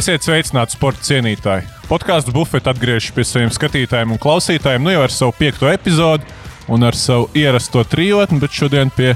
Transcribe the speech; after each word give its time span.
Esiet 0.00 0.24
sveicināti, 0.24 0.78
sporta 0.78 1.02
cienītāji! 1.04 1.66
Podkāstu 1.90 2.32
bufeti 2.32 2.70
atgriežas 2.70 3.10
pie 3.12 3.24
saviem 3.26 3.50
skatītājiem 3.52 4.14
un 4.14 4.20
klausītājiem, 4.22 4.86
nu 4.86 4.94
jau 4.94 5.02
ar 5.04 5.12
savu 5.12 5.34
piekto 5.36 5.68
epizodi 5.68 6.24
un 6.72 6.86
ar 6.88 6.96
savu 6.96 7.26
ierasto 7.36 7.82
trijotni, 7.84 8.38
bet 8.40 8.54
šodien 8.56 8.88
pie 8.96 9.10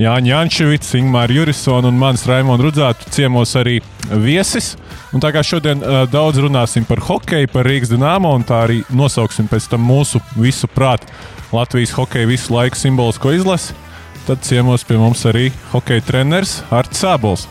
Jāņa 0.00 0.30
Jančevits, 0.30 0.94
Ingūna 0.96 1.26
Jurisona 1.34 1.90
un 1.92 1.98
manis 2.00 2.24
Raimons 2.30 2.64
Rudzātu 2.64 3.10
ciemos 3.12 3.52
arī 3.60 3.82
viesis. 4.22 4.70
Un 5.12 5.20
tā 5.20 5.34
kā 5.34 5.42
šodien 5.44 5.84
uh, 5.84 5.98
daudz 6.08 6.40
runāsim 6.40 6.86
par 6.88 7.02
hokeju, 7.04 7.50
par 7.52 7.68
Rīgas 7.68 7.92
dīnāmo, 7.92 8.30
un 8.38 8.46
tā 8.46 8.62
arī 8.68 8.78
nosauksim 8.88 9.50
pēc 9.52 9.66
tam 9.74 9.84
mūsu 9.84 10.22
visu 10.38 10.70
prātu 10.72 11.10
Latvijas 11.52 11.92
hokeja 11.98 12.30
visu 12.30 12.56
laiku 12.56 12.80
simbolisko 12.80 13.34
izlasi, 13.36 13.76
tad 14.24 14.40
ciemos 14.48 14.86
pie 14.88 14.96
mums 15.02 15.26
arī 15.28 15.50
hokeja 15.74 16.06
treneris 16.08 16.62
Arts 16.70 17.04
Sābols. 17.04 17.44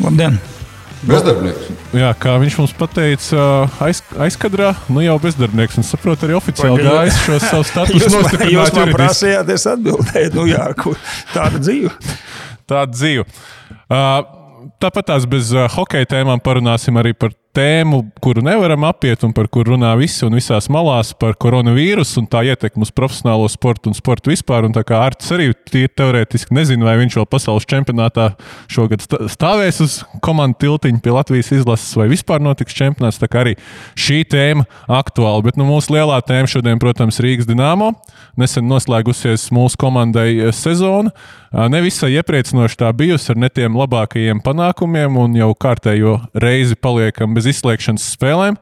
Labdien! 0.00 0.40
Bezdarbnieks. 1.00 1.68
Jā, 1.96 2.10
kā 2.20 2.34
viņš 2.42 2.56
mums 2.60 2.74
teica, 2.92 3.44
aiz, 3.80 4.02
aizkadrā, 4.20 4.74
nu 4.92 5.00
jau 5.04 5.16
bezdarbnieks. 5.22 5.78
Un 5.80 5.86
saprotu, 5.86 6.26
arī 6.28 6.36
oficiāli 6.36 6.84
gājis 6.84 7.20
šo 7.24 7.38
savu 7.40 7.66
statusu. 7.70 8.02
Jūs 8.04 8.16
man, 8.16 8.44
jūs 8.52 8.74
man 8.76 8.92
prasījāt, 8.96 9.54
es 9.54 9.64
atbildēju, 9.70 10.34
nu 10.36 10.44
jā, 10.50 10.66
kur, 10.80 11.00
tāda 11.32 11.62
dzīve. 11.62 11.94
Tāda 12.68 12.92
dzīve. 12.92 13.24
Uh, 13.90 14.20
tāpat 14.82 15.08
tās 15.12 15.26
bez 15.30 15.54
uh, 15.56 15.64
hokeja 15.72 16.10
tēmām 16.16 16.42
parunāsim 16.44 17.00
arī 17.00 17.14
par 17.16 17.32
tēmu, 17.56 18.00
kuru 18.22 18.42
nevaram 18.46 18.84
apiet 18.86 19.24
un 19.26 19.32
par 19.34 19.48
kuru 19.52 19.74
runā 19.74 19.90
visi 19.98 20.22
un 20.26 20.36
visās 20.38 20.68
malās 20.72 21.10
par 21.18 21.34
koronavīrusu 21.40 22.22
un 22.22 22.28
tā 22.30 22.42
ietekmi 22.50 22.86
uz 22.86 22.92
profesionālo 22.94 23.48
sportu 23.50 23.90
un 23.90 23.96
sportu 23.98 24.32
vispār. 24.32 24.68
Un 24.68 24.74
tā 24.76 24.84
kā 24.86 25.00
Arts 25.02 25.32
arī 25.34 25.50
tīri 25.70 25.90
teorētiski 25.98 26.54
nezina, 26.54 26.86
vai 26.86 26.96
viņš 27.02 27.18
vēl 27.18 27.28
pasaules 27.30 27.66
čempionātā 27.70 28.30
šogad 28.70 29.02
stāvēs 29.32 29.82
uz 29.84 29.98
komandu 30.24 30.60
tiltiņa 30.62 31.02
pie 31.02 31.14
Latvijas 31.16 31.52
izlases 31.58 31.96
vai 31.98 32.06
vispār 32.12 32.42
notiks 32.44 32.76
čempionāts. 32.76 33.20
Tā 33.22 33.30
kā 33.30 33.44
arī 33.44 33.56
šī 33.98 34.22
tēma 34.30 34.66
aktuāla. 35.00 35.42
Bet 35.46 35.58
nu, 35.58 35.66
mūsu 35.68 35.96
lielā 35.96 36.20
tēma 36.26 36.50
šodien, 36.50 36.78
protams, 36.82 37.18
Rīgas 37.24 37.50
Dienāmo. 37.50 37.92
Nesen 38.38 38.68
noslēgusies 38.70 39.50
mūsu 39.54 39.80
komandai 39.80 40.30
eh, 40.36 40.54
sezona. 40.54 41.14
Nevisai 41.50 42.12
iepriecinoši 42.14 42.76
tā 42.78 42.92
bijusi 42.94 43.32
ar 43.32 43.38
ne 43.42 43.48
tiem 43.50 43.74
labākajiem 43.74 44.38
panākumiem, 44.44 45.16
un 45.18 45.32
jau 45.34 45.48
kārtējo 45.58 46.12
reizi 46.38 46.76
paliekam 46.78 47.34
bez 47.34 47.39
izslēgšanas 47.48 48.12
spēlēm. 48.16 48.58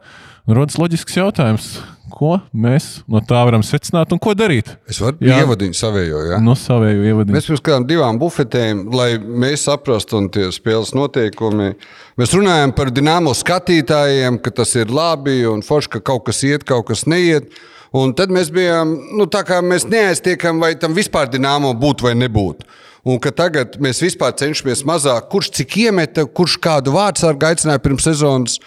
Rodas 0.49 0.79
loģisks 0.81 1.17
jautājums, 1.19 1.67
ko 2.09 2.39
mēs 2.57 3.03
no 3.11 3.21
tā 3.25 3.41
varam 3.45 3.63
secināt 3.67 4.15
un 4.15 4.21
ko 4.23 4.33
darīt. 4.39 4.71
Es 4.89 5.01
varu 5.03 5.21
ievadīt 5.29 5.77
savējo. 5.77 6.23
Ja? 6.31 6.39
No 6.43 6.55
savējo 6.57 7.05
ievadīt. 7.05 7.35
Mēs 7.37 7.49
pirms 7.51 7.65
kādām 7.67 7.85
divām 7.89 8.21
bufetēm, 8.21 8.87
lai 8.95 9.11
mēs 9.19 9.67
saprastu 9.69 10.17
un 10.23 10.31
tie 10.33 10.49
spēles 10.55 10.95
noteikumi. 10.97 11.75
Mēs 12.19 12.35
runājam 12.37 12.73
par 12.77 12.93
dināmo 12.95 13.35
skatītājiem, 13.37 14.41
ka 14.41 14.55
tas 14.63 14.73
ir 14.81 14.93
labi 14.95 15.43
un 15.51 15.61
forši, 15.67 15.99
ka 15.99 16.05
kaut 16.13 16.25
kas 16.31 16.41
iet, 16.49 16.65
kaut 16.69 16.89
kas 16.89 17.05
neiet. 17.11 17.53
Un 17.97 18.13
tad 18.17 18.33
mēs 18.33 18.51
bijām, 18.53 18.91
nu, 19.17 19.29
tā 19.33 19.45
kā 19.49 19.63
mēs 19.65 19.87
neaiztiekam, 19.89 20.61
vai 20.61 20.75
tam 20.81 20.97
vispār 20.97 21.31
dināmo 21.33 21.73
būtu 21.77 22.09
vai 22.09 22.17
nebūtu. 22.19 22.67
Un 23.09 23.21
ka 23.23 23.31
tagad 23.33 23.79
mēs 23.81 24.03
vispār 24.03 24.35
cenšamies 24.37 24.83
mazāk, 24.89 25.31
kurš 25.33 25.53
cik 25.61 25.77
iemeta, 25.87 26.27
kurš 26.27 26.59
kādu 26.61 26.93
vārdu 26.97 27.23
sārgu 27.23 27.49
aicināja 27.49 27.81
pirms 27.81 28.05
sezonas. 28.05 28.59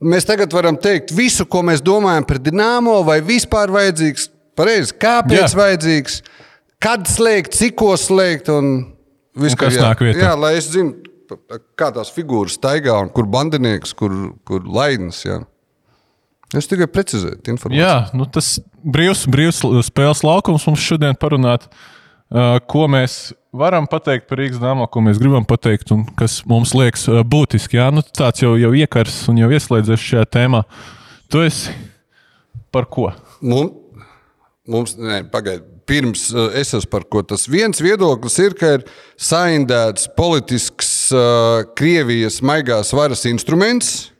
Mēs 0.00 0.28
tagad 0.28 0.52
varam 0.54 0.78
teikt 0.80 1.10
visu, 1.16 1.44
ko 1.48 1.64
mēs 1.66 1.82
domājam 1.84 2.26
par 2.28 2.38
dināmo, 2.40 3.00
vai 3.04 3.18
vispār 3.24 3.72
vajadzīgs, 3.74 4.28
pareizi, 4.56 4.94
kāpēc 5.00 5.42
jā. 5.42 5.58
vajadzīgs, 5.58 6.20
kad 6.80 7.08
slēgt, 7.10 7.56
cikko 7.58 7.92
slēgt 8.00 8.48
un 8.54 8.70
viss, 9.36 9.58
kas 9.58 9.76
jā, 9.76 9.84
nāk 9.88 10.04
vietā. 10.06 10.22
Jā, 10.22 10.34
lai 10.38 10.54
es 10.60 10.70
zinu, 10.72 10.94
kā 11.78 11.90
tās 11.96 12.12
figūras 12.14 12.56
staigā 12.60 12.94
un 13.02 13.10
kur 13.14 13.28
bandinieks, 13.30 13.92
kur, 13.98 14.14
kur 14.48 14.64
laidnis. 14.64 15.24
Jā. 15.26 15.42
Es 16.56 16.70
tikai 16.70 16.88
precizēju 16.90 17.42
informāciju. 17.52 17.82
Jā, 17.82 17.96
nu 18.16 18.26
tas 18.30 18.56
brīvs, 18.82 19.26
brīvs 19.30 19.60
spēles 19.86 20.24
laukums 20.26 20.66
mums 20.66 20.82
šodien 20.82 21.18
parunāt, 21.20 21.68
ko 22.70 22.86
mēs 22.90 23.20
varam 23.52 23.86
pateikt 23.90 24.28
par 24.30 24.40
Rīgas 24.40 24.60
dāmā, 24.62 24.86
ko 24.90 25.02
mēs 25.04 25.18
gribam 25.20 25.46
pateikt 25.48 25.92
un 25.94 26.04
kas 26.18 26.40
mums 26.48 26.74
liekas 26.76 27.06
uh, 27.10 27.20
būtiski. 27.26 27.80
Jā, 27.80 27.90
nu 27.94 28.04
tāds 28.04 28.44
jau, 28.44 28.54
jau 28.60 28.72
iekars 28.76 29.22
un 29.32 29.40
jau 29.42 29.50
ieslēdzies 29.52 30.06
šajā 30.06 30.26
tēmā. 30.36 30.62
Tu 31.30 31.42
esi 31.46 31.74
par 32.74 32.86
ko? 32.90 33.10
Mums, 33.40 34.04
mums 34.70 34.96
nē, 34.98 35.24
pagaid. 35.32 35.66
Pirms 35.90 36.28
uh, 36.30 36.52
es 36.54 36.70
esmu 36.76 36.90
par 36.92 37.06
ko. 37.10 37.24
Tas 37.26 37.48
viens 37.50 37.82
viedoklis 37.82 38.36
ir, 38.44 38.54
ka 38.54 38.76
ir 38.76 38.84
saindēts 39.18 40.06
politisks 40.14 40.92
uh, 41.10 41.64
Krievijas 41.78 42.38
maigās 42.46 42.94
varas 42.94 43.26
instruments, 43.26 44.12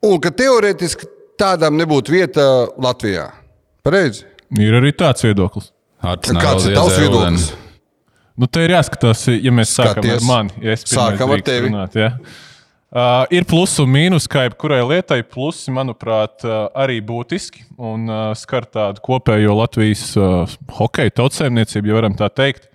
un 0.00 0.16
ka 0.22 0.32
teorētiski 0.32 1.10
tādām 1.40 1.76
nebūtu 1.76 2.14
vieta 2.14 2.46
Latvijā. 2.80 3.28
Pareizi. 3.84 4.24
Ir 4.56 4.78
arī 4.78 4.94
tāds 4.96 5.24
viedoklis. 5.26 5.72
Kāds 6.02 6.32
ir 6.32 6.74
tavs 6.78 6.96
viedoklis? 6.98 7.52
Nu, 8.38 8.48
te 8.48 8.64
ir 8.64 8.72
jāskatās, 8.72 9.26
ja 9.34 9.52
mēs 9.54 9.74
sākam 9.76 10.00
Skaties. 10.00 10.22
ar 10.22 10.26
mani. 10.28 10.56
Ja 10.64 10.76
sākam 10.80 11.34
ar 11.34 11.44
tevi. 11.44 11.68
Runāt, 11.68 11.98
ja? 11.98 12.14
Uh, 12.92 13.22
ir 13.32 13.46
plusi 13.48 13.80
un 13.80 13.88
mīnus, 13.88 14.26
kā 14.28 14.46
jebkurai 14.46 14.82
lietai. 14.84 15.22
Plusi, 15.24 15.72
manuprāt, 15.72 16.44
uh, 16.44 16.66
arī 16.76 16.98
būtiski 17.04 17.64
un 17.80 18.04
uh, 18.08 18.22
skar 18.36 18.66
tādu 18.68 19.00
kopējo 19.04 19.56
Latvijas 19.56 20.10
uh, 20.20 20.56
hokeja 20.76 21.14
tautsēmniecību, 21.22 21.88
ja 21.88 21.96
varam 22.00 22.16
tā 22.18 22.28
teikt. 22.32 22.68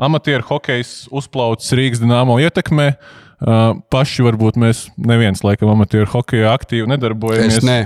Amatieru 0.00 0.46
hokejs 0.48 1.08
uzplaucis 1.12 1.74
Rīgas 1.76 2.00
dīnāmo 2.00 2.38
ietekmē. 2.44 2.92
Uh, 3.38 3.76
paši 3.92 4.24
varbūt 4.26 4.56
mēs 4.60 4.86
neviens, 4.96 5.44
laikam, 5.44 5.70
amatieru 5.74 6.08
hokeja 6.14 6.54
aktīvi 6.56 6.88
nedarbojamies. 6.90 7.60
Es 7.60 7.66
ne. 7.66 7.82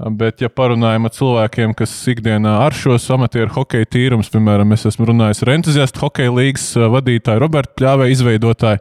Bet, 0.00 0.40
ja 0.42 0.48
parunājam 0.50 1.06
ar 1.06 1.12
cilvēkiem, 1.14 1.74
kas 1.78 1.92
ikdienā 2.10 2.54
ar 2.64 2.74
šos 2.74 3.04
amatieru 3.12 3.52
hokeja 3.54 3.86
tīrumus, 3.92 4.30
piemēram, 4.32 4.72
es 4.74 4.86
esmu 4.88 5.06
runājis 5.12 5.44
ar 5.44 5.52
entuziastu 5.52 6.02
hokeja 6.02 6.32
līgas 6.32 6.64
vadītāju 6.74 7.42
Robertu 7.42 7.76
Pļāvē, 7.78 8.08
izveidotāju, 8.10 8.80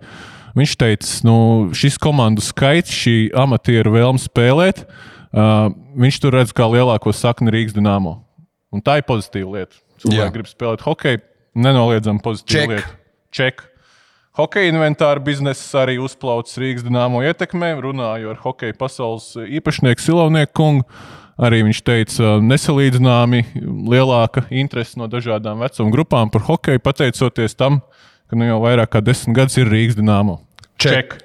viņš 0.57 0.75
teica, 0.81 1.11
nu, 1.27 1.35
šis 1.77 1.99
komandu 2.01 2.41
skaits, 2.45 2.95
šī 3.03 3.15
amatieru 3.37 3.93
vēlme 3.97 4.23
spēlēt, 4.23 4.85
uh, 4.87 5.67
viņš 5.99 6.21
tur 6.23 6.39
redz 6.39 6.55
kā 6.57 6.69
lielāko 6.71 7.13
sakni 7.13 7.53
Rīgas 7.53 7.75
dīnāmo. 7.77 8.17
Un 8.71 8.81
tā 8.81 9.01
ir 9.01 9.05
pozitīva 9.05 9.59
lieta. 9.59 9.77
Cilvēki 10.01 10.37
grib 10.39 10.49
spēlēt 10.49 10.87
hokeju, 10.87 11.21
nenoliedzami 11.59 12.23
pozitīva 12.23 12.63
Check. 12.63 12.71
lieta. 12.73 12.97
Ček. 13.35 13.65
Hokeja 14.31 14.71
inventāra 14.71 15.19
biznesa 15.19 15.81
arī 15.81 15.97
uzplaucis 15.99 16.55
Rīgas 16.61 16.85
dīnāmo 16.85 17.19
ietekmē. 17.27 17.73
Runāju 17.83 18.29
ar 18.31 18.37
hokeja 18.39 18.77
pasaules 18.79 19.33
īpašnieku 19.43 19.99
Silovnieku 19.99 20.55
kungu. 20.55 20.85
Arī 21.41 21.59
viņš 21.65 21.81
teica, 21.83 22.37
nesalīdzināmi 22.45 23.41
lielāka 23.91 24.45
interese 24.53 24.99
no 25.01 25.09
dažādām 25.11 25.59
vecuma 25.65 25.91
grupām 25.91 26.31
par 26.31 26.45
hokeju, 26.47 26.83
pateicoties 26.85 27.57
tam, 27.59 27.81
ka 28.29 28.39
nu 28.39 28.47
jau 28.47 28.61
vairāk 28.63 28.93
kā 28.93 29.03
desmit 29.03 29.35
gadus 29.35 29.57
ir 29.59 29.71
Rīgas 29.71 29.99
dīnāmo. 29.99 30.37
Ček. 30.79 31.17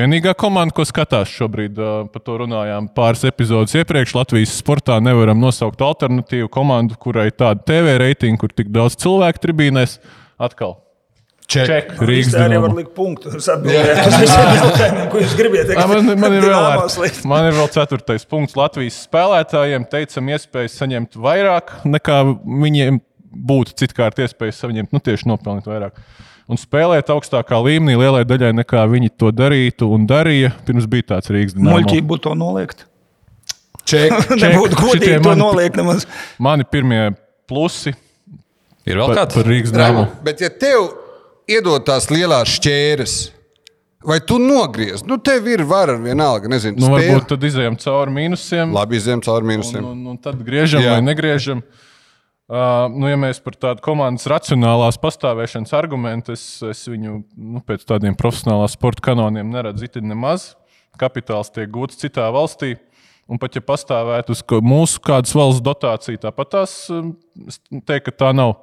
Vienīgā 0.00 0.32
komanda, 0.38 0.72
ko 0.72 0.86
skatās 0.86 1.32
šobrīd, 1.34 1.76
par 2.14 2.24
to 2.24 2.40
runājām 2.40 2.88
pāris 2.96 3.26
epizodes 3.28 3.74
iepriekš. 3.76 4.14
Latvijas 4.16 4.54
sportā 4.62 4.96
nevaram 5.02 5.42
nosaukt 5.42 5.82
alternatīvu 5.82 6.48
komandu, 6.54 6.96
kurai 6.96 7.28
tāda 7.34 7.60
TV 7.68 7.98
reitinga, 8.00 8.40
kur 8.40 8.54
tik 8.54 8.70
daudz 8.72 8.96
cilvēku 9.02 9.42
tribīnēs. 9.44 9.98
Atkal 10.40 10.78
Ček. 11.50 11.94
Rīgas 12.06 12.36
arī 12.38 12.58
var 12.62 12.74
likt 12.76 12.92
punktu. 12.94 13.32
Jūs 13.34 13.48
atbildējāt 13.50 14.00
uz 14.06 14.16
visiem 14.22 14.50
jautājumiem, 14.54 15.06
ko 15.10 15.22
jūs 15.22 15.32
gribat. 15.38 15.72
Man, 15.90 16.10
man, 16.22 16.36
ir 16.36 16.46
vēl, 16.46 16.66
ar, 16.68 17.16
man 17.32 17.48
ir 17.48 17.56
vēl 17.56 17.70
ceturtais 17.74 18.26
punkts. 18.30 18.54
Latvijas 18.58 19.00
spēlētājiem 19.08 19.86
teicam 19.90 20.30
iespējas 20.30 20.76
saņemt 20.78 21.18
vairāk 21.18 21.72
nekā 21.90 22.20
viņiem 22.46 23.00
būtu 23.50 23.74
citkārt 23.82 24.22
iespējas 24.22 24.62
saņemt, 24.62 24.94
nu 24.94 25.02
tieši 25.02 25.26
nopelnīt 25.30 25.66
vairāk. 25.70 25.98
Un 26.50 26.58
spēlēt 26.58 27.10
augstākā 27.14 27.58
līmenī 27.62 27.98
lielai 27.98 28.22
daļai 28.26 28.52
nekā 28.62 28.86
viņi 28.90 29.12
to 29.18 29.30
darītu 29.34 29.90
un 29.94 30.06
darīja. 30.10 30.52
Pirms 30.66 30.86
bija 30.90 31.12
tāds 31.12 31.30
Rīgas 31.30 31.54
dīnāms. 31.54 31.76
Muļķīgi 31.76 32.06
būtu 32.10 32.26
to 32.26 32.38
noliegt. 32.38 32.86
Ček. 33.90 34.14
Nebūtu 34.42 34.78
godīgi 34.78 35.20
to 35.26 35.36
noliegt 35.38 35.78
nemaz. 35.78 36.06
Mani 36.42 36.66
pirmie 36.66 37.12
plusi. 37.50 37.94
Ir 38.86 38.98
vēl 38.98 39.14
kāds 39.18 39.38
par 39.38 39.46
Rīgas 39.50 39.74
dīnāmu. 39.74 40.08
Bet 40.26 40.42
ja 40.42 40.50
tev 40.50 40.90
iedod 41.50 41.84
tās 41.86 42.08
lielās 42.12 42.56
šķēres. 42.58 43.18
Vai 44.06 44.16
tu 44.24 44.38
nogriez? 44.40 45.02
Nu, 45.04 45.18
tev 45.20 45.44
ir 45.52 45.60
vara 45.68 45.98
vienalga. 46.00 46.48
Nezinu, 46.48 46.80
nu, 46.80 46.88
varbūt 46.94 47.26
tad 47.34 47.42
izējām 47.44 47.76
cauri 47.82 48.14
mīnusiem. 48.16 48.72
Labi, 48.72 48.96
izējām 48.96 49.20
cauri 49.26 49.50
mīnusiem. 49.50 49.82
Un, 49.84 49.92
un, 49.92 50.14
un 50.14 50.20
tad 50.24 50.40
griežam 50.46 50.80
Jā. 50.80 50.94
vai 50.96 51.04
negriežam. 51.04 51.60
Uh, 52.50 52.88
nu, 52.90 53.06
ja 53.06 53.18
mēs 53.20 53.38
par 53.44 53.54
tādu 53.60 53.84
komandas 53.84 54.24
racionālās 54.30 54.96
pastāvēšanas 54.98 55.74
argumentu, 55.76 56.34
es, 56.34 56.46
es 56.66 56.80
viņu 56.90 57.20
nu, 57.20 57.60
pēc 57.62 57.84
tādiem 57.86 58.16
profesionālā 58.18 58.64
sporta 58.72 59.04
kanoniem 59.10 59.52
neredzu 59.52 59.86
itin 59.86 60.08
nemaz. 60.10 60.54
Kapitāls 60.98 61.52
tiek 61.54 61.68
gūts 61.70 62.00
citā 62.00 62.24
valstī. 62.34 62.74
Un 63.30 63.38
pat 63.38 63.54
ja 63.54 63.62
pastāvētu 63.62 64.34
uz 64.34 64.40
mūsu 64.66 64.98
kādas 65.06 65.36
valsts 65.36 65.62
dotāciju, 65.62 66.18
tāpat 66.24 66.56
tās 66.56 66.72
teikt, 66.88 68.08
ka 68.08 68.16
tā 68.24 68.32
nav. 68.34 68.56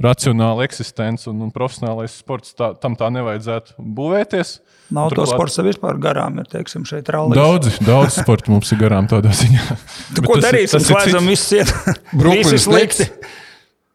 Racionāla 0.00 0.64
eksistence 0.66 1.28
un, 1.30 1.38
un 1.46 1.52
profesionālais 1.54 2.14
sports. 2.18 2.54
Tā, 2.58 2.72
tam 2.80 2.96
tā 2.98 3.10
nevajadzētu 3.14 3.76
būvēties. 3.78 4.56
Nav 4.94 5.12
Turklāt, 5.12 5.30
to 5.30 5.36
sporta 5.38 5.64
vispār 5.66 5.98
garām, 6.02 6.40
ir 6.42 6.50
teiksim, 6.50 6.84
šeit 6.88 7.08
rallija. 7.14 7.40
Daudz, 7.40 7.78
daudz 7.84 8.18
sporta 8.18 8.52
mums 8.52 8.72
ir 8.74 8.82
garām 8.82 9.08
tādā 9.10 9.32
ziņā. 9.34 9.78
Tu, 10.16 10.26
ko 10.26 10.38
darīsim? 10.42 10.76
Tas 10.76 10.90
slēdzam 10.90 11.30
visu 11.30 11.48
ciet. 11.54 11.72
Visi 12.26 12.60
slikti. 12.66 13.08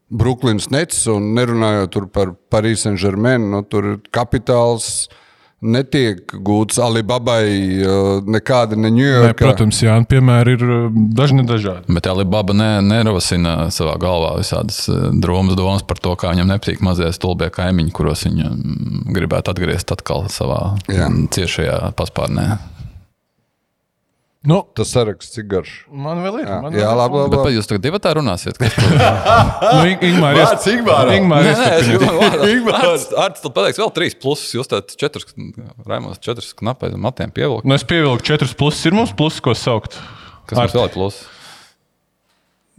Brooklyns 0.09 0.71
Nets 0.73 1.03
un 1.11 1.35
nerunājot 1.37 1.99
par 2.15 2.33
Paris 2.49 2.87
Saint-Germain, 2.87 3.43
nu, 3.51 3.61
tur 3.69 3.91
ir 3.91 3.99
kapitāls 4.15 5.09
netiek 5.59 6.33
gūts 6.45 6.79
Alibabai 6.81 7.49
nekāda 8.29 8.77
ne 8.79 8.91
Ņujorkā. 8.95 9.35
Protams, 9.41 9.81
jā, 9.83 9.97
piemēri 10.09 10.55
ir 10.55 10.65
dažni 11.15 11.43
dažādi. 11.47 11.87
Bet 11.91 12.07
Alibaba 12.09 12.55
ne, 12.55 12.69
nerosina 12.85 13.69
savā 13.73 13.97
galvā 14.01 14.35
visādas 14.39 14.85
drūmas 14.89 15.59
domas 15.59 15.85
par 15.87 15.99
to, 16.03 16.15
kā 16.19 16.33
viņam 16.33 16.53
nepatīk 16.53 16.83
mazie 16.85 17.11
stulbie 17.15 17.51
kaimiņi, 17.53 17.95
kuros 17.95 18.25
viņa 18.27 18.51
gribētu 19.15 19.53
atgriezt 19.53 19.91
atkal 19.95 20.29
savā 20.31 20.61
jā. 20.87 21.11
ciešajā 21.35 21.79
paspārnē. 21.99 22.51
Nu, 24.47 24.61
Tas 24.71 24.87
saraksts 24.95 25.33
cik 25.35 25.49
garš. 25.51 25.71
Man 25.91 26.21
vēl 26.23 26.37
ir. 26.39 26.45
Jā, 26.47 26.57
man 26.63 26.75
jā 26.77 26.91
labi. 26.95 27.17
labi. 27.19 27.39
Bet 27.43 27.55
jūs 27.57 27.67
tagad 27.67 27.83
divi 27.83 27.99
tā 27.99 28.13
runāsiet. 28.15 28.55
nu, 28.61 29.81
Ingmār, 30.07 30.39
es, 30.45 30.67
Ingmār, 30.71 31.11
Ingmār, 31.17 31.49
Ingmār, 32.47 32.87
Arts 33.19 33.43
tad 33.43 33.51
pateiks 33.57 33.81
vēl 33.83 33.91
trīs 33.97 34.15
plusus. 34.15 34.53
Jūs 34.55 34.71
tāt 34.71 34.95
četras, 35.01 35.27
Raimons 35.83 36.23
četras 36.23 36.53
knapai 36.55 36.93
matiem 36.95 37.35
pievilkt. 37.35 37.67
Nu, 37.67 37.75
es 37.75 37.83
pievilku 37.83 38.23
četras 38.31 38.55
plusus. 38.55 38.85
Ir 38.87 38.95
mums 38.95 39.11
plusus, 39.11 39.43
ko 39.43 39.57
saukt. 39.59 39.99
Kas 40.47 40.61
mums 40.61 40.77
vēl 40.79 40.87
ir 40.87 40.95
plusus? 40.95 41.27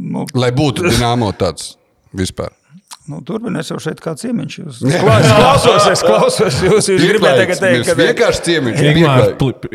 Nu, 0.00 0.24
Lai 0.32 0.48
būtu 0.56 0.88
dināmo 0.88 1.28
tāds 1.36 1.74
vispār. 2.16 2.56
Nu, 3.04 3.20
Turpiniet, 3.26 3.68
jau 3.68 3.76
šeit 3.84 4.00
kā 4.00 4.16
ciemiņš. 4.16 4.60
Jūs 4.62 4.80
klausos, 4.96 5.92
es 5.92 6.08
klausos. 6.08 6.60
Jūs, 6.64 6.88
jūs 6.94 7.04
gribētu 7.04 7.44
tagad 7.44 7.64
teikt, 7.68 7.88
ka 7.90 8.00
vienkārši 8.00 8.44
ciemiņš. 8.48 8.84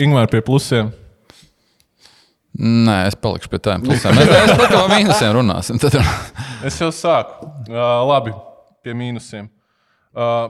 Ingmār 0.01 0.33
pie 0.33 0.41
plusiem. 0.45 0.95
Nē, 2.55 2.99
es 3.09 3.17
palikšu 3.19 3.49
pie 3.51 3.59
tām 3.59 3.83
plusiem. 3.83 4.15
Mēs, 4.15 4.29
mēs 4.31 4.53
par 4.59 4.69
to 4.71 4.83
mīnusiem 4.91 5.33
runāsim. 5.35 5.79
Tad... 5.81 5.97
es 6.67 6.77
jau 6.79 6.91
sāku. 6.95 7.49
Uh, 7.67 7.79
labi, 8.07 8.31
pie 8.85 8.93
mīnusiem. 8.95 9.49
Uh, 10.15 10.47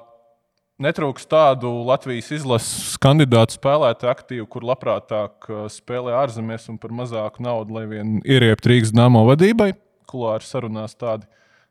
netrūks 0.81 1.25
tādu 1.29 1.71
Latvijas 1.87 2.29
izlases 2.35 2.97
kandidātu 3.01 3.57
spēlētāju 3.57 4.11
aktīvu, 4.11 4.49
kur 4.51 4.67
labprātāk 4.69 5.49
spēlē 5.73 6.13
ārzemēs 6.21 6.67
un 6.73 6.77
par 6.81 6.93
mazāku 6.95 7.45
naudu, 7.45 7.77
lai 7.79 7.85
vien 7.89 8.19
ieriept 8.21 8.69
Rīgas 8.69 8.93
dāmo 8.95 9.23
vadībai. 9.29 9.71
Kulāri 10.09 10.45
sarunās 10.45 10.93
tādi 10.99 11.25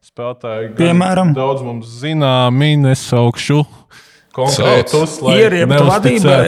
spēlētāji. 0.04 0.72
Piemēram, 0.81 1.31
daudz 1.36 1.62
mums 1.64 1.94
zināmi, 2.02 2.75
nesaukšu 2.82 3.62
konkrētus, 4.34 5.20
lai 5.25 5.38
ieriept 5.44 5.78
vadībai. 5.92 6.42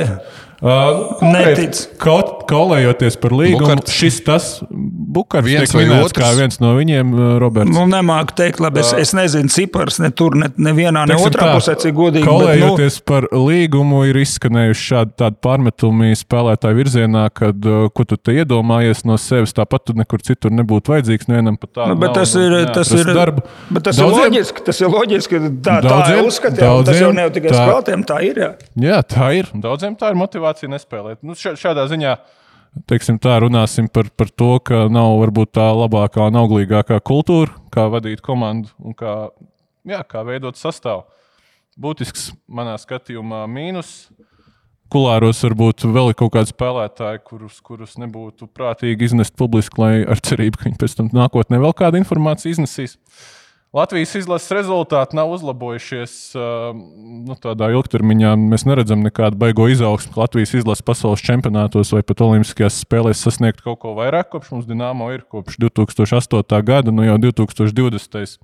Uh, 0.56 1.18
Netic. 1.20 1.76
Kaut 2.00 2.46
kolējoties 2.48 3.18
par 3.20 3.34
līgumu, 3.36 3.74
Bukarts. 3.74 3.92
šis 3.92 4.22
tas 4.24 4.46
Bukarts 4.70 5.44
viens 5.44 5.68
tiek 5.68 5.82
minēts 5.82 6.08
otrs. 6.08 6.16
kā 6.16 6.30
viens 6.38 6.56
no 6.62 6.70
viņiem, 6.78 7.12
Roberts. 7.42 7.72
Nu, 7.74 7.84
nemāku 7.90 8.32
teikt, 8.38 8.62
labi, 8.64 8.80
es, 8.80 8.94
es 8.96 9.12
nezinu 9.16 9.52
cipars 9.52 9.98
ne 10.00 10.08
tur, 10.16 10.36
ne, 10.40 10.48
ne 10.56 10.72
vienā, 10.76 11.04
ne 11.04 11.12
Teiksim 11.12 11.28
otrā 11.28 11.48
tā, 11.50 11.56
pusē, 11.58 11.74
cik 11.82 11.96
godīgi. 11.96 12.24
Kolējoties 12.24 12.96
bet, 12.96 13.02
nu... 13.02 13.08
par 13.10 13.28
līgumu, 13.36 14.00
ir 14.08 14.20
izskanējuši 14.22 14.86
šādi 14.92 15.14
tādi 15.20 15.40
pārmetumi 15.44 16.16
spēlētāju 16.16 16.80
virzienā, 16.80 17.26
kad, 17.36 17.68
ko 17.92 18.08
tu 18.08 18.16
te 18.16 18.38
iedomājies 18.40 19.04
no 19.08 19.20
sevis, 19.20 19.52
tāpat 19.56 19.90
tu 19.90 19.96
nekur 19.98 20.24
citur 20.24 20.54
nebūtu 20.56 20.94
vajadzīgs 20.94 21.28
nevienam 21.28 21.60
pat 21.60 21.74
tādu. 21.82 21.92
Nu, 21.92 22.00
bet 22.00 22.16
tas 22.16 22.32
ir, 22.40 22.56
tas 22.72 22.94
ir, 22.96 23.12
darbu. 23.12 23.44
bet 23.76 23.88
tas 23.90 24.00
daudziem, 24.00 24.24
ir 24.24 24.40
loģiski, 24.40 24.66
tas 24.70 24.80
ir 24.80 24.92
loģiski, 24.92 25.42
tā, 25.60 25.78
daudziem, 25.84 26.00
tā 26.00 26.16
ir 26.16 26.32
uzskatījums, 26.32 26.88
tas 26.88 27.00
jau 27.04 27.12
ne 27.16 27.28
tikai 27.36 27.52
spēlētājiem, 27.52 28.08
tā 28.08 28.20
ir. 28.24 28.42
Jā. 28.46 28.50
jā, 28.88 29.00
tā 29.16 29.30
ir. 29.36 29.52
Daudziem 29.66 29.96
tā 30.00 30.12
ir 30.12 30.20
motivācija 30.20 30.45
motivācija 30.46 30.70
nespēlēt. 30.70 31.22
Nu, 31.26 31.34
šādā 31.34 31.86
ziņā 31.90 32.16
teiksim, 32.88 33.18
tā, 33.18 33.38
runāsim 33.40 33.88
par, 33.88 34.10
par 34.16 34.30
to, 34.30 34.58
ka 34.60 34.86
nav 34.92 35.18
varbūt 35.22 35.54
tā 35.56 35.66
labākā 35.74 36.28
un 36.28 36.38
auglīgākā 36.42 37.00
kultūra, 37.00 37.52
kā 37.72 37.88
vadīt 37.88 38.20
komandu 38.20 38.68
un 38.78 38.94
kā, 38.94 39.30
jā, 39.84 40.02
kā 40.04 40.22
veidot 40.26 40.56
sastāvu. 40.56 41.06
Būtisks 41.76 42.30
manā 42.48 42.76
skatījumā 42.80 43.44
mīnus. 43.48 44.08
Kulāros 44.92 45.40
varbūt 45.42 45.82
vēl 45.90 46.12
ir 46.12 46.16
kaut 46.16 46.30
kādi 46.36 46.52
spēlētāji, 46.52 47.20
kurus, 47.26 47.58
kurus 47.60 47.96
nebūtu 47.98 48.46
prātīgi 48.46 49.08
iznest 49.08 49.34
publiski, 49.36 49.80
lai 49.82 50.04
ar 50.06 50.20
cerību, 50.22 50.60
ka 50.60 50.68
viņi 50.68 50.78
pēc 50.78 50.94
tam 51.00 51.10
nākotnē 51.16 51.58
vēl 51.58 51.74
kādu 51.76 51.98
informāciju 51.98 52.54
iznesīs. 52.54 52.94
Uh, 52.94 53.45
Latvijas 53.76 54.14
izlases 54.16 54.48
rezultāti 54.56 55.18
nav 55.18 55.28
uzlabojušies 55.34 56.12
nu, 56.36 57.34
tādā 57.42 57.68
ilgtermiņā. 57.74 58.30
Mēs 58.40 58.64
neredzam 58.64 59.02
nekādu 59.04 59.36
baigo 59.42 59.66
izaugsmu 59.68 60.16
Latvijas 60.16 60.54
izlases 60.56 60.84
pasaules 60.86 61.24
čempionātos 61.24 61.92
vai 61.92 62.00
pat 62.06 62.22
Olimpiskajās 62.24 62.78
spēlēs 62.86 63.20
sasniegt 63.26 63.60
kaut 63.66 63.82
ko 63.82 63.92
vairāk, 63.98 64.30
kopš 64.32 64.54
mums 64.54 64.70
Dienāmo 64.70 65.10
ir 65.12 65.26
kopš 65.28 65.58
2008. 65.66 66.62
gada, 66.64 66.94
nu 66.94 67.04
jau 67.04 67.18
2020. 67.26 68.40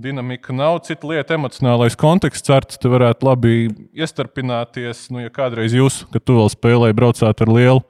Dinamika 0.00 0.52
nav 0.52 0.82
cita 0.84 1.08
lieta, 1.08 1.36
emocionālais 1.40 1.96
konteksts. 1.98 2.52
Ar 2.52 2.68
te 2.68 2.92
varētu 2.92 3.26
labi 3.26 3.56
iestarpināties. 3.96 5.08
Nu, 5.12 5.24
ja 5.24 5.32
kādreiz 5.32 5.72
jūs, 5.76 6.02
kad 6.12 6.24
tu 6.24 6.36
vēl 6.36 6.52
spēlēji, 6.52 6.96
braucāt 7.00 7.40
ar 7.40 7.52
lielu 7.56 7.80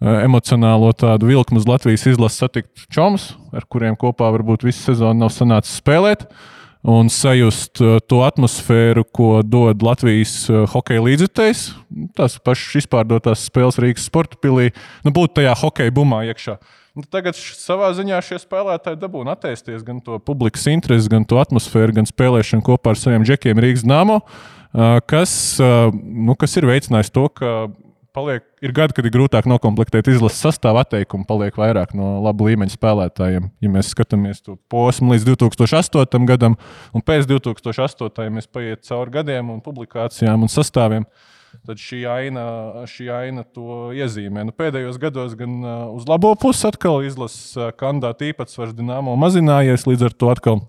emocionālo 0.00 0.90
tādu 0.92 1.30
vilkmu 1.30 1.60
uz 1.60 1.68
Latvijas 1.68 2.04
izlases 2.10 2.42
satikt 2.42 2.84
čomus, 2.92 3.30
ar 3.56 3.64
kuriem 3.68 3.96
kopā 3.96 4.28
varbūt 4.34 4.66
visu 4.66 4.90
sezonu 4.90 5.24
nav 5.24 5.32
sanācis 5.32 5.78
spēlēt. 5.80 6.26
Un 6.86 7.08
sajust 7.10 7.80
eh, 7.82 7.96
to 8.06 8.20
atmosfēru, 8.22 9.02
ko 9.10 9.40
dod 9.42 9.80
Latvijas 9.82 10.44
eh, 10.46 10.60
hokeja 10.70 11.02
līdzekļs. 11.02 11.62
Tās 12.14 12.36
pašas 12.38 12.84
izpārdotās 12.84 13.48
spēles 13.48 13.80
Rīgas 13.82 14.04
sporta 14.06 14.38
pilī, 14.38 14.68
nu, 15.02 15.10
būt 15.10 15.34
tajā 15.40 15.56
hokeja 15.58 15.94
bumā 15.96 16.22
iekšā. 16.28 16.60
Nu, 16.96 17.02
tagad 17.10 17.34
savā 17.36 17.88
ziņā 17.96 18.20
šie 18.24 18.38
spēlētāji 18.38 19.00
dabūna 19.00 19.34
attīstīties 19.34 19.82
gan 19.84 19.98
to 20.04 20.20
publikas 20.22 20.68
interesi, 20.70 21.10
gan 21.10 21.26
to 21.28 21.40
atmosfēru, 21.42 21.96
gan 21.98 22.06
spēlēšanu 22.08 22.64
kopā 22.64 22.94
ar 22.94 23.00
saviem 23.00 23.26
džekiem 23.26 23.58
Rīgas 23.60 23.82
Nāmo, 23.84 24.22
kas, 25.10 25.34
nu, 25.60 26.38
kas 26.40 26.56
ir 26.56 26.70
veicinājis 26.70 27.12
to, 27.12 27.26
ka 27.36 27.50
paliek, 28.16 28.44
ir 28.64 28.72
gadi, 28.76 28.96
kad 28.96 29.06
ir 29.06 29.12
grūtāk 29.14 29.46
noklāpēt 29.50 30.08
izlases 30.10 30.40
sastāvu 30.46 30.80
atteikumu, 30.80 31.26
paliek 31.28 31.56
vairāk 31.60 31.92
no 31.96 32.16
laba 32.24 32.48
līmeņa 32.48 32.74
spēlētājiem. 32.74 33.50
Ja 33.62 33.72
mēs 33.72 33.92
skatāmies 33.92 34.42
to 34.44 34.56
posmu 34.72 35.14
līdz 35.14 35.28
2008. 35.34 36.28
gadam, 36.28 36.56
un 36.96 37.04
pēc 37.04 37.28
2008. 37.28 38.28
mēs 38.32 38.48
paiet 38.48 38.86
cauri 38.88 39.18
gadiem, 39.18 39.52
un 39.52 39.64
publikācijām 39.64 40.46
un 40.46 40.52
sastāviem, 40.52 41.08
tad 41.66 41.80
šī 41.80 42.02
aina, 42.10 42.46
šī 42.88 43.10
aina 43.12 43.44
to 43.44 43.90
iezīmē. 43.96 44.46
Nu, 44.48 44.54
pēdējos 44.56 45.00
gados 45.02 45.36
gan 45.38 45.60
uh, 45.64 45.74
uz 45.96 46.08
labo 46.08 46.34
pusi 46.40 46.66
atkal 46.68 47.04
izlases 47.06 47.56
uh, 47.56 47.72
kandidātu 47.76 48.30
īpatsvars 48.30 48.76
Dienāmo 48.76 49.16
mazinājies, 49.20 49.88
līdz 49.88 50.08
ar 50.10 50.16
to 50.16 50.32
atkal 50.32 50.64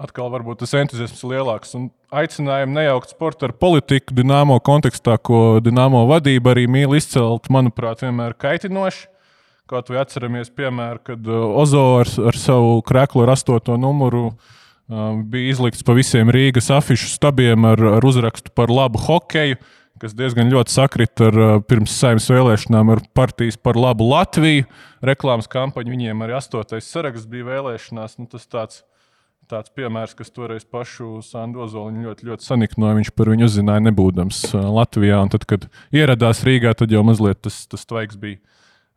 atkal 0.00 0.30
varbūt 0.32 0.62
tas 0.62 0.74
entuziasms 0.78 1.22
ir 1.22 1.34
lielāks. 1.34 1.74
Un 1.78 1.88
aicinājumu 2.14 2.76
nejaukt 2.78 3.14
sportu 3.14 3.48
ar 3.48 3.54
politiku, 3.58 4.14
dināmo 4.16 4.58
kontekstā, 4.64 5.16
ko 5.22 5.60
dināmo 5.64 6.04
vadība 6.10 6.54
arī 6.54 6.66
mīl 6.70 6.96
izcelt, 6.98 7.50
manuprāt, 7.52 8.02
vienmēr 8.06 8.36
kaitinoši. 8.38 9.08
Kaut 9.70 9.88
vai 9.88 10.02
atceramies, 10.02 10.50
piemēram, 10.52 11.00
kad 11.06 11.30
uh, 11.30 11.46
Ozo 11.62 11.84
ar, 12.02 12.10
savu 12.36 12.82
krēklu 12.84 13.22
ar 13.24 13.32
astoto 13.32 13.78
numuru 13.80 14.26
um, 14.28 15.22
bija 15.32 15.54
izlikts 15.54 15.86
pa 15.86 15.94
visiem 15.96 16.28
Rīgas 16.34 16.68
afišu 16.74 17.08
stabiem 17.14 17.64
ar, 17.70 17.80
ar 17.96 18.04
uzrakstu 18.04 18.52
par 18.52 18.68
labu 18.68 19.00
hokeju, 19.00 19.56
kas 20.02 20.12
diezgan 20.18 20.52
ļoti 20.52 20.74
sakrit 20.74 21.22
ar 21.24 21.40
uh, 21.40 21.54
pirms 21.64 21.96
saimnes 21.96 22.28
vēlēšanām 22.28 22.92
ar 22.92 23.00
partijas 23.16 23.56
par 23.56 23.80
labu 23.80 24.10
Latviju. 24.10 24.66
Reklāmas 25.00 25.48
kampaņu 25.48 25.96
viņiem 25.96 26.26
arī 26.26 26.36
astotais 26.36 26.90
saraksts 26.90 27.30
bija 27.30 27.48
vēlēšanās. 27.54 28.18
Nu, 28.20 28.28
tas 28.28 28.44
tāds 28.44 28.84
tāds 29.50 29.72
piemērs, 29.74 30.14
kas 30.16 30.32
toreiz 30.34 30.64
pašu 30.64 31.18
Sandu 31.24 31.64
Ozoliņu 31.64 32.08
ļoti, 32.08 32.28
ļoti 32.30 32.46
saniknoja. 32.46 32.98
Viņš 32.98 33.12
par 33.16 33.30
viņu 33.32 33.48
uzzināja, 33.48 33.84
nebūdams 33.88 34.40
Latvijā. 34.54 35.20
Un 35.24 35.32
tad, 35.32 35.46
kad 35.48 35.68
ieradās 35.94 36.42
Rīgā, 36.46 36.74
tad 36.78 36.94
jau 36.94 37.04
mazliet 37.06 37.42
tas, 37.44 37.64
tas 37.70 37.86
tvaiks 37.88 38.18
bija 38.20 38.40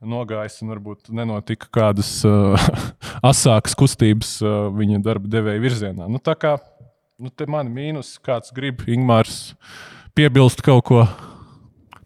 nogājis 0.07 0.59
un 0.61 0.73
varbūt 0.75 1.11
nenotika 1.15 1.69
kādas 1.73 2.11
uh, 2.27 2.67
asākas 3.31 3.77
kustības 3.77 4.37
uh, 4.43 4.67
viņa 4.75 5.01
darba 5.05 5.29
devēja 5.31 5.63
virzienā. 5.63 6.09
Nu, 6.11 6.21
tā 6.21 6.37
kā 6.37 6.57
nu, 7.17 7.31
te 7.33 7.47
man 7.49 7.71
mīnus, 7.73 8.15
kāds 8.23 8.53
grib 8.53 8.85
Ingmārs 8.85 9.55
piebilst 10.17 10.61
kaut 10.65 10.85
ko. 10.89 11.07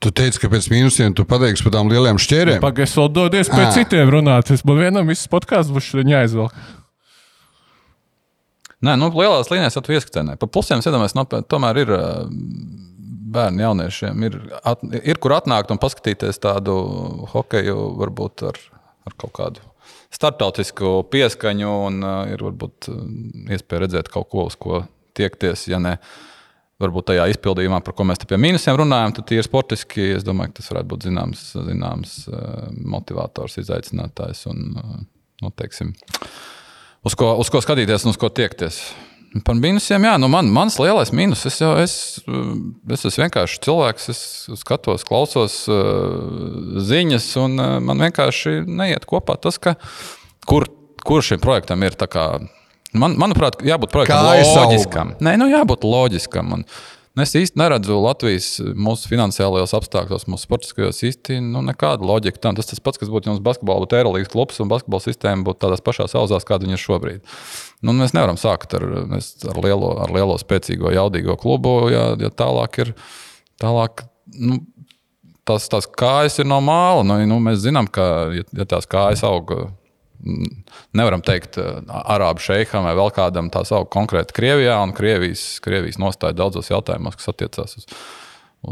Tu 0.01 0.09
teici, 0.17 0.39
ka 0.41 0.49
pēc 0.49 0.65
mīnusiem 0.71 1.13
tu 1.13 1.27
pateiksi 1.29 1.61
par 1.67 1.75
tām 1.75 1.91
lielām 1.91 2.17
šķērēm. 2.17 2.61
Pagaidzi, 2.63 2.97
vēl 2.97 3.11
dodies 3.13 3.51
pēc 3.53 3.75
citiem 3.75 4.09
runāt. 4.09 4.49
Es 4.55 4.63
man 4.65 4.79
vienam 4.81 5.11
viss 5.11 5.29
podkāsts 5.29 5.69
būs 5.75 5.91
jāizvelk. 5.93 6.55
Nē, 8.81 8.95
nu, 8.97 9.11
lielās 9.13 9.51
līnijās 9.51 9.77
jau 9.77 9.83
ieskatē. 9.93 10.23
Pa 10.41 10.49
plusiem 10.49 10.81
iedomājamies, 10.81 11.17
no, 11.17 11.25
tomēr 11.53 11.81
ir 11.83 11.91
bērni, 13.31 13.63
jauniešiem, 13.63 14.23
ir, 14.27 14.37
at, 14.67 14.81
ir 14.97 15.19
kur 15.21 15.35
atnākt 15.37 15.71
un 15.71 15.79
paskatīties 15.81 16.41
tādu 16.41 16.75
hokeju, 17.31 17.77
varbūt 18.01 18.47
ar, 18.49 18.57
ar 19.07 19.17
kaut 19.21 19.35
kādu 19.37 19.67
startautisku 20.11 21.05
pieskaņu 21.11 21.69
un 21.87 22.01
uh, 22.03 22.17
ir 22.33 22.43
varbūt 22.43 22.89
iespēja 23.55 23.85
redzēt 23.85 24.11
kaut 24.11 24.27
ko, 24.33 24.45
uz 24.49 24.57
ko 24.59 24.81
tiekties. 25.17 25.67
Ja 25.71 25.79
ne, 25.81 25.95
varbūt 26.81 27.11
tajā 27.11 27.27
izpildījumā, 27.31 27.79
par 27.85 27.95
ko 27.95 28.05
mēs 28.09 28.21
te 28.21 28.27
pie 28.29 28.39
mīnusiem 28.41 28.77
runājam, 28.81 29.15
tad 29.17 29.31
ir 29.35 29.47
sportiski. 29.47 30.11
Es 30.17 30.25
domāju, 30.27 30.51
ka 30.51 30.59
tas 30.59 30.71
varētu 30.73 30.91
būt 30.91 31.07
zināms, 31.07 31.45
zināms 31.69 32.15
motivators, 32.95 33.59
izaicinātājs 33.61 34.47
un, 34.51 34.65
nu, 35.41 35.53
teiksim, 35.61 35.93
uz 37.07 37.15
ko, 37.17 37.33
uz 37.41 37.49
ko 37.51 37.61
skatīties 37.63 38.05
un 38.05 38.13
uz 38.13 38.19
ko 38.19 38.29
tiekties. 38.33 38.81
Par 39.47 39.55
mīnusiem, 39.55 40.03
jā, 40.03 40.17
nu 40.19 40.27
man, 40.27 40.49
mans 40.51 40.75
lielais 40.81 41.13
mīnus. 41.15 41.45
Es 41.47 41.61
jau 41.61 41.71
es, 41.79 41.93
es 42.91 43.05
esmu 43.07 43.23
vienkārši 43.23 43.61
cilvēks, 43.63 44.09
es 44.11 44.23
skatos, 44.59 45.05
klausos 45.07 45.61
uh, 45.71 46.81
ziņas, 46.83 47.29
un 47.39 47.55
uh, 47.55 47.77
man 47.83 48.03
vienkārši 48.03 48.57
neiet 48.67 49.07
kopā 49.07 49.37
tas, 49.39 49.55
ka, 49.61 49.77
kur, 50.49 50.67
kur 51.07 51.23
šim 51.23 51.39
projektam 51.43 51.87
ir. 51.87 51.95
Kā, 52.11 52.25
man, 52.91 53.15
manuprāt, 53.21 53.61
jābūt 53.63 53.93
projektam 53.95 54.27
loģiskam. 54.27 55.15
Nē, 55.23 55.37
nu 55.39 55.47
jābūt 55.53 55.87
loģiskam. 55.87 56.51
Un, 56.57 56.67
Es 57.19 57.33
īsti 57.35 57.59
neredzu 57.59 57.97
Latvijas 57.99 58.53
mūsu 58.79 59.09
finansiālajos 59.11 59.73
apstākļos, 59.75 60.29
mūsu 60.31 60.47
sportiskajos 60.47 61.01
īsti 61.09 61.41
nu, 61.43 61.59
nekādu 61.67 62.07
loģiku. 62.07 62.39
Tam. 62.39 62.55
Tas 62.55 62.69
tas 62.69 62.79
pats, 62.79 63.01
kas 63.01 63.11
būtu 63.11 63.27
jums 63.27 63.41
basketbolā, 63.43 63.83
būtu 63.83 63.97
Eirolandes 63.99 64.31
klubs 64.31 64.61
un 64.63 64.71
basketbola 64.71 65.03
sistēma 65.03 65.43
būtu 65.43 65.59
tādās 65.65 65.83
pašās 65.83 66.15
auzās, 66.15 66.47
kāda 66.47 66.63
viņa 66.63 66.77
ir 66.77 66.83
šobrīd. 66.85 67.33
Nu, 67.83 67.91
mēs 67.97 68.15
nevaram 68.15 68.39
sākt 68.39 68.77
ar, 68.79 68.87
ar, 69.11 69.59
lielo, 69.59 69.91
ar 70.05 70.15
lielo, 70.15 70.39
spēcīgo, 70.39 70.93
jaudīgo 70.95 71.35
klubu, 71.41 71.75
ja, 71.91 72.13
ja 72.21 72.31
tālāk 72.31 72.79
ir. 72.85 72.93
Tālāk, 73.59 74.05
nu, 74.39 74.61
tas, 75.43 75.67
tās 75.67 75.91
kājas 75.91 76.39
ir 76.39 76.47
no 76.47 76.61
māla. 76.63 77.03
Nu, 77.03 77.19
nu, 77.27 77.43
mēs 77.43 77.59
zinām, 77.65 77.91
ka 77.91 78.07
ja, 78.37 78.47
ja 78.55 78.69
tās 78.71 78.87
kājas 78.87 79.27
auga 79.27 79.65
nevaram 80.97 81.23
teikt, 81.25 81.59
uh, 81.61 81.81
arābu 82.15 82.43
šeikam 82.43 82.87
vai 82.87 82.95
vēl 82.97 83.11
kādam 83.15 83.51
tā 83.53 83.63
sauc 83.67 83.89
konkrēti 83.93 84.35
Krievijā, 84.37 84.77
un 84.83 84.95
Krievijas, 84.97 85.45
Krievijas 85.63 85.99
nostāja 86.01 86.37
daudzos 86.37 86.71
jautājumos, 86.71 87.17
kas 87.19 87.31
attiecās 87.33 87.77
uz, 87.79 87.87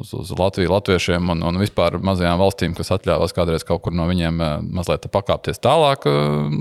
uz, 0.01 0.13
uz 0.21 0.33
Latviju, 0.39 0.71
Latviešiem 0.73 1.31
un, 1.35 1.45
un 1.49 1.61
vispār 1.61 1.99
mazajām 2.03 2.41
valstīm, 2.41 2.75
kas 2.77 2.93
atļāvās 2.95 3.35
kādreiz 3.37 3.67
kaut 3.67 3.85
kur 3.85 3.95
no 3.95 4.07
viņiem 4.09 4.43
uh, 4.43 4.57
mazliet 4.79 5.09
pakāpties 5.13 5.61
tālāk. 5.63 6.09
Uh, 6.09 6.59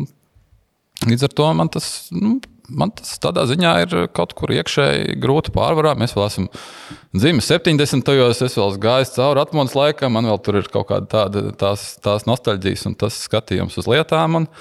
līdz 1.08 1.28
ar 1.28 1.36
to 1.40 1.50
man 1.58 1.72
tas. 1.72 1.90
Nu, 2.14 2.38
man 2.68 2.92
tas 2.96 3.16
tādā 3.22 3.44
ziņā 3.48 3.74
ir 3.84 3.94
kaut 4.16 4.34
kur 4.38 4.52
iekšēji 4.54 5.16
grūti 5.22 5.54
pārvarēt. 5.54 6.00
Mēs 6.00 6.16
vēl 6.16 6.26
esam 6.26 6.50
dzimis 7.16 7.48
70. 7.50 8.04
gados, 8.08 8.42
es 8.44 8.58
vēl 8.58 8.76
gāju 8.82 9.12
cauri 9.16 9.44
atmodas 9.44 9.76
laikam, 9.78 10.16
man 10.16 10.28
vēl 10.28 10.42
tur 10.44 10.60
ir 10.60 10.68
kaut 10.72 10.90
kāda 10.90 11.08
tāda 11.14 11.48
tās, 11.58 11.94
tās 12.04 12.28
nostalģijas 12.28 12.86
un 12.90 12.98
tas 13.00 13.22
skatījums 13.28 13.80
uz 13.80 13.90
lietām. 13.90 14.42
Un, 14.42 14.52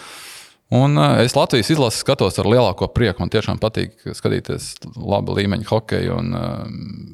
Un 0.68 0.98
eh, 1.00 1.22
es 1.24 1.36
Latvijas 1.36 1.70
izlases 1.72 2.02
skatos 2.04 2.36
ar 2.42 2.48
lielāko 2.52 2.90
prieku. 2.92 3.22
Man 3.24 3.32
tiešām 3.32 3.60
patīk 3.62 4.02
skatīties 4.04 4.74
labu 5.00 5.38
līmeņa 5.38 5.68
hokeju. 5.70 6.18
Un, 6.20 6.34
eh, 6.36 6.74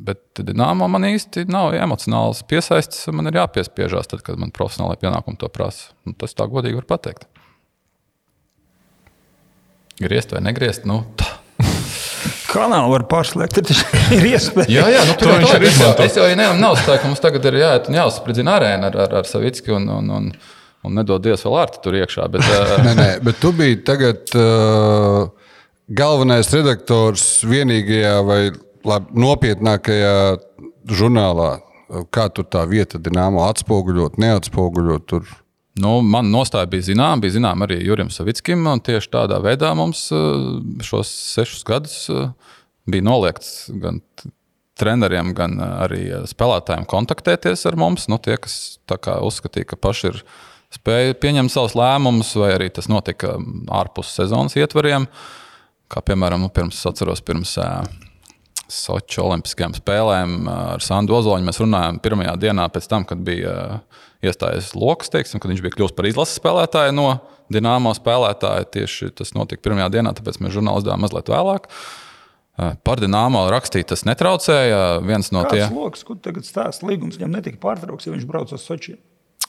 bet 0.09 0.41
Dienāmo 0.41 0.87
man 0.89 1.05
īsti 1.05 1.45
nav 1.53 1.75
emocionāls 1.77 2.41
piesaistis. 2.49 3.05
Man 3.13 3.29
ir 3.29 3.37
jāpiespiežās, 3.37 4.09
tad, 4.09 4.25
kad 4.25 4.41
man 4.41 4.49
profesionālai 4.49 4.97
pienākumi 4.97 5.37
to 5.37 5.51
prasa. 5.53 5.93
Un 6.07 6.17
tas 6.17 6.33
tā 6.33 6.49
godīgi 6.49 6.81
var 6.81 6.89
pateikt. 6.97 7.29
Griezt 10.03 10.33
vai 10.35 10.43
negriezt? 10.43 10.87
Nu, 10.89 11.03
tā. 11.19 11.29
Kanālu 12.53 12.91
var 12.93 13.05
pašslēgt, 13.09 13.57
tad 13.57 13.71
ir 14.17 14.27
iespēja. 14.33 14.69
jā, 14.69 14.83
jā, 14.93 15.05
nu, 15.09 15.15
tur 15.17 15.31
viņš 15.33 15.53
ir 15.55 15.67
izmantojis. 15.69 16.11
Es 16.11 16.19
jau 16.19 16.27
ne, 16.37 16.49
nav 16.59 16.77
tā, 16.85 16.99
ka 17.01 17.09
mums 17.09 17.23
tagad 17.23 17.45
ir 17.49 17.57
jāiet 17.63 17.89
un 17.89 17.97
jāuzspridzina 17.97 18.57
arēna 18.59 18.91
ar, 18.91 18.99
ar, 19.07 19.15
ar 19.21 19.29
Savicki 19.29 19.73
un, 19.73 19.87
un, 19.89 20.11
un, 20.13 20.27
un 20.85 20.99
nedod 20.99 21.23
Dievs 21.23 21.45
vēl 21.47 21.57
ārti 21.63 21.81
tur 21.81 21.97
iekšā. 21.97 22.27
Bet, 22.33 22.45
uh... 22.53 22.75
nē, 22.85 22.93
nē, 22.99 23.09
bet 23.25 23.41
tu 23.41 23.53
biji 23.57 23.81
tagad 23.87 24.35
uh, 24.37 25.25
galvenais 25.89 26.51
redaktors 26.53 27.27
vienīgajā 27.49 28.15
vai 28.27 28.41
labi, 28.85 29.17
nopietnākajā 29.25 30.17
žurnālā. 30.93 31.55
Kā 32.13 32.25
tur 32.33 32.45
tā 32.49 32.63
vieta, 32.65 32.97
dināmo 33.01 33.43
atspoguļot, 33.45 34.15
neatspoguļot? 34.21 35.09
Tur? 35.09 35.27
Nu, 35.81 35.95
man 36.05 36.29
nostāja 36.29 36.69
bija 36.69 36.85
zināma, 36.85 37.17
bija 37.23 37.39
zināma 37.39 37.65
arī 37.65 37.79
Jurim 37.81 38.11
Savickim. 38.13 38.67
Tieši 38.85 39.09
tādā 39.13 39.39
veidā 39.41 39.71
mums 39.77 40.05
eh, 40.13 40.45
šos 40.85 41.09
sešus 41.33 41.65
gadus 41.65 41.97
eh, 42.13 42.27
bija 42.85 43.05
noliegts 43.07 43.71
gan 43.81 43.97
treneriem, 44.77 45.31
gan 45.37 45.57
eh, 45.57 45.71
arī 45.87 46.01
spēlētājiem 46.29 46.85
kontaktēties 46.89 47.65
ar 47.69 47.79
mums. 47.81 48.05
Nu, 48.11 48.21
tie, 48.21 48.37
kas 48.37 48.77
uzskatīja, 48.85 49.71
ka 49.73 49.81
paši 49.81 50.11
ir 50.11 50.21
spējuši 50.77 51.17
pieņemt 51.25 51.53
savus 51.53 51.73
lēmumus, 51.77 52.35
vai 52.37 52.53
arī 52.59 52.69
tas 52.73 52.89
notika 52.91 53.39
ārpus 53.73 54.13
sezonas 54.13 54.57
ietvariem. 54.59 55.09
Kā 55.89 56.05
piemēram, 56.05 56.45
nu, 56.45 56.53
pirms, 56.53 56.85
atceros, 56.89 57.25
pirms 57.25 57.57
Sochi 58.73 59.21
Olimpiskajām 59.21 59.73
spēlēm 59.77 60.47
ar 60.49 60.81
Sandu 60.81 61.17
Ozoliņu 61.17 61.49
mēs 61.49 61.59
runājām 61.61 61.99
pirmajā 62.01 62.37
dienā 62.45 62.69
pēc 62.73 62.87
tam, 62.89 63.05
kad 63.09 63.21
bija 63.25 63.53
iestājies 64.23 64.71
Lokas, 64.77 65.11
teiksim, 65.13 65.41
kad 65.43 65.51
viņš 65.51 65.63
bija 65.65 65.75
kļuvis 65.75 65.95
par 65.97 66.07
izlases 66.09 66.39
spēlētāju 66.39 66.95
no 66.95 67.07
Dienāmo 67.53 67.91
spēlētāja. 67.97 68.65
Tieši 68.73 69.11
tas 69.19 69.33
notika 69.37 69.65
pirmajā 69.67 69.89
dienā, 69.97 70.13
tāpēc 70.17 70.39
mēs 70.41 70.55
žurnālisti 70.55 70.87
devām 70.87 71.03
mazliet 71.05 71.31
vēlāk. 71.31 71.69
Par 72.85 73.01
Dienāmo 73.01 73.45
rakstīt 73.51 73.89
tas 73.91 74.05
netraucēja. 74.07 75.01
Viens 75.05 75.31
no 75.33 75.43
tiem. 75.49 75.67
Tas 75.67 75.75
lokus, 75.75 76.05
kur 76.07 76.19
tagad 76.23 76.47
stāsta 76.47 76.87
līgums, 76.87 77.17
viņam 77.19 77.35
netika 77.39 77.59
pārtraukts, 77.63 78.07
ja 78.07 78.13
viņš 78.15 78.29
brauc 78.29 78.53
uz 78.55 78.63
Sočiju. 78.63 78.99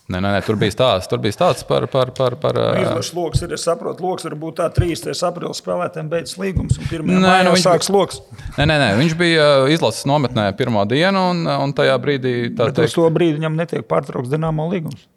Nē, 0.04 0.18
nē, 0.20 0.34
nē, 0.34 0.40
tur 0.44 0.58
bija 0.60 0.68
stāsts, 0.74 1.08
tur 1.08 1.20
bija 1.24 1.32
stāsts 1.32 1.64
par. 1.64 1.86
par, 1.88 2.10
par, 2.12 2.34
par 2.36 2.58
Izlaša 2.76 3.14
lokus 3.16 3.40
ir, 3.46 3.54
es 3.56 3.62
saprotu, 3.64 4.04
lokus 4.04 4.26
var 4.26 4.34
būt 4.36 4.58
tā 4.58 4.66
3. 4.76 5.14
aprīļa 5.30 5.56
spēlētājiem 5.56 6.10
beidzas 6.12 6.36
līgums, 6.42 6.76
un 6.76 6.90
1. 6.90 7.08
Nē, 7.22 7.38
nu, 7.46 7.54
viņš 7.54 7.64
sāks 7.64 7.88
lokus. 7.94 8.20
Nē, 8.58 8.66
nē, 8.68 8.76
nē, 8.82 8.90
viņš 8.98 9.14
bija 9.16 9.46
izlases 9.72 10.04
nometnē 10.10 10.50
pirmo 10.58 10.84
dienu, 10.90 11.24
un, 11.32 11.40
un 11.48 11.72
tajā 11.76 11.96
brīdī. 12.04 12.34
Teikt, 12.52 12.82
uz 12.84 12.98
to 12.98 13.08
brīdi 13.16 13.38
viņam 13.38 13.56
netiek 13.62 13.88
pārtraukts 13.88 14.32
dināmo 14.34 14.68
līgums. 14.74 15.08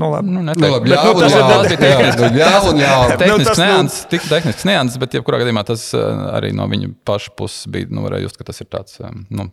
Nu, 0.00 0.10
labi. 0.10 0.34
Nu, 0.34 0.42
neteiktu, 0.42 0.66
nu, 0.66 0.74
labi, 0.74 0.90
jā, 0.90 0.98
bet, 1.06 1.14
nu, 1.14 1.22
tas 1.22 1.38
jā, 1.38 1.62
ir 1.62 1.80
tehnisks, 1.84 2.22
jā, 2.34 2.52
jā, 2.82 3.16
tehnisks 3.22 3.62
nu, 3.62 3.70
nianses, 3.70 4.04
tik 4.10 4.26
tehnisks 4.26 4.66
nianses, 4.66 4.98
bet 4.98 5.18
jebkurā 5.20 5.42
gadījumā 5.44 5.66
tas 5.70 5.86
arī 6.32 6.50
no 6.56 6.66
viņa 6.72 6.94
paša 7.06 7.34
puses 7.38 7.70
bija, 7.70 7.92
nu, 7.92 8.02
varēja 8.08 8.26
just, 8.26 8.40
ka 8.40 8.50
tas 8.50 8.58
ir 8.64 8.72
tāds, 8.72 8.98
nu, 9.30 9.52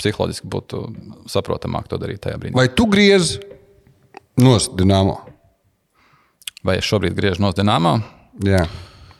psiholoģiski 0.00 0.48
būtu 0.48 0.84
saprotamāk 1.28 1.90
to 1.90 2.00
darīt 2.00 2.22
tajā 2.24 2.40
brīdī. 2.40 2.56
Vai 2.56 2.70
tu 2.72 2.86
griezi 2.88 3.42
Nost 4.38 4.76
Dienāmo. 4.78 5.18
Vai 6.64 6.78
es 6.78 6.86
šobrīd 6.86 7.16
griežu 7.16 7.42
no 7.42 7.50
Dienāmo? 7.56 7.98
Jā. 8.44 8.66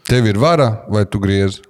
Tev 0.09 0.27
ir 0.29 0.39
vara, 0.41 0.85
vai 0.91 1.07
tu 1.09 1.21
griezi? 1.23 1.65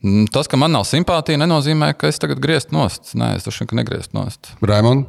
Mm, 0.00 0.30
tas, 0.32 0.48
ka 0.48 0.56
man 0.56 0.72
nav 0.72 0.86
simpātija, 0.88 1.40
nenozīmē, 1.40 1.92
ka 1.98 2.08
es 2.08 2.20
tagad 2.20 2.40
griežtu 2.40 2.72
nost. 2.72 3.12
Nē, 3.20 3.34
es 3.36 3.44
droši 3.44 3.66
vien 3.66 3.82
negriežtu 3.82 4.16
nost. 4.16 4.54
Raimond? 4.64 5.08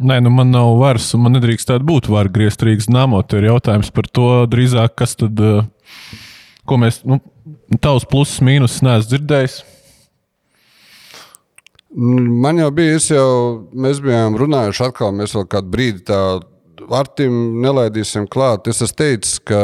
Nē, 0.00 0.18
nu 0.24 0.32
man 0.32 0.52
nav 0.52 0.74
varas, 0.80 1.10
un 1.16 1.24
man 1.24 1.34
nedrīkst 1.36 1.68
tāda 1.68 1.84
būt 1.84 2.08
vara 2.08 2.32
griezt 2.32 2.62
Rīgas 2.64 2.88
namo. 2.92 3.20
Tur 3.24 3.42
ir 3.42 3.50
jautājums 3.50 3.90
par 3.92 4.08
to 4.08 4.28
drīzāk, 4.48 4.94
kas 4.96 5.16
tad, 5.20 5.40
eh, 5.40 6.14
ko 6.68 6.78
mēs, 6.80 7.02
nu, 7.08 7.20
tavs 7.80 8.06
pluses, 8.08 8.40
mīnus, 8.44 8.78
neesmu 8.84 9.10
dzirdējis. 9.10 9.58
Man 11.90 12.60
jau 12.60 12.68
bija, 12.70 12.98
jau, 13.02 13.30
mēs 13.74 13.98
bijām 14.04 14.36
runājuši 14.38 14.84
atkal, 14.86 15.10
mēs 15.16 15.34
vēl 15.34 15.46
kādu 15.50 15.72
brīdi 15.72 16.04
tādu 16.06 16.46
Artim 16.94 17.60
nelaidīsim 17.62 18.28
klāt. 18.30 18.68
Es 18.70 18.80
esmu 18.84 18.98
teicis, 18.98 19.40
ka 19.42 19.60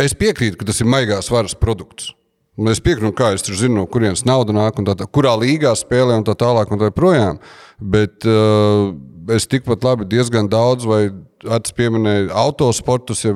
es 0.00 0.14
piekrītu, 0.18 0.58
ka 0.58 0.66
tas 0.68 0.82
ir 0.82 0.90
maigās 0.90 1.30
varas 1.32 1.54
produkts. 1.58 2.12
Un 2.58 2.70
es 2.70 2.82
piekrītu, 2.82 3.14
kā 3.18 3.32
es 3.34 3.46
zinu, 3.46 3.80
no 3.80 3.86
kurienes 3.90 4.24
nauda 4.26 4.54
nāk, 4.54 4.78
un 4.78 4.86
tā, 4.86 4.94
tā, 4.98 5.06
kurā 5.10 5.32
līgā 5.38 5.72
spēlē 5.78 6.18
un 6.20 6.26
tā 6.26 6.36
tālāk. 6.38 6.70
Un 6.70 6.82
tā 6.82 6.90
projām. 6.94 7.40
Bet 7.78 8.26
uh, 8.30 8.92
es 9.34 9.46
tikpat 9.50 9.86
labi 9.86 10.06
diezgan 10.10 10.50
daudz, 10.50 10.86
vai 10.86 11.08
Arts 11.50 11.74
pieminēja 11.76 12.30
autosportus, 12.40 13.24
ja 13.26 13.34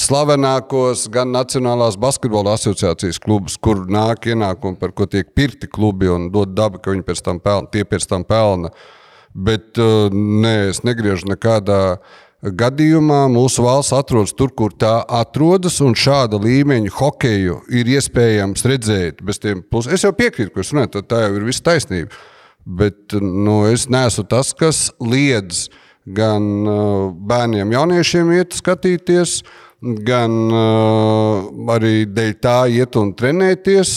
slavenākos 0.00 1.06
gan 1.14 1.30
Nacionālās 1.34 1.96
basketbola 2.00 2.56
asociācijas 2.58 3.20
klubus, 3.22 3.56
kur 3.60 3.84
nāk 3.86 4.26
ienākumi, 4.30 4.78
par 4.80 4.94
ko 4.96 5.06
tiek 5.10 5.30
pirkti 5.36 5.70
klubi 5.70 6.10
un 6.10 6.30
dod 6.34 6.54
dabu, 6.56 6.80
ka 6.82 6.94
viņi 6.94 7.06
pēc 7.06 7.22
tam 7.24 7.40
pelna, 7.42 7.70
tie 7.70 7.84
pēc 7.86 8.08
tam 8.10 8.26
pelna. 8.26 8.72
Bet 9.34 9.78
uh, 9.82 10.10
nē, 10.14 10.70
es 10.70 10.82
negriežu 10.86 11.30
nekādā 11.30 11.98
gadījumā. 12.44 13.24
Mūsu 13.32 13.64
valsts 13.64 13.94
atrodas 13.96 14.34
tur, 14.36 14.52
kur 14.54 14.74
tā 14.78 14.98
atrodas, 15.08 15.80
un 15.82 15.96
šāda 15.98 16.38
līmeņa 16.42 16.92
hokeju 16.98 17.62
ir 17.72 17.90
iespējams 17.96 18.66
redzēt. 18.68 19.24
Es 19.24 20.04
jau 20.04 20.12
piekrītu, 20.14 20.52
ka 20.52 20.62
jūs 20.62 20.74
runājat, 20.74 21.00
tā 21.10 21.24
jau 21.24 21.34
ir 21.38 21.48
viss 21.48 21.64
taisnība. 21.64 22.12
Bet 22.64 23.16
nu, 23.20 23.64
es 23.68 23.88
neesmu 23.92 24.24
tas, 24.28 24.54
kas 24.56 24.86
liedz 25.02 25.68
gan 26.04 26.46
uh, 26.68 27.12
bērniem, 27.12 27.72
jauniešiem 27.72 28.32
iet 28.36 28.56
skatīties, 28.56 29.38
gan 30.06 30.36
uh, 30.48 31.70
arī 31.74 32.04
dēļ 32.08 32.36
tā 32.42 32.58
iet 32.72 32.96
un 33.00 33.12
trenēties. 33.16 33.96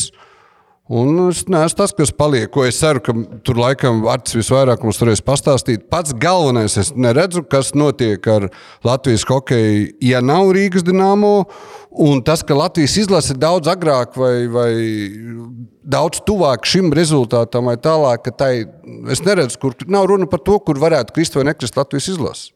Un 0.88 1.17
es 1.25 1.41
neesmu 1.51 1.75
tas, 1.75 1.91
kas 1.91 2.13
paliek, 2.15 2.48
ko 2.48 2.63
es 2.63 2.77
ceru, 2.79 3.01
ka 3.03 3.12
tur 3.44 3.58
laikam 3.60 4.00
Vārts 4.06 4.38
visvairāk 4.38 4.86
mums 4.86 5.00
varēs 5.01 5.20
pastāstīt. 5.20 5.89
Pats 5.91 6.15
galvenais, 6.15 6.77
es 6.79 6.94
neredzu, 6.96 7.44
kas 7.44 7.74
notiek 7.75 8.24
ar 8.32 8.48
Latvijas 8.88 9.27
hokeju, 9.27 9.98
ja 10.08 10.24
nav 10.24 10.53
Rīgas 10.56 10.88
dīnāmo. 10.88 11.34
Un 12.08 12.22
tas, 12.24 12.39
ka 12.39 12.56
Latvijas 12.56 12.96
izlase 13.03 13.36
daudz 13.36 13.67
agrāk 13.67 14.15
vai, 14.15 14.48
vai 14.48 14.72
daudz 15.84 16.22
tuvāk 16.24 16.63
šim 16.70 16.94
rezultātam 16.96 17.67
vai 17.67 17.75
tālāk, 17.75 18.24
ka 18.24 18.36
tai, 18.46 18.51
es 19.12 19.25
neredzu, 19.27 19.60
kur 19.60 19.75
nav 19.91 20.08
runa 20.08 20.29
par 20.32 20.39
to, 20.39 20.56
kur 20.63 20.79
varētu 20.79 21.15
krist 21.15 21.36
vai 21.36 21.50
nekrist 21.50 21.75
Latvijas 21.75 22.13
izlase. 22.15 22.53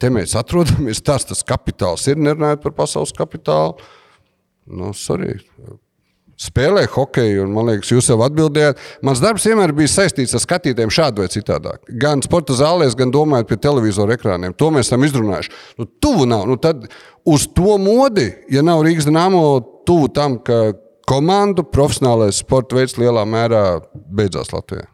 Te 0.00 0.08
mēs 0.10 0.32
atrodamies, 0.38 1.02
tas, 1.04 1.26
tas 1.28 1.44
kapitāls 1.46 2.06
ir, 2.10 2.16
nerunājot 2.18 2.62
par 2.64 2.76
pasaules 2.78 3.12
kapitālu. 3.16 3.76
Nu, 4.66 4.94
sorry 4.96 5.36
spēlē 6.40 6.84
hokeju, 6.92 7.44
un 7.46 7.52
man 7.56 7.70
liekas, 7.70 7.90
jūs 7.94 8.10
jau 8.10 8.18
atbildējāt. 8.24 8.80
Mans 9.06 9.20
darbs 9.24 9.46
vienmēr 9.48 9.72
bija 9.76 9.92
saistīts 9.92 10.36
ar 10.36 10.42
skatītājiem 10.44 10.92
šādu 10.92 11.24
vai 11.24 11.30
citādi. 11.32 11.72
Gan 12.02 12.22
sporta 12.24 12.56
zālēs, 12.56 12.96
gan 12.98 13.12
domājot 13.14 13.48
pie 13.50 13.58
televizora 13.64 14.16
ekrāniem. 14.16 14.54
To 14.60 14.70
mēs 14.74 14.90
esam 14.90 15.04
izrunājuši. 15.06 15.54
Nu, 15.80 15.88
tuvu 16.02 16.28
nav. 16.28 16.46
Nu, 16.50 16.58
tad 16.60 16.88
uz 17.28 17.48
to 17.56 17.78
modi, 17.80 18.28
ja 18.52 18.64
nav 18.66 18.84
Rīgas 18.86 19.08
dīnāmo, 19.08 19.44
tuvu 19.88 20.10
tam, 20.16 20.38
ka 20.44 20.76
komandu 21.08 21.64
profesionālais 21.72 22.42
sporta 22.42 22.76
veids 22.78 22.98
lielā 23.00 23.24
mērā 23.28 23.64
beidzās 23.94 24.52
Latvijā. 24.52 24.90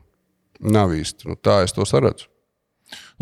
Nav 0.63 0.95
īsti. 0.95 1.33
Nu, 1.33 1.39
tā 1.43 1.63
es 1.67 1.75
to 1.75 1.87
saredzu. 1.89 2.32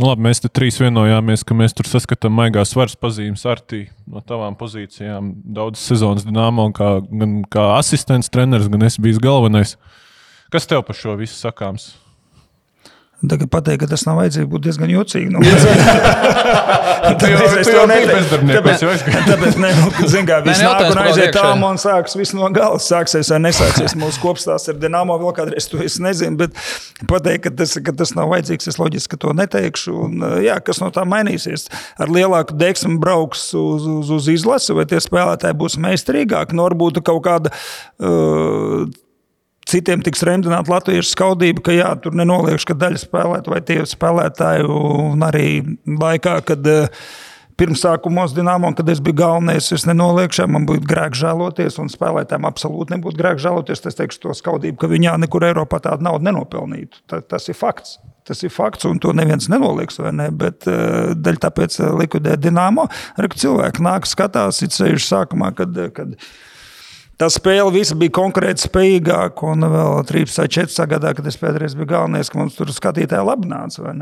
Nu, 0.00 0.06
labi, 0.08 0.22
mēs 0.24 0.38
te 0.40 0.48
trīs 0.48 0.78
vienojāmies, 0.80 1.42
ka 1.44 1.52
mēs 1.52 1.74
tur 1.76 1.84
saskatām 1.84 2.32
maigās 2.32 2.70
varas 2.72 2.94
pazīmes 2.96 3.42
artī 3.44 3.82
no 4.08 4.22
tavām 4.24 4.54
pozīcijām. 4.56 5.26
Daudz 5.44 5.82
sezonas 5.82 6.24
dīnāmo, 6.24 6.70
kā, 6.72 6.88
gan 7.04 7.34
kā 7.52 7.66
asistents, 7.74 8.30
treneris, 8.32 8.70
gan 8.72 8.86
es 8.86 8.96
biju 8.96 9.20
galvenais. 9.20 9.74
Kas 10.48 10.64
tev 10.70 10.86
par 10.88 10.96
šo 10.96 11.18
visu 11.20 11.36
sakāms? 11.36 11.90
Tagad 13.20 13.50
pateikt, 13.52 13.82
ka 13.82 13.86
tas 13.90 14.06
nav 14.06 14.16
vajadzīgs, 14.16 14.48
būtu 14.48 14.64
diezgan 14.64 14.90
jocīgi. 14.94 15.28
Nu, 15.34 15.42
tāpēc 17.20 17.56
es 17.60 17.68
to 17.68 17.82
neteiktu. 17.90 18.38
Tāpēc, 18.48 18.84
tāpēc 19.28 19.58
ne, 19.60 19.72
nu, 19.76 20.06
zin, 20.08 20.24
kā, 20.28 20.38
viss 20.46 20.62
nāk 20.64 20.86
un 20.86 21.00
aiziet 21.02 21.36
tālumā 21.36 21.74
un 21.74 21.80
sāks 21.82 22.16
viss 22.16 22.32
no 22.36 22.48
gala. 22.56 22.78
Sāksies 22.80 23.28
vai 23.34 23.42
nesāksies 23.44 23.92
mūsu 24.00 24.22
kopstāsts 24.22 24.72
ar 24.72 24.78
Dienāmo 24.80 25.18
vēl 25.20 25.34
kādreiz, 25.36 25.68
to 25.68 25.82
es 25.84 25.98
nezinu. 26.00 26.38
Bet 26.40 26.56
pateikt, 27.10 27.44
ka 27.44 27.52
tas, 27.60 27.76
ka 27.84 27.94
tas 28.00 28.14
nav 28.16 28.32
vajadzīgs, 28.32 28.70
es 28.72 28.80
loģiski 28.80 29.20
to 29.20 29.36
neteikšu. 29.36 29.98
Un, 30.06 30.24
jā, 30.46 30.56
kas 30.64 30.80
no 30.80 30.88
tā 30.94 31.04
mainīsies? 31.04 31.68
Ar 32.00 32.08
lielāku 32.08 32.56
deksmu 32.56 32.96
brauks 33.04 33.50
uz, 33.52 33.84
uz, 33.98 34.16
uz 34.16 34.32
izlasi, 34.32 34.72
vai 34.80 34.88
tie 34.88 35.02
spēlētāji 35.04 35.60
būs 35.60 35.76
meistarīgāki? 35.84 36.56
Nu, 36.56 36.64
varbūt 36.70 37.04
kaut 37.04 37.20
kāda. 37.28 37.52
Uh, 38.00 38.88
citiem 39.70 40.02
tiks 40.04 40.24
remdināta 40.26 40.72
latviešu 40.72 41.14
skaudība, 41.14 41.64
ka 41.66 41.74
jā, 41.74 41.90
tur 42.02 42.16
nenoliekš, 42.18 42.68
ka 42.68 42.78
daļa 42.78 43.02
spēlētāju 43.04 43.54
vai 43.54 43.64
tie 43.66 43.80
spēlētāju 43.88 44.78
un 45.14 45.26
arī 45.26 45.48
laikā, 45.86 46.38
kad 46.48 46.70
uh, 46.70 47.02
pirmsākumos 47.60 48.34
Dienāmo, 48.36 48.72
kad 48.76 48.88
es 48.88 49.02
biju 49.04 49.18
galvenais, 49.20 49.68
es 49.76 49.84
nenoliekšu, 49.88 50.46
man 50.50 50.66
būtu 50.68 50.88
grēks 50.88 51.20
žēloties, 51.20 51.76
un 51.82 51.90
spēlētājiem 51.92 52.48
absolūti 52.48 52.94
nebūtu 52.94 53.20
grēks 53.20 53.44
žēloties. 53.44 53.84
Es 53.90 53.98
teikšu 53.98 54.22
to 54.24 54.36
skaudību, 54.38 54.78
ka 54.80 54.90
viņā 54.90 55.18
nekur 55.24 55.44
Eiropā 55.50 55.82
tādu 55.84 56.06
naudu 56.08 56.30
nenopelnītu. 56.30 57.04
Ta, 57.10 57.20
tas 57.20 57.50
ir 57.52 57.58
fakts. 57.58 57.98
Tas 58.28 58.44
ir 58.46 58.52
fakts, 58.52 58.86
un 58.86 59.00
to 59.02 59.12
neviens 59.16 59.48
nenoliks. 59.50 59.98
Ne? 60.14 60.28
Bet 60.42 60.68
uh, 60.70 61.12
daļai 61.16 61.42
tāpēc 61.46 61.80
likvidē 62.00 62.36
Dienāmo. 62.40 62.86
Arī 63.18 63.32
cilvēki 63.42 63.84
nāk, 63.84 64.08
skatās, 64.08 64.62
it 64.64 64.76
sevišķi 64.76 65.12
sākumā, 65.12 65.52
kad. 65.58 65.84
kad 65.96 66.16
Tā 67.20 67.28
spēle 67.28 67.68
visa 67.74 67.96
bija 68.00 68.14
konkrēti 68.16 68.64
spējīgāka, 68.64 69.50
un 69.52 69.66
vēl 69.68 69.98
3 70.08 70.30
vai 70.38 70.46
4 70.56 70.86
gadā, 70.88 71.12
kad 71.18 71.26
es 71.28 71.36
pēdējais 71.40 71.76
biju 71.76 71.90
galvenais, 71.90 72.30
ka 72.32 72.40
mums 72.40 72.56
tur 72.56 72.72
skatītāji 72.72 73.26
labi 73.28 73.50
nāca. 73.50 73.92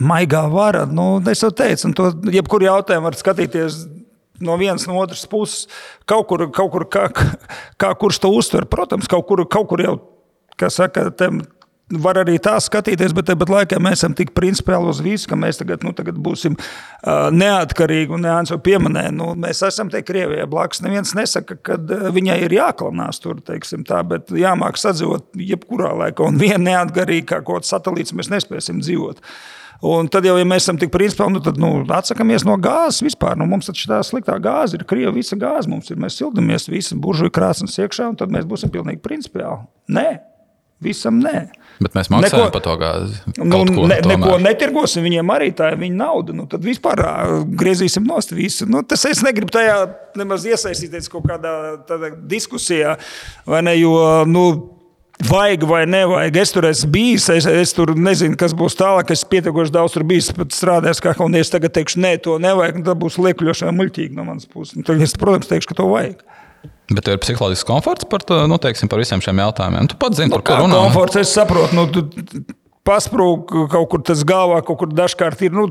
Maigā 0.00 0.42
vara, 0.52 0.84
nu, 0.88 1.06
es 1.28 1.40
jau 1.42 1.50
teicu, 1.52 1.88
un 1.88 1.94
to 1.96 2.10
jebkuru 2.32 2.68
jautājumu 2.68 3.08
var 3.08 3.16
skatīties 3.18 3.80
no 4.40 4.56
vienas 4.60 4.86
no 4.88 4.96
otras 5.00 5.26
puses, 5.28 5.66
kaut 6.08 6.28
kur, 6.30 6.46
kaut 6.54 6.70
kur 6.72 6.86
kā, 6.88 7.06
kā 7.80 7.90
kurš 8.00 8.20
to 8.22 8.30
uztver. 8.36 8.68
Protams, 8.70 9.08
kaut 9.10 9.26
kur, 9.28 9.42
kaut 9.48 9.68
kur 9.72 9.82
jau, 9.84 9.96
kā 10.60 10.70
saka, 10.72 11.08
tem, 11.16 11.42
var 11.90 12.20
arī 12.22 12.36
tā 12.42 12.54
skatīties, 12.62 13.14
bet 13.16 13.28
tāpat 13.30 13.50
laikā 13.50 13.80
mēs 13.82 14.00
esam 14.00 14.14
tik 14.16 14.32
principiāli 14.36 14.90
uz 14.92 15.00
visu, 15.04 15.28
ka 15.30 15.38
mēs 15.38 15.60
tagad, 15.60 15.84
nu, 15.86 15.92
tagad 15.96 16.18
būsim 16.22 16.56
uh, 16.56 17.28
neatkarīgi. 17.34 18.14
Un 18.16 18.28
Jānis 18.28 18.54
jau 18.54 18.60
pieminēja, 18.62 19.12
nu, 19.16 19.32
mēs 19.40 19.62
esam 19.66 19.90
te 19.92 20.02
Krievijai 20.06 20.48
blakus. 20.50 20.82
Neviens 20.84 21.14
nesaka, 21.18 21.58
ka 21.66 21.78
viņai 22.14 22.40
ir 22.46 22.56
jāklanās 22.60 23.22
tur, 23.22 23.40
teiksim 23.46 23.86
tā, 23.88 24.02
bet 24.06 24.30
jāmāk 24.34 24.78
sadzīvot 24.80 25.40
jebkurā 25.50 25.94
laikā. 26.04 26.28
Un 26.30 26.38
viena 26.40 26.62
neatkarīga 26.68 27.34
kā 27.34 27.40
kaut 27.40 27.64
kāds 27.64 27.74
satelīts 27.74 28.14
mēs 28.16 28.30
nespēsim 28.32 28.82
dzīvot. 28.84 29.24
Un 29.80 30.10
tad 30.12 30.26
jau, 30.28 30.34
ja 30.36 30.44
mēs 30.44 30.66
esam 30.66 30.76
tik 30.76 30.90
principiāli, 30.92 31.38
nu, 31.38 31.40
tad 31.40 31.56
nu, 31.60 31.70
atsakāmies 31.96 32.44
no 32.44 32.58
gāzes 32.60 33.00
vispār. 33.00 33.38
Nu, 33.40 33.46
mums 33.48 33.70
taču 33.70 33.88
tā 33.88 34.02
sliktā 34.04 34.36
gāze 34.42 34.76
ir 34.76 34.84
Krievija, 34.84 35.14
visa 35.16 35.38
gāze 35.40 35.70
mums 35.72 35.88
ir. 35.88 35.96
Mēs 36.00 36.18
sildamies, 36.20 36.68
visi 36.68 36.98
buržuļi 37.00 37.32
krāsnes 37.32 37.78
iekšā, 37.80 38.10
un 38.12 38.18
tad 38.20 38.34
mēs 38.34 38.44
būsim 38.48 38.72
pilnīgi 38.74 39.00
principiāli. 39.00 39.64
Nē, 39.96 40.08
visam 40.84 41.22
nē. 41.24 41.46
Bet 41.80 41.94
mēs 41.96 42.10
maksājam 42.12 42.42
neko, 42.44 42.52
par 42.52 42.62
to 42.64 42.74
gāzi. 42.80 43.20
Nu, 43.40 43.62
ko, 43.64 43.86
ne, 43.88 43.96
neko 44.04 44.34
netirgosim, 44.44 45.04
viņiem 45.06 45.30
arī 45.32 45.48
tā 45.56 45.70
ir 45.72 45.78
viņa 45.80 45.96
nauda. 45.96 46.34
Nu, 46.36 46.44
tad 46.50 46.64
vispār 46.66 47.00
griezīsim 47.60 48.04
nost 48.04 48.34
visu. 48.36 48.68
Nu, 48.68 48.82
tas 48.84 49.06
es 49.08 49.22
negribu 49.24 49.54
tajā 49.54 49.78
nemaz 50.20 50.44
iesaistīties 50.44 51.08
kaut 51.12 51.24
kādā 51.30 51.54
diskusijā, 52.28 52.98
vai 53.48 53.64
ne? 53.64 53.78
Jo, 53.80 53.96
nu, 54.28 54.44
Vajag 55.20 55.66
vai 55.68 55.82
nevajag. 55.84 56.36
Es 56.40 56.52
tur 56.54 56.64
esmu 56.64 56.88
bijis, 56.94 57.26
es, 57.28 57.44
es 57.44 57.74
tur 57.76 57.92
nezinu, 57.92 58.38
kas 58.40 58.54
būs 58.56 58.72
tālāk. 58.78 59.10
Es 59.12 59.20
pietiekoši 59.28 59.74
daudz 59.74 59.92
tur 59.92 60.04
bijis, 60.08 60.30
pat 60.32 60.54
strādājis 60.56 61.02
kā 61.04 61.12
kalnieks. 61.18 61.52
Tagad 61.52 61.74
teikšu, 61.76 62.00
nē, 62.00 62.14
to 62.24 62.38
nevajag. 62.40 62.80
Tad 62.86 62.96
būs 63.02 63.18
liekuļošana 63.20 63.74
muļķīgi 63.76 64.16
no 64.16 64.24
manas 64.24 64.48
puses. 64.48 64.80
Tad 64.86 65.02
es, 65.04 65.12
protams, 65.20 65.50
teikšu, 65.50 65.68
ka 65.68 65.76
to 65.82 65.90
vajag. 65.92 66.24
Bet 66.90 67.04
tev 67.06 67.16
ir 67.16 67.20
psiholoģisks 67.22 67.68
komforts 67.68 68.06
par, 68.10 68.24
to, 68.26 68.40
nu, 68.50 68.58
teiksim, 68.60 68.90
par 68.90 68.98
visiem 69.00 69.22
šiem 69.22 69.38
jautājumiem. 69.44 69.90
Tu 69.92 69.98
pats 70.00 70.18
zini, 70.18 70.30
nu, 70.32 70.38
par 70.38 70.46
ko 70.46 70.56
runā. 70.64 70.80
Komforts, 70.88 71.20
es 71.20 71.34
saprotu. 71.36 71.76
Nu, 71.78 71.86
tu, 71.92 72.02
Pasprūk, 72.86 73.52
kaut 73.70 73.90
kur 73.92 74.02
tas 74.08 74.24
galvā, 74.26 74.62
kaut 74.66 74.80
kur 74.80 74.90
dažkārt 74.90 75.42
ir. 75.44 75.54
Nu, 75.54 75.68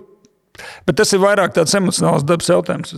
bet 0.88 0.99
tas 1.02 1.12
ir 1.15 1.21
vairāk 1.23 1.56
tāds 1.56 1.73
emocionāls 1.75 2.23
dabas 2.28 2.47
jautājums. 2.52 2.93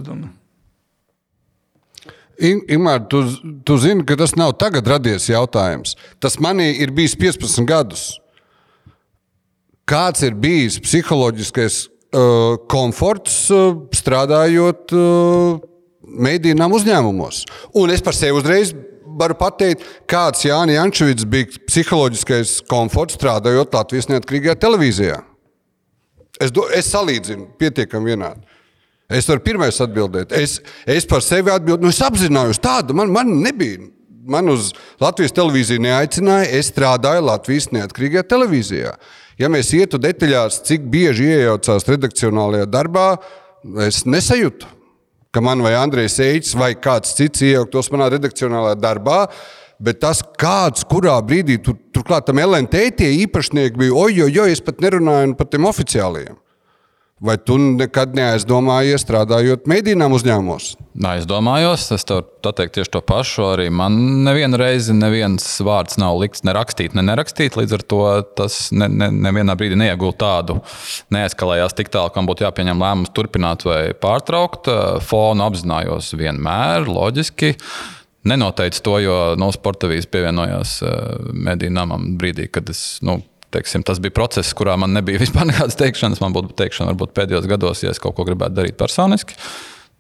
Imants, 2.42 3.08
tu, 3.10 3.22
tu 3.66 3.78
zini, 3.82 4.04
ka 4.08 4.18
tas 4.20 4.36
nav 4.38 4.54
tagad 4.62 4.90
radies 4.90 5.30
jautājums. 5.32 5.96
Tas 6.22 6.38
manī 6.44 6.72
ir 6.84 6.94
bijis 6.94 7.16
15 7.18 7.66
gadus. 7.70 8.06
Kāds 9.90 10.22
ir 10.28 10.38
bijis 10.38 10.78
psiholoģiskais 10.84 11.82
uh, 11.88 12.60
komforts 12.72 13.44
uh, 13.54 13.74
strādājot 13.96 14.94
uh, 14.96 15.60
medijām 16.02 16.74
uzņēmumos. 16.76 17.44
Un 17.78 17.94
es 17.94 18.04
par 18.04 18.18
sevi 18.18 18.38
uzreiz 18.40 18.74
varu 19.18 19.36
pateikt, 19.40 19.84
kāds 20.10 20.46
Jānis 20.46 20.78
Jančevits 20.78 21.28
bija 21.30 21.62
psiholoģiskais 21.68 22.62
komforts 22.70 23.18
strādājot 23.20 23.76
Latvijas 23.76 24.10
neatkarīgajā 24.12 24.58
televīzijā. 24.62 25.20
Es, 26.42 26.54
do, 26.54 26.66
es 26.74 26.90
salīdzinu 26.90 27.52
pietiekami 27.62 28.14
vienādi. 28.14 28.42
Es 29.12 29.28
varu 29.28 29.44
pirmais 29.44 29.78
atbildēt. 29.84 30.32
Es, 30.34 30.60
es 30.88 31.06
par 31.10 31.24
sevi 31.26 31.52
atbildēju, 31.52 31.84
nu 31.84 31.92
es 31.92 32.00
apzinājos 32.06 32.62
tādu, 32.64 32.96
man, 32.98 33.12
man 33.14 33.34
nebija. 33.44 33.82
Man 34.32 34.52
uz 34.54 34.70
Latvijas 35.02 35.34
televīziju 35.34 35.82
neaicināja, 35.82 36.52
es 36.60 36.70
strādāju 36.70 37.24
Latvijas 37.26 37.72
neatkarīgajā 37.74 38.22
televīzijā. 38.30 38.92
Ja 39.42 39.50
mēs 39.50 39.72
ietu 39.74 39.98
detaļās, 39.98 40.60
cik 40.68 40.86
bieži 40.94 41.32
iejaucās 41.34 41.88
redakcionālajā 41.90 42.68
darbā, 42.70 43.08
es 43.88 44.04
nesajūtu 44.06 44.70
ka 45.32 45.42
man 45.44 45.64
vai 45.64 45.74
Andrejs 45.80 46.20
Eits 46.24 46.56
vai 46.60 46.74
kāds 46.76 47.16
cits 47.18 47.44
iejauktos 47.48 47.92
manā 47.94 48.10
redakcionālajā 48.12 48.80
darbā. 48.82 49.24
Bet 49.82 49.98
tas, 50.04 50.20
kāds, 50.38 50.84
kurā 50.86 51.16
brīdī 51.26 51.56
tur, 51.64 51.80
turklāt 51.96 52.28
tam 52.28 52.38
LNT 52.44 52.84
tie 53.00 53.10
īpašnieki 53.24 53.80
bija, 53.82 53.96
oi, 53.98 54.14
oi, 54.28 54.52
es 54.52 54.62
pat 54.62 54.84
nerunāju 54.84 55.34
par 55.40 55.50
tiem 55.50 55.66
oficiāliem. 55.66 56.36
Vai 57.22 57.36
tu 57.38 57.54
nekad 57.62 58.16
neaizdomājies 58.18 59.04
strādājot 59.04 59.68
medijām 59.70 60.16
uzņēmumos? 60.18 60.72
Nē, 61.06 61.12
es 61.94 62.06
tev 62.10 62.24
teiktu 62.42 62.80
tieši 62.80 62.92
to 62.96 63.02
pašu. 63.06 63.44
Arī 63.52 63.68
man 63.70 63.94
nevienu 64.26 64.58
reizi 64.58 64.96
neviens 64.98 65.46
vārds 65.62 66.00
nav 66.02 66.18
likts 66.18 66.42
ne 66.48 66.56
rakstīt, 66.58 66.96
ne 66.98 67.06
nerakstīt. 67.06 67.60
Līdz 67.60 67.78
ar 67.78 67.86
to 67.94 68.02
tas 68.42 68.58
ne, 68.74 68.90
ne, 68.90 69.12
nevienā 69.30 69.54
brīdī 69.60 69.78
neiegūst 69.84 70.18
tādu, 70.24 70.58
neeskalējās 71.14 71.78
tik 71.78 71.94
tālu, 71.94 72.10
kam 72.16 72.26
būtu 72.26 72.48
jāpieņem 72.48 72.82
lēmums 72.82 73.14
turpināt 73.14 73.70
vai 73.70 73.82
pārtraukt. 73.94 74.74
Fonu 75.06 75.46
apzinājos 75.46 76.16
vienmēr, 76.18 76.90
loģiski. 76.90 77.54
Nenoteicu 78.34 78.82
to, 78.86 78.98
jo 79.02 79.20
no 79.38 79.54
sporta 79.54 79.90
vīzes 79.90 80.10
pievienojās 80.10 80.80
eh, 80.86 80.98
mediju 81.34 81.78
namam 81.78 82.16
brīdī, 82.22 82.50
kad 82.54 82.70
es 82.74 82.98
nu, 83.06 83.20
teiksim, 83.54 83.84
tas 83.88 84.00
bija 84.04 84.16
process, 84.16 84.56
kurā 84.58 84.78
man 84.80 84.96
nebija 84.96 85.22
vispār 85.22 85.48
nekādas 85.52 85.78
teikšanas. 85.80 86.24
Man 86.24 86.36
būtu 86.38 86.56
teikšana 86.60 86.94
varbūt 86.94 87.14
pēdējos 87.18 87.50
gados, 87.52 87.84
ja 87.86 87.94
es 87.94 88.02
kaut 88.02 88.18
ko 88.18 88.28
gribētu 88.28 88.58
darīt 88.62 88.80
personiski. 88.80 89.38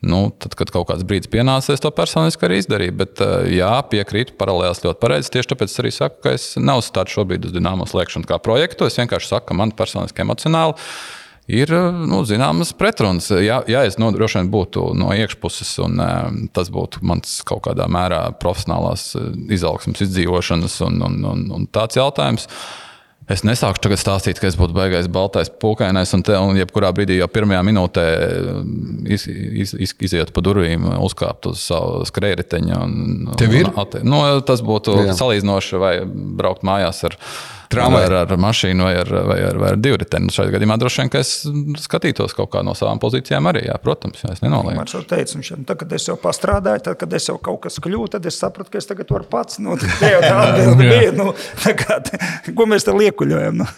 Nu, 0.01 0.31
tad, 0.33 0.55
kad 0.57 0.71
kaut 0.73 0.87
kāds 0.89 1.05
brīdis 1.05 1.29
pienāca, 1.29 1.75
es 1.75 1.83
to 1.83 1.91
personiski 1.93 2.47
arī 2.47 2.57
izdarīju. 2.57 2.93
Bet, 2.97 3.21
jā, 3.53 3.73
piekrītu, 3.91 4.33
paralēlās 4.39 4.81
ļoti 4.81 4.97
pareizi. 5.03 5.29
Tieši 5.35 5.51
tāpēc 5.51 5.69
es 5.69 5.81
arī 5.83 5.91
saku, 5.93 6.17
ka 6.23 6.33
es 6.39 6.47
neuzstāju 6.57 7.19
šobrīd 7.19 7.45
uz 7.45 7.53
dīnāmo 7.53 7.85
slēgšanu 7.89 8.25
kā 8.29 8.39
projektu. 8.41 8.89
Es 8.89 8.97
vienkārši 8.97 9.29
saku, 9.35 9.51
ka 9.51 9.59
man 9.61 9.75
personiski 9.77 10.25
emocionāli 10.25 10.73
ir 11.51 11.69
nu, 12.09 12.23
zināmas 12.25 12.73
pretrunas. 12.77 13.29
Ja, 13.45 13.61
ja 13.69 13.83
es 13.85 13.99
nu, 14.01 14.09
droši 14.15 14.41
vien 14.41 14.51
būtu 14.53 14.91
no 14.97 15.13
iekšpuses, 15.13 15.75
un 15.85 16.01
tas 16.55 16.73
būtu 16.73 17.05
mans 17.05 17.39
kaut 17.45 17.67
kādā 17.69 17.85
mērā 17.91 18.23
profesionālās 18.41 19.11
izaugsmas, 19.53 20.01
izdzīvošanas 20.07 20.81
un, 20.87 21.01
un, 21.05 21.19
un, 21.33 21.45
un 21.59 21.69
tāds 21.69 22.01
jautājums. 22.01 22.49
Es 23.29 23.43
nesāku 23.45 23.77
tagad 23.83 23.99
stāstīt, 24.01 24.39
ka 24.41 24.49
es 24.49 24.57
būtu 24.57 24.73
baigais 24.75 25.05
baltais 25.11 25.51
pūkainais, 25.61 26.09
un, 26.17 26.23
te, 26.25 26.33
un 26.35 26.57
jebkurā 26.57 26.89
brīdī 26.95 27.19
jau 27.19 27.27
pirmajā 27.31 27.61
minūtē 27.67 28.05
iz, 29.13 29.27
iz, 29.29 29.75
iz, 29.77 29.93
iziet 30.09 30.33
pa 30.33 30.43
durvīm, 30.43 30.87
uzkāpt 31.05 31.51
uz 31.51 31.61
savu 31.69 32.01
skrējēju. 32.09 32.47
Tev 33.39 33.55
ir? 33.55 33.69
Un, 33.69 33.97
nu, 34.09 34.21
tas 34.47 34.63
būtu 34.65 34.97
Jā. 35.05 35.15
salīdzinoši 35.21 35.81
vai 35.81 35.93
braukt 36.09 36.65
mājās 36.67 37.03
ar 37.07 37.17
Tramvai. 37.71 38.03
Ar, 38.07 38.15
ar 38.25 38.41
mašīnu 38.41 38.85
vai 38.85 38.93
ar, 39.01 39.11
vai 39.29 39.39
ar, 39.47 39.59
vai 39.61 39.71
ar 39.73 39.79
divriteni. 39.81 40.31
Šajā 40.33 40.53
gadījumā 40.55 40.77
droši 40.81 41.01
vien, 41.01 41.11
ka 41.13 41.23
es 41.23 41.33
skatītos 41.85 42.35
kaut 42.37 42.51
kā 42.53 42.63
no 42.65 42.75
savām 42.77 43.01
pozīcijām 43.01 43.49
arī, 43.51 43.65
jā, 43.69 43.77
protams, 43.83 44.21
jā, 44.23 44.33
es 44.35 44.43
nenolieku. 44.43 44.85
Es 44.85 44.95
jau 44.97 45.03
teicu, 45.07 45.39
viņš, 45.39 45.51
tad, 45.69 45.79
kad 45.81 45.97
es 45.97 46.07
jau 46.09 46.17
pastrādāju, 46.21 46.85
tad, 46.89 46.99
kad 47.01 47.17
es 47.17 47.27
jau 47.31 47.37
kaut 47.41 47.63
kas 47.65 47.79
kļūtu, 47.83 48.13
tad 48.17 48.29
es 48.29 48.39
sapratu, 48.41 48.73
ka 48.73 48.81
es 48.81 48.89
tagad 48.89 49.11
varu 49.15 49.29
pats. 49.31 49.61
Nu, 49.63 49.79
tā 49.79 50.13
jau 50.15 50.23
tā 50.29 50.39
atbilde 50.45 50.79
bija. 50.81 51.11
Nu, 51.17 51.31
tā 51.63 51.75
kā, 51.79 52.01
ko 52.57 52.69
mēs 52.69 52.87
te 52.87 52.95
liekuļojam? 52.95 53.61
Nu. 53.63 53.69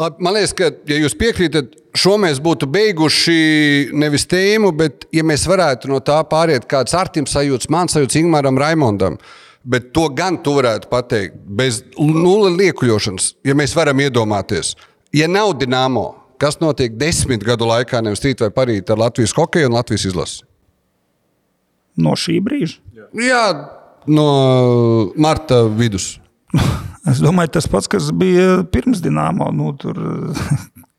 Labi, 0.00 0.22
man 0.24 0.36
liekas, 0.36 0.54
ka, 0.56 0.70
ja 0.88 0.96
jūs 1.02 1.16
piekrītat, 1.18 1.74
šo 1.98 2.14
mēs 2.22 2.38
būtu 2.40 2.68
beiguši 2.70 3.90
nevis 4.00 4.24
tēmu, 4.30 4.70
bet 4.76 5.04
ja 5.12 5.24
mēs 5.26 5.44
varētu 5.50 5.90
no 5.90 5.98
tā 6.04 6.20
pāriet 6.30 6.64
kāds 6.70 6.94
Artiņš 6.96 7.34
sajūts, 7.34 7.70
man 7.74 7.90
sajūts 7.92 8.20
Ingūram 8.22 8.60
Raimondam. 8.60 9.18
Bet 9.64 9.90
to 9.92 10.06
gan 10.16 10.38
tu 10.40 10.54
varētu 10.56 10.88
pateikt 10.88 11.40
bez 11.44 11.82
nulles 11.98 12.56
liekuļošanas, 12.56 13.34
ja 13.44 13.56
mēs 13.56 13.74
varam 13.76 14.00
iedomāties. 14.00 14.72
Ja 15.12 15.28
nav 15.28 15.52
dināmo, 15.60 16.06
kas 16.40 16.60
notiek 16.62 16.94
desmit 16.96 17.44
gadu 17.44 17.68
laikā, 17.68 18.00
nevis 18.04 18.24
rīt 18.24 18.40
vai 18.40 18.48
parīt 18.54 18.90
ar 18.90 19.02
Latvijas 19.02 19.36
hokeju 19.36 19.68
un 19.68 19.76
Latvijas 19.76 20.06
izlasi? 20.08 20.46
No 22.00 22.14
šī 22.16 22.38
brīža? 22.44 22.80
Jā, 23.20 23.44
no 24.08 24.28
marta 25.16 25.64
vidus. 25.68 26.16
Es 27.08 27.16
domāju, 27.24 27.48
tas 27.54 27.64
pats, 27.64 27.88
kas 27.88 28.10
bija 28.12 28.58
pirms 28.68 29.00
dināmo. 29.00 29.46
Nu, 29.56 29.70
tur 29.80 29.96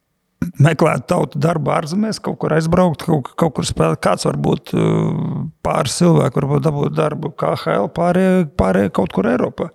meklēt 0.59 1.05
tautu 1.09 1.39
darbu 1.41 1.71
ārzemēs, 1.75 2.19
kaut 2.23 2.39
kur 2.41 2.55
aizbraukt, 2.55 3.05
kaut, 3.07 3.31
kaut 3.39 3.55
kur 3.57 3.67
spēlēt. 3.67 4.01
Kāds 4.03 4.27
varbūt 4.27 4.73
uh, 4.75 5.45
pāris 5.63 5.99
cilvēku 6.01 6.41
varbūt 6.41 6.65
dabūt 6.67 6.97
darbu 6.97 7.31
KHL, 7.39 7.91
pārējie, 7.95 8.49
pārējie 8.59 8.91
kaut 8.97 9.15
kur 9.15 9.29
Eiropā. 9.31 9.71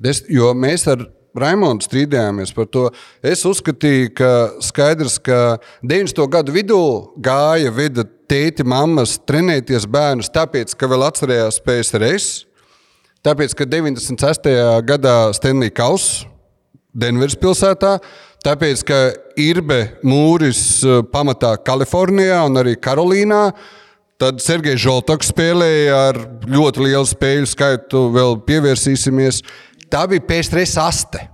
Des, 0.00 0.24
jo 0.32 0.50
mēs 0.58 0.88
ar 0.90 1.04
Raimondu 1.34 1.82
strīdējāmies 1.82 2.52
par 2.54 2.68
to. 2.70 2.84
Es 3.26 3.42
uzskatīju, 3.48 4.10
ka 4.14 4.30
skaidrs, 4.62 5.16
ka 5.18 5.58
90. 5.82 6.20
gadu 6.30 6.54
vidū 6.54 6.82
gāja 7.18 7.72
veda 7.74 8.04
tēti, 8.30 8.62
mammas 8.62 9.16
trenēties 9.26 9.88
bērnus, 9.90 10.30
tāpēc, 10.34 10.76
ka 10.78 10.90
vēl 10.90 11.08
atcerējās 11.08 11.58
PSRS. 11.66 12.28
Tāpēc, 13.26 13.56
ka 13.58 13.66
96. 13.66 14.46
gadā 14.86 15.16
Stanley 15.34 15.74
Kauss 15.74 16.22
Denveras 16.94 17.34
pilsētā 17.40 17.96
Tāpēc, 18.44 18.82
ka 18.84 18.96
Irbe 19.40 19.78
mūris 20.04 20.60
eh, 20.84 21.00
pamatā 21.08 21.54
Kalifornijā 21.64 22.42
un 22.44 22.60
arī 22.60 22.74
Karolīnā, 22.76 23.44
tad 24.20 24.42
Sergejs 24.44 24.82
Žoltoks 24.84 25.30
spēlēja 25.32 26.00
ar 26.10 26.18
ļoti 26.44 26.82
lielu 26.84 27.06
spēļu 27.08 27.48
skaitu, 27.48 28.02
vēl 28.12 28.36
pievērsīsimies. 28.44 29.40
Tā 29.88 30.04
bija 30.10 30.26
pēcreiz 30.28 30.74
aste. 30.80 31.30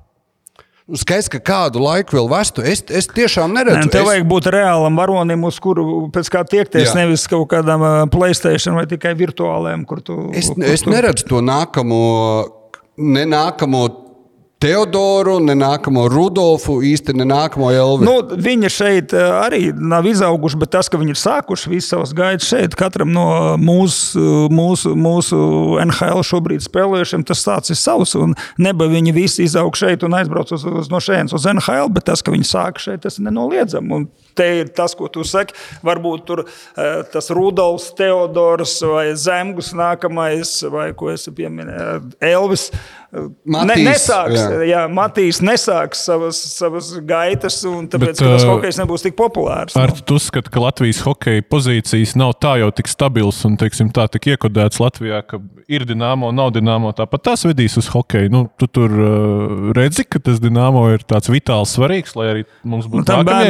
Nu, 0.91 0.99
skaidrs, 0.99 1.29
ka 1.31 1.39
kādu 1.43 1.83
laiku 1.83 2.17
vēl 2.17 2.29
vestu. 2.31 2.63
Es, 2.67 2.83
es 2.87 3.07
tiešām 3.11 3.53
neredzu. 3.55 3.87
Ne, 3.87 3.91
tev 3.95 4.05
es... 4.05 4.09
vajag 4.09 4.29
būt 4.31 4.49
reālam 4.55 4.97
varonim, 4.99 5.45
uz 5.47 5.59
kuru 5.63 5.85
pēc 6.15 6.31
kā 6.35 6.43
tiekties, 6.47 6.89
Jā. 6.91 6.97
nevis 6.99 7.27
kaut 7.31 7.49
kādam 7.51 7.83
eh, 7.87 7.97
Playstation 8.11 8.79
vai 8.79 8.87
tikai 8.91 9.17
virtuāliem, 9.19 9.83
kur 9.87 10.03
tu. 10.07 10.21
Es, 10.31 10.53
kur 10.55 10.67
es 10.67 10.87
tu... 10.87 10.95
neredzu 10.95 11.27
to 11.31 11.43
nākamo, 11.47 12.01
ne 13.03 13.27
nākamo 13.35 13.83
Teodoru, 14.61 15.39
ne 15.41 15.55
nākamo 15.57 16.03
Rudolfu, 16.13 16.83
īsti 16.85 17.15
ne 17.17 17.25
nākamo 17.31 17.71
Elvi. 17.73 18.05
Nu, 18.05 18.19
viņi 18.45 18.69
šeit 18.69 19.15
eh, 19.17 19.25
arī 19.33 19.61
nav 19.73 20.05
izauguši, 20.05 20.59
bet 20.61 20.75
tas, 20.75 20.91
ka 20.93 21.01
viņi 21.01 21.15
ir 21.15 21.21
sākuši 21.21 21.73
visu 21.73 21.95
savus 21.95 22.13
gaitas 22.17 22.51
šeit, 22.51 22.77
katram 22.77 23.09
no 23.15 23.25
mūsu, 23.57 24.21
mūsu, 24.53 24.93
mūsu 25.01 25.41
NHL 25.87 26.21
šobrīd 26.29 26.67
spēlējušiem, 26.67 27.25
tas 27.25 27.47
tāds 27.47 27.73
ir 27.73 27.81
savs. 27.81 28.13
Neba 28.61 28.91
viņi 28.91 29.17
visi 29.17 29.49
izaug 29.49 29.81
šeit 29.81 30.05
un 30.05 30.19
aizbrauc 30.21 30.53
uz, 30.53 30.69
uz, 30.69 30.93
no 30.93 31.01
šejienes 31.01 31.33
uz 31.41 31.49
NHL, 31.49 31.89
bet 31.97 32.11
tas, 32.13 32.21
ka 32.21 32.37
viņi 32.37 32.53
sāk 32.53 32.85
šeit, 32.85 33.01
tas 33.07 33.17
ir 33.17 33.31
nenoliedzami. 33.31 33.97
Un 33.97 34.09
te 34.37 34.51
ir 34.61 34.77
tas, 34.77 34.93
ko 34.93 35.09
tu 35.09 35.25
saki. 35.25 35.57
Varbūt 35.89 36.29
tur 36.29 36.45
eh, 36.45 37.01
tas 37.09 37.33
Rudolfs, 37.33 37.95
Teodors 37.97 38.77
vai 38.85 39.09
Zemgus 39.17 39.73
nākamais, 39.73 40.59
vai 40.69 40.91
ko 40.93 41.15
es 41.17 41.31
pieminēju, 41.33 42.19
Elvis. 42.29 42.69
Matīs, 43.11 43.67
ne, 43.67 43.75
nesāks, 43.89 44.39
jā. 44.39 44.59
Jā, 44.69 44.81
Matīs 44.95 45.41
nesāks 45.43 46.05
savas, 46.07 46.39
savas 46.55 46.93
gaitas, 47.03 47.57
un 47.67 47.89
tāpēc 47.91 48.13
Bet, 48.15 48.23
tas 48.23 48.45
hokejs 48.47 48.79
nebūs 48.79 49.03
tik 49.03 49.17
populārs. 49.19 49.75
Ar 49.79 49.91
nu. 49.91 50.05
tu 50.07 50.19
uzskati, 50.21 50.53
ka 50.55 50.63
Latvijas 50.63 51.01
hokeja 51.03 51.43
pozīcijas 51.51 52.15
nav 52.21 52.37
tā 52.39 52.55
jau 52.63 52.71
tik 52.79 52.91
stabilas 52.93 53.43
un 53.49 53.59
teiksim, 53.59 53.91
tā 53.95 54.07
tik 54.15 54.31
iekodētas 54.37 54.79
Latvijā, 54.79 55.25
ka 55.27 55.43
ir 55.67 55.89
dināmo, 55.91 56.31
nav 56.31 56.55
dināmo, 56.55 56.95
tāpat 56.95 57.27
tās 57.33 57.43
vedīs 57.49 57.75
uz 57.83 57.91
hokeju. 57.91 58.31
Nu, 58.31 58.47
tu 58.61 58.71
tur 58.71 58.95
uh, 58.95 59.71
redzi, 59.75 60.07
ka 60.07 60.23
tas 60.23 60.39
dināmo 60.43 60.87
ir 60.95 61.03
tāds 61.03 61.33
vitāli 61.35 61.67
svarīgs, 61.67 62.15
lai 62.15 62.31
arī 62.37 62.47
mums 62.63 62.87
būtu 62.87 63.03
nu, 63.03 63.11
tāda. 63.11 63.43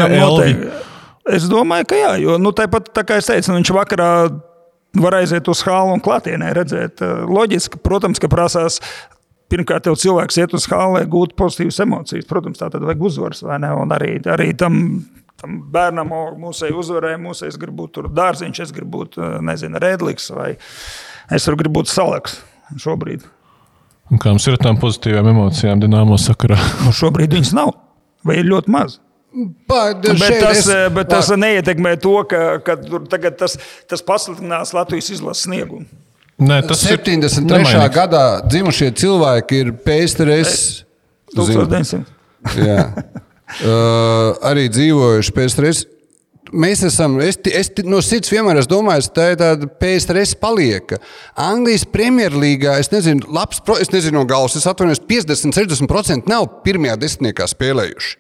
Es 1.30 1.44
domāju, 1.52 1.84
ka 1.90 1.98
jā, 2.00 2.14
jo 2.24 2.40
nu, 2.40 2.56
tāpat 2.56 2.94
tā 2.96 3.04
kā 3.04 3.20
es 3.20 3.28
teicu, 3.28 3.52
nu, 3.52 3.60
viņš 3.60 3.76
vakarā 3.76 4.12
var 4.98 5.14
aiziet 5.20 5.46
uz 5.50 5.62
hālu 5.66 5.94
un 5.94 6.02
klātienē 6.02 6.50
redzēt. 6.56 7.02
Loģiski, 7.30 7.78
protams, 7.84 8.18
ka 8.22 8.30
prasās 8.30 8.80
pirmkārt, 9.50 9.88
jau 9.88 9.96
cilvēks 9.98 10.38
iet 10.40 10.54
uz 10.56 10.66
lai 10.70 11.02
gūtu 11.10 11.36
pozitīvas 11.38 11.80
emocijas. 11.84 12.28
Protams, 12.28 12.60
tā 12.60 12.70
tad 12.72 12.84
vajag 12.86 13.02
uzvaras, 13.10 13.42
vai 13.46 13.58
ne? 13.62 13.72
Un 13.76 13.94
arī, 13.94 14.12
arī 14.30 14.50
tam, 14.58 15.02
tam 15.40 15.58
bērnam, 15.72 16.14
mūsei 16.40 16.72
uzvarai, 16.76 17.16
mūsei 17.20 17.50
es 17.50 17.58
gribu 17.60 17.86
būt 17.86 18.10
dārziņš, 18.14 18.62
es 18.66 18.72
gribu 18.76 19.02
būt, 19.02 19.18
eh, 19.18 19.36
nezinu, 19.50 19.80
rēdliks, 19.82 20.30
vai 20.36 20.54
es 21.30 21.46
varu 21.48 21.76
būt 21.80 21.90
salaks 21.90 22.40
šobrīd. 22.78 23.26
Un 24.10 24.18
kā 24.18 24.32
mums 24.32 24.46
ir 24.50 24.56
ar 24.56 24.64
tām 24.64 24.78
pozitīvām 24.82 25.30
emocijām, 25.30 25.82
dināmo 25.82 26.18
sakarā? 26.18 26.58
Nu, 26.84 26.94
šobrīd 26.94 27.38
viņas 27.38 27.54
nav, 27.54 27.74
vai 28.26 28.40
ir 28.40 28.50
ļoti 28.50 28.74
maz. 28.74 28.98
Bet, 29.30 30.02
bet 30.02 30.40
tas, 30.42 30.58
es, 30.58 30.68
eh, 30.74 30.88
bet 30.90 31.10
tas 31.10 31.30
neietekmē 31.30 31.94
to, 32.02 32.16
ka, 32.26 32.58
ka 32.66 32.74
tas, 33.38 33.54
tas 33.86 34.02
pasliktinās 34.02 34.74
Latvijas 34.74 35.12
izlases 35.14 35.46
sniegumu. 35.46 35.86
Nē, 36.40 36.62
tas 36.64 36.82
73. 36.86 37.74
Ir 37.76 37.90
gadā 37.92 38.24
dzimušie 38.48 38.90
cilvēki 38.96 39.64
ir 39.64 39.72
PSRS. 39.84 40.84
1900. 41.36 42.04
Jā. 42.56 42.84
uh, 43.68 44.36
arī 44.50 44.68
dzīvojuši 44.72 45.34
PSRS. 45.36 45.82
Mēs 46.50 46.80
esam, 46.82 47.20
es, 47.22 47.36
es 47.46 47.68
no 47.86 48.00
sirds 48.02 48.32
vienmēr 48.32 48.58
esmu 48.58 48.72
domājis, 48.72 49.10
tā 49.14 49.28
ir 49.34 49.36
tāda 49.38 49.68
PSRS 49.80 50.32
palieka. 50.40 50.98
Anglijas 51.38 51.84
Premjerlīgā, 51.86 52.74
es 52.82 52.90
nezinu, 52.90 53.28
labs, 53.30 53.60
es 53.78 53.92
nezinu 53.92 54.18
no 54.18 54.24
galvas, 54.26 54.56
es 54.58 54.66
atvainojos, 54.66 55.04
50, 55.06 55.54
60% 55.54 56.26
nav 56.30 56.48
pirmajā 56.64 56.96
desmitniekā 57.04 57.46
spēlējuši. 57.52 58.16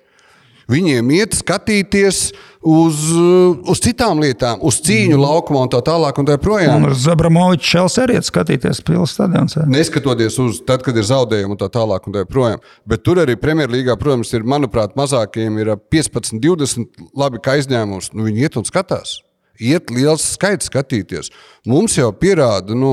Viņiem 0.70 1.08
iet 1.16 1.34
skatīties 1.34 2.18
uz, 2.60 2.98
uz 3.66 3.80
citām 3.82 4.20
lietām, 4.22 4.60
uz 4.66 4.78
cīņu 4.84 5.16
mm. 5.16 5.22
laukumā 5.24 5.64
un 5.66 5.72
tā 5.72 5.80
tālāk. 5.86 6.20
Un 6.20 6.28
tā 6.28 6.36
un 6.38 6.86
uz 6.90 7.06
Zabramoviča 7.06 7.72
šels 7.72 7.98
arī 8.04 8.18
iet 8.20 8.28
skatīties 8.28 8.82
pilsētas 8.86 9.16
stadionā. 9.16 9.64
Neskatoties 9.72 10.38
uz 10.42 10.60
tad, 10.66 10.84
kad 10.86 10.96
ir 10.96 11.08
zaudējumi 11.08 11.56
un 11.56 11.60
tā 11.60 11.70
tālāk. 11.72 12.06
Un 12.06 12.14
tā 12.14 12.26
projām. 12.28 12.62
Bet 12.88 13.02
tur 13.06 13.22
arī 13.22 13.34
Premjerlīgā, 13.40 13.96
protams, 14.00 14.30
ir, 14.36 14.46
manuprāt, 14.46 14.94
mazākiem 14.98 15.58
ir 15.62 15.74
15, 15.90 16.38
20 16.38 17.10
labi 17.18 17.42
kā 17.42 17.58
izņēmums. 17.60 18.12
Nu, 18.14 18.28
viņi 18.28 18.46
iet 18.46 18.60
un 18.60 18.68
skatās 18.68 19.18
iet 19.60 19.90
liels 19.92 20.24
skaits 20.36 20.70
skatīties. 20.70 21.28
Mums 21.68 21.98
jau 21.98 22.08
pierāda, 22.16 22.72
nu, 22.76 22.92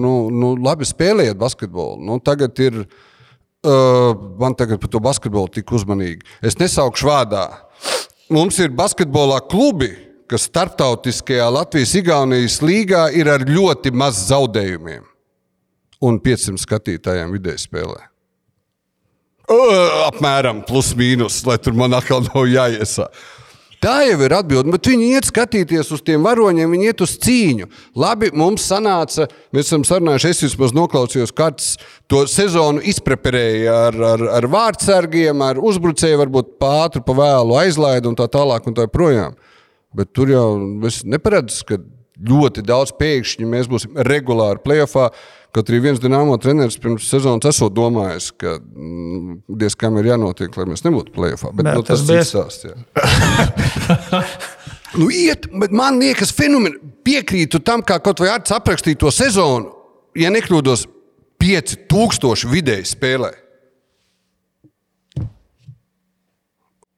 nu, 0.00 0.14
nu 0.32 0.54
labi 0.56 0.88
spēlējot 0.88 1.36
basketbolu. 1.40 2.00
Nu, 2.08 2.16
tagad 2.24 2.56
ir 2.64 2.86
Uh, 3.64 4.12
man 4.38 4.54
tagad 4.54 4.80
par 4.82 4.90
to 4.92 5.00
basketbolu 5.02 5.48
tik 5.50 5.70
uzmanīgi. 5.74 6.26
Es 6.44 6.58
nesaukšu 6.60 7.08
vārdā. 7.08 7.46
Mums 8.30 8.58
ir 8.62 8.74
basketbolā 8.74 9.40
klubi, 9.50 9.92
kas 10.30 10.48
starptautiskajā 10.50 11.46
Latvijas-Igaunijas 11.54 12.60
līgā 12.62 13.06
ir 13.14 13.30
ar 13.30 13.46
ļoti 13.46 13.92
maz 13.94 14.26
zaudējumiem 14.28 15.06
un 16.06 16.18
500 16.22 16.60
skatītājiem 16.60 17.32
vidēji 17.32 17.64
spēlē. 17.64 18.04
Uh, 19.46 20.08
apmēram 20.08 20.64
plus 20.66 20.90
mīnus, 20.98 21.44
lai 21.46 21.56
tur 21.62 21.76
man 21.78 21.94
atkal 21.94 22.24
nav 22.26 22.48
jāiesā. 22.50 23.06
Tā 23.82 23.96
jau 24.06 24.20
ir 24.24 24.32
atbilde, 24.32 24.72
bet 24.72 24.88
viņi 24.88 25.08
iet 25.14 25.26
skatīties 25.28 25.90
uz 25.92 26.00
tiem 26.04 26.24
varoņiem, 26.24 26.72
viņi 26.72 26.88
iet 26.90 27.02
uz 27.04 27.12
cīņu. 27.22 27.68
Labi, 27.98 28.30
mums 28.32 28.64
sanāca, 28.70 29.26
mēs 29.54 29.68
esam 29.68 29.84
sarunājuši, 29.86 30.30
es 30.32 30.44
vismaz 30.46 30.72
noklausījos, 30.76 31.34
kāds 31.36 31.74
to 32.10 32.22
sezonu 32.30 32.80
izpreparēja 32.88 33.74
ar, 33.90 33.98
ar, 34.14 34.24
ar 34.38 34.48
vārdsargiem, 34.52 35.44
ar 35.44 35.60
uzbrucēju, 35.60 36.22
varbūt 36.22 36.56
pātru, 36.62 37.04
pa 37.04 37.18
vēlu 37.20 37.58
aizlaidu 37.60 38.12
un 38.12 38.18
tā 38.18 38.30
tālāk 38.32 38.70
un 38.70 38.78
tā 38.78 38.88
projām. 38.92 39.36
Bet 39.96 40.14
tur 40.16 40.32
jau 40.32 40.48
es 40.88 41.02
neparedzu, 41.04 41.68
ka 41.68 41.80
ļoti 42.16 42.64
daudz 42.64 42.94
pēkšņi 42.96 43.48
mēs 43.48 43.68
būsim 43.68 43.98
regulāri 44.08 44.62
plēsoņā. 44.64 45.10
Kaut 45.56 45.70
arī 45.72 45.78
viens 45.86 46.00
dīnāmo 46.02 46.34
treneris 46.36 46.76
pirms 46.76 47.06
sezonas 47.08 47.48
esot 47.48 47.72
domājis, 47.72 48.26
ka 48.36 48.58
mm, 48.60 49.38
diez 49.56 49.72
kam 49.80 49.96
ir 49.96 50.10
jānotiek, 50.10 50.52
lai 50.52 50.66
mēs 50.68 50.84
nebūtu 50.84 51.14
plēsoņā. 51.14 51.52
Bet, 51.56 51.64
bet 51.64 51.78
nu, 51.78 51.84
tas 51.88 52.02
ir 52.12 52.26
stāsts. 52.28 52.66
nu, 55.00 55.08
iet, 55.08 55.48
bet 55.62 55.72
man 55.72 55.96
liekas, 56.02 56.34
fenomeni 56.36 56.76
piekrītu 57.08 57.62
tam, 57.64 57.80
kā 57.80 57.96
kaut 58.04 58.20
vai 58.20 58.34
Arts 58.34 58.52
aprakstīja 58.52 59.00
to 59.00 59.14
sezonu. 59.14 59.72
Ja 60.16 60.28
nekļūdos, 60.34 60.84
5000 61.40 62.52
vidēji 62.52 62.90
spēlē. 62.92 63.32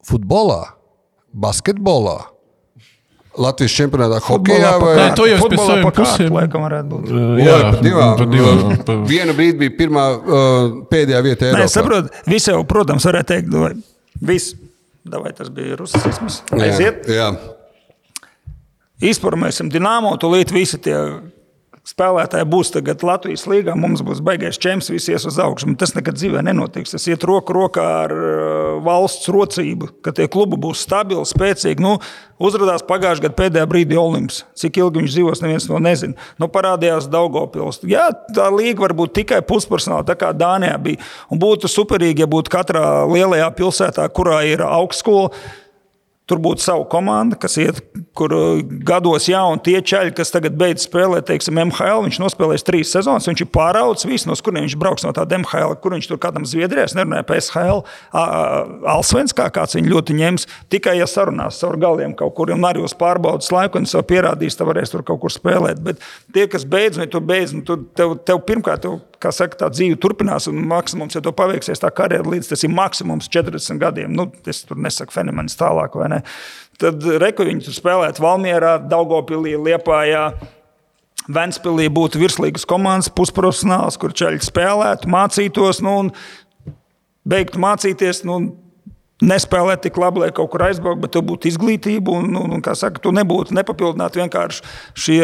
Futbolā, 0.08 0.64
basketbolā 1.30 2.18
Latvijas 3.38 3.74
čempionātā 3.78 4.18
hokeja 4.26 4.72
vai 4.82 4.94
Nē, 4.98 5.06
to 5.18 5.26
jau 5.28 5.38
pēc 5.44 5.62
tam 5.62 5.84
pusēm. 5.94 6.32
Laikam 6.34 6.64
varētu 6.66 6.90
būt. 6.90 7.12
Jā, 7.38 7.44
jā 7.46 7.58
pa 7.68 7.82
divām. 7.84 8.14
Pa 8.18 8.26
divām 8.32 8.72
pa... 8.88 8.96
Vienu 9.08 9.36
brīdi 9.38 9.60
bija 9.62 9.76
pirmā 9.78 10.06
uh, 10.16 10.72
pēdējā 10.90 11.22
vieta 11.26 11.48
Eiropā. 11.48 11.62
Nē, 11.62 11.70
saprot, 11.72 12.10
visi 12.28 12.50
jau, 12.52 12.64
protams, 12.68 13.06
varētu 13.08 13.32
teikt, 13.32 13.54
vai 13.54 13.72
viss, 14.32 14.58
vai 15.14 15.32
tas 15.38 15.52
bija 15.54 15.78
rusisms. 15.78 16.42
Aiziet. 16.58 17.06
Jā, 17.06 17.30
jā. 17.30 18.28
Izformēsim 19.12 19.70
Dienāmo, 19.70 20.16
tūlīt 20.18 20.50
visi 20.50 20.80
tie 20.82 20.96
spēlētāji 21.88 22.46
būs 22.48 22.72
tagad 22.74 23.02
Latvijas 23.06 23.46
līnijā, 23.48 23.74
mums 23.78 24.02
būs 24.04 24.20
baigais 24.24 24.60
čempions, 24.60 24.90
visi 24.92 25.14
ies 25.14 25.24
uz 25.28 25.38
augšu. 25.40 25.70
Tas 25.80 25.94
nekad 25.96 26.18
dzīvē 26.18 26.42
nenotiks. 26.44 26.92
Tas 26.94 27.06
iet 27.08 27.24
roku 27.28 27.54
rokā 27.56 27.84
ar 28.04 28.14
valsts 28.84 29.30
rocību, 29.32 29.90
ka 30.04 30.12
tie 30.16 30.28
klubi 30.32 30.58
būs 30.60 30.82
stabili, 30.84 31.24
spēcīgi. 31.28 31.84
Nu, 31.84 31.96
uzrādījās 32.42 32.84
pagājušajā 32.88 33.24
gadā 33.24 33.38
pēdējā 33.38 33.70
brīdī 33.70 34.00
Olimps. 34.00 34.42
Cik 34.58 34.80
ilgi 34.82 35.02
viņš 35.02 35.14
dzīvos, 35.14 35.42
neviens 35.44 35.68
to 35.68 35.80
nezina. 35.82 36.28
Nu, 36.40 36.50
parādījās 36.52 37.08
Daugopils. 37.12 37.80
Jā, 37.88 38.10
tā 38.36 38.50
līga 38.52 38.84
var 38.84 38.96
būt 38.98 39.16
tikai 39.22 39.40
pusprofesionāla, 39.48 40.06
tā 40.10 40.18
kā 40.20 40.34
Dānijā 40.36 40.76
bija. 40.82 41.00
Un 41.32 41.40
būtu 41.40 41.70
superīgi, 41.72 42.26
ja 42.26 42.30
būtu 42.30 42.52
katrā 42.52 42.84
lielajā 43.08 43.48
pilsētā, 43.56 44.04
kurā 44.12 44.42
ir 44.50 44.64
augstskola 44.66 45.32
Tur 46.28 46.40
būtu 46.44 46.60
sava 46.60 46.84
komanda, 46.92 47.38
kas 47.40 47.56
iet, 47.60 47.78
kur 48.18 48.32
uh, 48.36 48.60
gados 48.84 49.30
jauni 49.30 49.62
tie 49.64 49.78
čaļi, 49.80 50.12
kas 50.16 50.32
tagad 50.34 50.58
beidz 50.60 50.84
spēlēt, 50.84 51.24
teiksim, 51.30 51.56
MHL. 51.70 52.04
Viņš 52.04 52.18
nospēlēs 52.20 52.66
trīs 52.66 52.92
sezonas, 52.92 53.28
viņš 53.30 53.44
ir 53.46 53.50
pāraudzis 53.54 54.08
visu, 54.10 54.28
no 54.28 54.36
kuriem 54.36 54.66
viņš 54.66 54.76
brauks 54.80 55.06
no 55.06 55.14
tāda 55.16 55.38
MHL, 55.40 55.78
kur 55.80 55.96
viņš 55.96 56.10
tur 56.10 56.20
kādam 56.20 56.44
Zviedrijā, 56.48 56.84
nerunāja 56.98 57.24
par 57.28 57.40
SHL, 57.40 57.80
Alsvens, 58.92 59.32
kā 59.36 59.48
kāds 59.54 59.78
viņu 59.78 59.92
ļoti 59.94 60.18
ņems. 60.18 60.46
Tikai, 60.72 60.98
ja 61.00 61.08
sarunās 61.08 61.60
caur 61.62 61.80
galiem 61.80 62.12
kaut 62.18 62.36
kur 62.36 62.52
un 62.52 62.68
arī 62.68 62.84
uz 62.84 62.94
pārbaudas 62.98 63.48
laiku, 63.54 63.80
un 63.80 63.88
sev 63.88 64.04
pierādīs, 64.08 64.58
tad 64.58 64.68
varēs 64.68 64.92
tur 64.92 65.06
kaut 65.08 65.22
kur 65.24 65.32
spēlēt. 65.32 65.80
Bet 65.84 66.04
tie, 66.36 66.44
kas 66.50 66.68
beidz, 66.68 67.00
vai 67.00 67.08
tu 67.08 67.24
beidz, 67.24 67.56
nu, 67.56 67.64
tu, 67.64 67.80
tev, 67.96 68.18
tev 68.28 68.44
pirmkārt, 68.48 68.84
tev, 68.84 69.00
kā 69.22 69.32
saka, 69.34 69.58
tā 69.62 69.70
dzīve 69.72 69.98
turpinās, 70.00 70.46
un 70.50 70.60
maksimums, 70.70 71.16
ja 71.16 71.22
to 71.24 71.32
paveiksies, 71.36 71.82
tā 71.82 71.90
karjera 71.94 72.26
līdz 72.28 72.52
tas 72.52 72.64
ir 72.64 72.72
maksimums 72.74 73.30
40 73.34 73.80
gadiem. 73.82 74.14
Nu, 74.14 74.28
es 74.48 74.62
tur 74.68 74.78
nesaku 74.80 75.14
fenomens 75.14 75.58
tālāk, 75.58 75.96
vai 75.98 76.10
ne? 76.14 76.20
Tad 76.78 77.02
reku 77.22 77.46
viņi 77.48 77.66
tur 77.66 77.74
spēlētu 77.74 78.22
Valmjerā, 78.22 78.76
Daugopilī, 78.90 79.56
Liepājā. 79.58 80.28
Ventspīlī 81.28 81.90
būtu 81.92 82.20
virslīgas 82.22 82.64
komandas, 82.68 83.10
pusprofesionāls, 83.12 83.98
kur 84.00 84.14
ceļš 84.16 84.46
spēlētu, 84.48 85.10
mācītos, 85.12 85.82
nu, 85.84 85.96
un 86.04 86.76
beigtu 87.28 87.60
mācīties. 87.60 88.22
Nu, 88.24 88.38
Nespēlēt 89.18 89.80
tik 89.82 89.96
labi, 89.98 90.22
lai 90.22 90.28
kaut 90.30 90.52
kur 90.52 90.62
aizbrauktu, 90.68 91.02
bet 91.02 91.12
tur 91.16 91.24
būtu 91.26 91.48
izglītība. 91.50 92.20
Un, 92.20 92.36
un, 92.38 92.52
un, 92.54 92.62
saka, 92.78 93.02
tu 93.02 93.10
nebūtu 93.14 93.56
nepapildināti 93.56 94.20
vienkārši 94.20 94.62
šie 94.94 95.22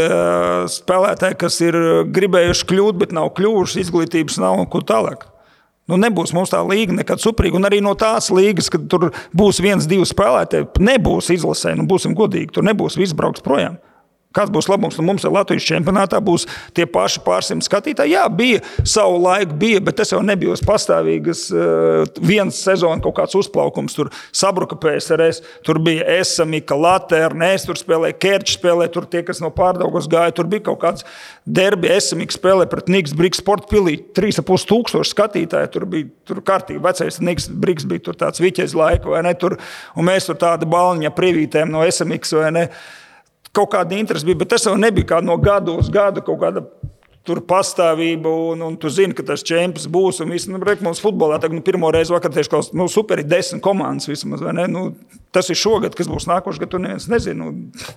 spēlētāji, 0.75 1.39
kas 1.39 1.61
ir 1.63 1.79
gribējuši 2.15 2.67
kļūt, 2.73 2.99
bet 3.05 3.15
nav 3.15 3.31
kļuvuši, 3.39 3.85
izglītības 3.85 4.41
nav 4.43 4.65
un 4.65 4.69
ko 4.73 4.83
tālāk. 4.83 5.29
Nu, 5.91 5.99
nebūs 6.01 6.33
mums 6.35 6.51
tā 6.51 6.63
līga 6.65 6.97
nekad 6.97 7.21
superīga. 7.21 7.59
Un 7.61 7.69
arī 7.69 7.79
no 7.85 7.93
tās 7.99 8.31
līgas, 8.35 8.71
kad 8.73 8.87
tur 8.91 9.11
būs 9.37 9.61
viens, 9.63 9.87
divi 9.87 10.07
spēlētāji, 10.09 10.71
nebūs 10.81 11.29
izlasē. 11.37 11.77
Nu, 11.79 11.87
būsim 11.87 12.17
godīgi, 12.17 12.55
tur 12.57 12.67
nebūs 12.67 12.97
viss 12.99 13.17
brauks 13.17 13.45
projām. 13.45 13.77
Kāds 14.35 14.51
būs 14.55 14.67
labums? 14.71 14.97
Nu, 14.99 15.07
mums 15.07 15.25
ir 15.25 15.33
Latvijas 15.35 15.67
čempionātā, 15.69 16.19
būs 16.25 16.49
tie 16.75 16.87
paši 16.91 17.23
pārsimt 17.23 17.67
skatītāji. 17.67 18.17
Jā, 18.17 18.25
bija 18.27 18.63
savu 18.83 19.21
laiku, 19.23 19.55
bija, 19.61 19.83
bet 19.85 20.01
tas 20.01 20.11
jau 20.11 20.21
nebija 20.27 20.55
uz 20.57 20.63
pastāvīgas 20.67 21.45
uh, 21.55 22.09
vienas 22.19 22.59
sezonas 22.65 23.05
kaut 23.05 23.15
kāds 23.21 23.39
uzplaukums. 23.39 23.95
Tur 23.95 24.11
sabruka 24.35 24.79
PSRS, 24.81 25.43
tur 25.67 25.79
bija 25.85 26.07
Esamika, 26.19 26.75
Latvija, 26.75 27.31
es 27.55 27.67
tur 27.69 27.79
spēlēju, 27.79 28.19
Kerčs 28.25 28.59
spēlēja, 28.59 28.93
tur 28.97 29.07
tie, 29.11 29.23
kas 29.27 29.43
no 29.45 29.53
pārdaugos 29.55 30.11
gāja, 30.11 30.35
tur 30.35 30.51
bija 30.51 30.67
kaut 30.71 30.83
kāds 30.83 31.07
derbi, 31.47 31.93
Esamika 31.95 32.35
spēlēja 32.35 32.73
pret 32.73 32.91
Niks 32.91 33.15
Brigs 33.15 33.43
sporta 33.43 33.71
pilī. 33.71 34.01
3,5 34.19 34.67
tūkstoši 34.71 35.15
skatītāji, 35.15 35.71
tur 35.77 35.87
bija 35.91 36.11
tur 36.27 36.43
kārtīgi. 36.45 36.83
Vecais 36.83 37.21
Niks 37.23 37.49
Brigs 37.49 37.87
bija 37.89 38.17
tāds 38.19 38.43
viķais 38.43 38.75
laika, 38.79 39.11
vai 39.15 39.23
ne? 39.27 39.35
Tur, 39.39 39.59
un 39.95 40.11
mēs 40.11 40.27
tur 40.29 40.39
tādi 40.41 40.69
balniņa 40.71 41.15
privītēm 41.15 41.71
no 41.71 41.87
Esamikas, 41.87 42.35
vai 42.39 42.51
ne? 42.55 42.69
Kaut 43.55 43.71
kāda 43.75 43.97
interese 43.97 44.27
bija, 44.27 44.41
bet 44.43 44.53
tas 44.55 44.67
jau 44.67 44.75
nebija 44.79 45.15
kā 45.15 45.21
no 45.25 45.37
gada 45.41 45.75
uz 45.75 45.91
gadu 45.93 46.25
kaut 46.25 46.43
kāda. 46.43 46.67
Tur 47.25 47.39
pastāvība, 47.49 48.29
un, 48.53 48.61
un 48.67 48.75
tu 48.77 48.91
zini, 48.93 49.15
ka 49.17 49.25
tas 49.25 49.41
čempions 49.49 49.87
būs. 49.89 50.19
Un 50.21 50.35
viss, 50.35 50.45
nu, 50.45 50.59
rek, 50.61 50.83
mums 50.85 50.99
futbolā 51.01 51.39
tagad, 51.41 51.57
nu, 51.57 51.63
pirmo 51.65 51.89
reizi 51.89 52.13
vakar 52.13 52.35
tieši 52.35 52.51
kaut 52.53 52.67
kas, 52.67 52.75
nu, 52.77 52.85
super, 52.93 53.23
ir 53.23 53.31
desmit 53.31 53.63
komandas 53.65 54.11
vismaz, 54.11 54.43
vai 54.45 54.53
ne? 54.59 54.67
Nu, 54.69 54.83
tas 55.33 55.49
ir 55.49 55.57
šogad, 55.57 55.97
kas 55.97 56.11
būs 56.11 56.27
nākošais 56.29 56.61
gads, 56.61 56.73
tu 56.75 56.81
neviens 56.85 57.07
nezina. 57.09 57.47
Nu, 57.49 57.95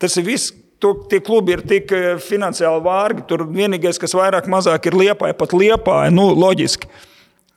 tas 0.00 0.16
ir 0.16 0.24
viss. 0.30 0.54
To, 0.80 0.90
tie 1.08 1.22
klubi 1.24 1.54
ir 1.54 1.62
tik 1.64 1.92
eh, 1.96 2.06
finansiāli 2.20 2.82
vārgi. 2.84 3.26
Tur 3.28 3.46
vienīgais, 3.48 4.00
kas 4.00 4.12
vairāk 4.16 4.48
mazāk 4.52 4.88
ir 4.88 4.96
liepāja, 5.00 5.36
pat 5.36 5.52
liepāja, 5.56 6.12
nu, 6.12 6.26
loģiski. 6.36 6.88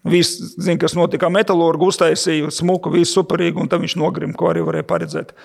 Viss 0.08 0.54
zina, 0.56 0.78
kas 0.80 0.96
notika. 1.00 1.32
Metālurgu 1.32 1.90
uztaisīja 1.92 2.52
smuku, 2.56 2.92
viss 2.96 3.16
superīgi, 3.16 3.60
un 3.60 3.72
tam 3.72 3.84
viņš 3.84 3.98
nogrim, 4.00 4.36
ko 4.36 4.52
arī 4.52 4.64
varēja 4.68 4.88
paredzēt. 4.88 5.36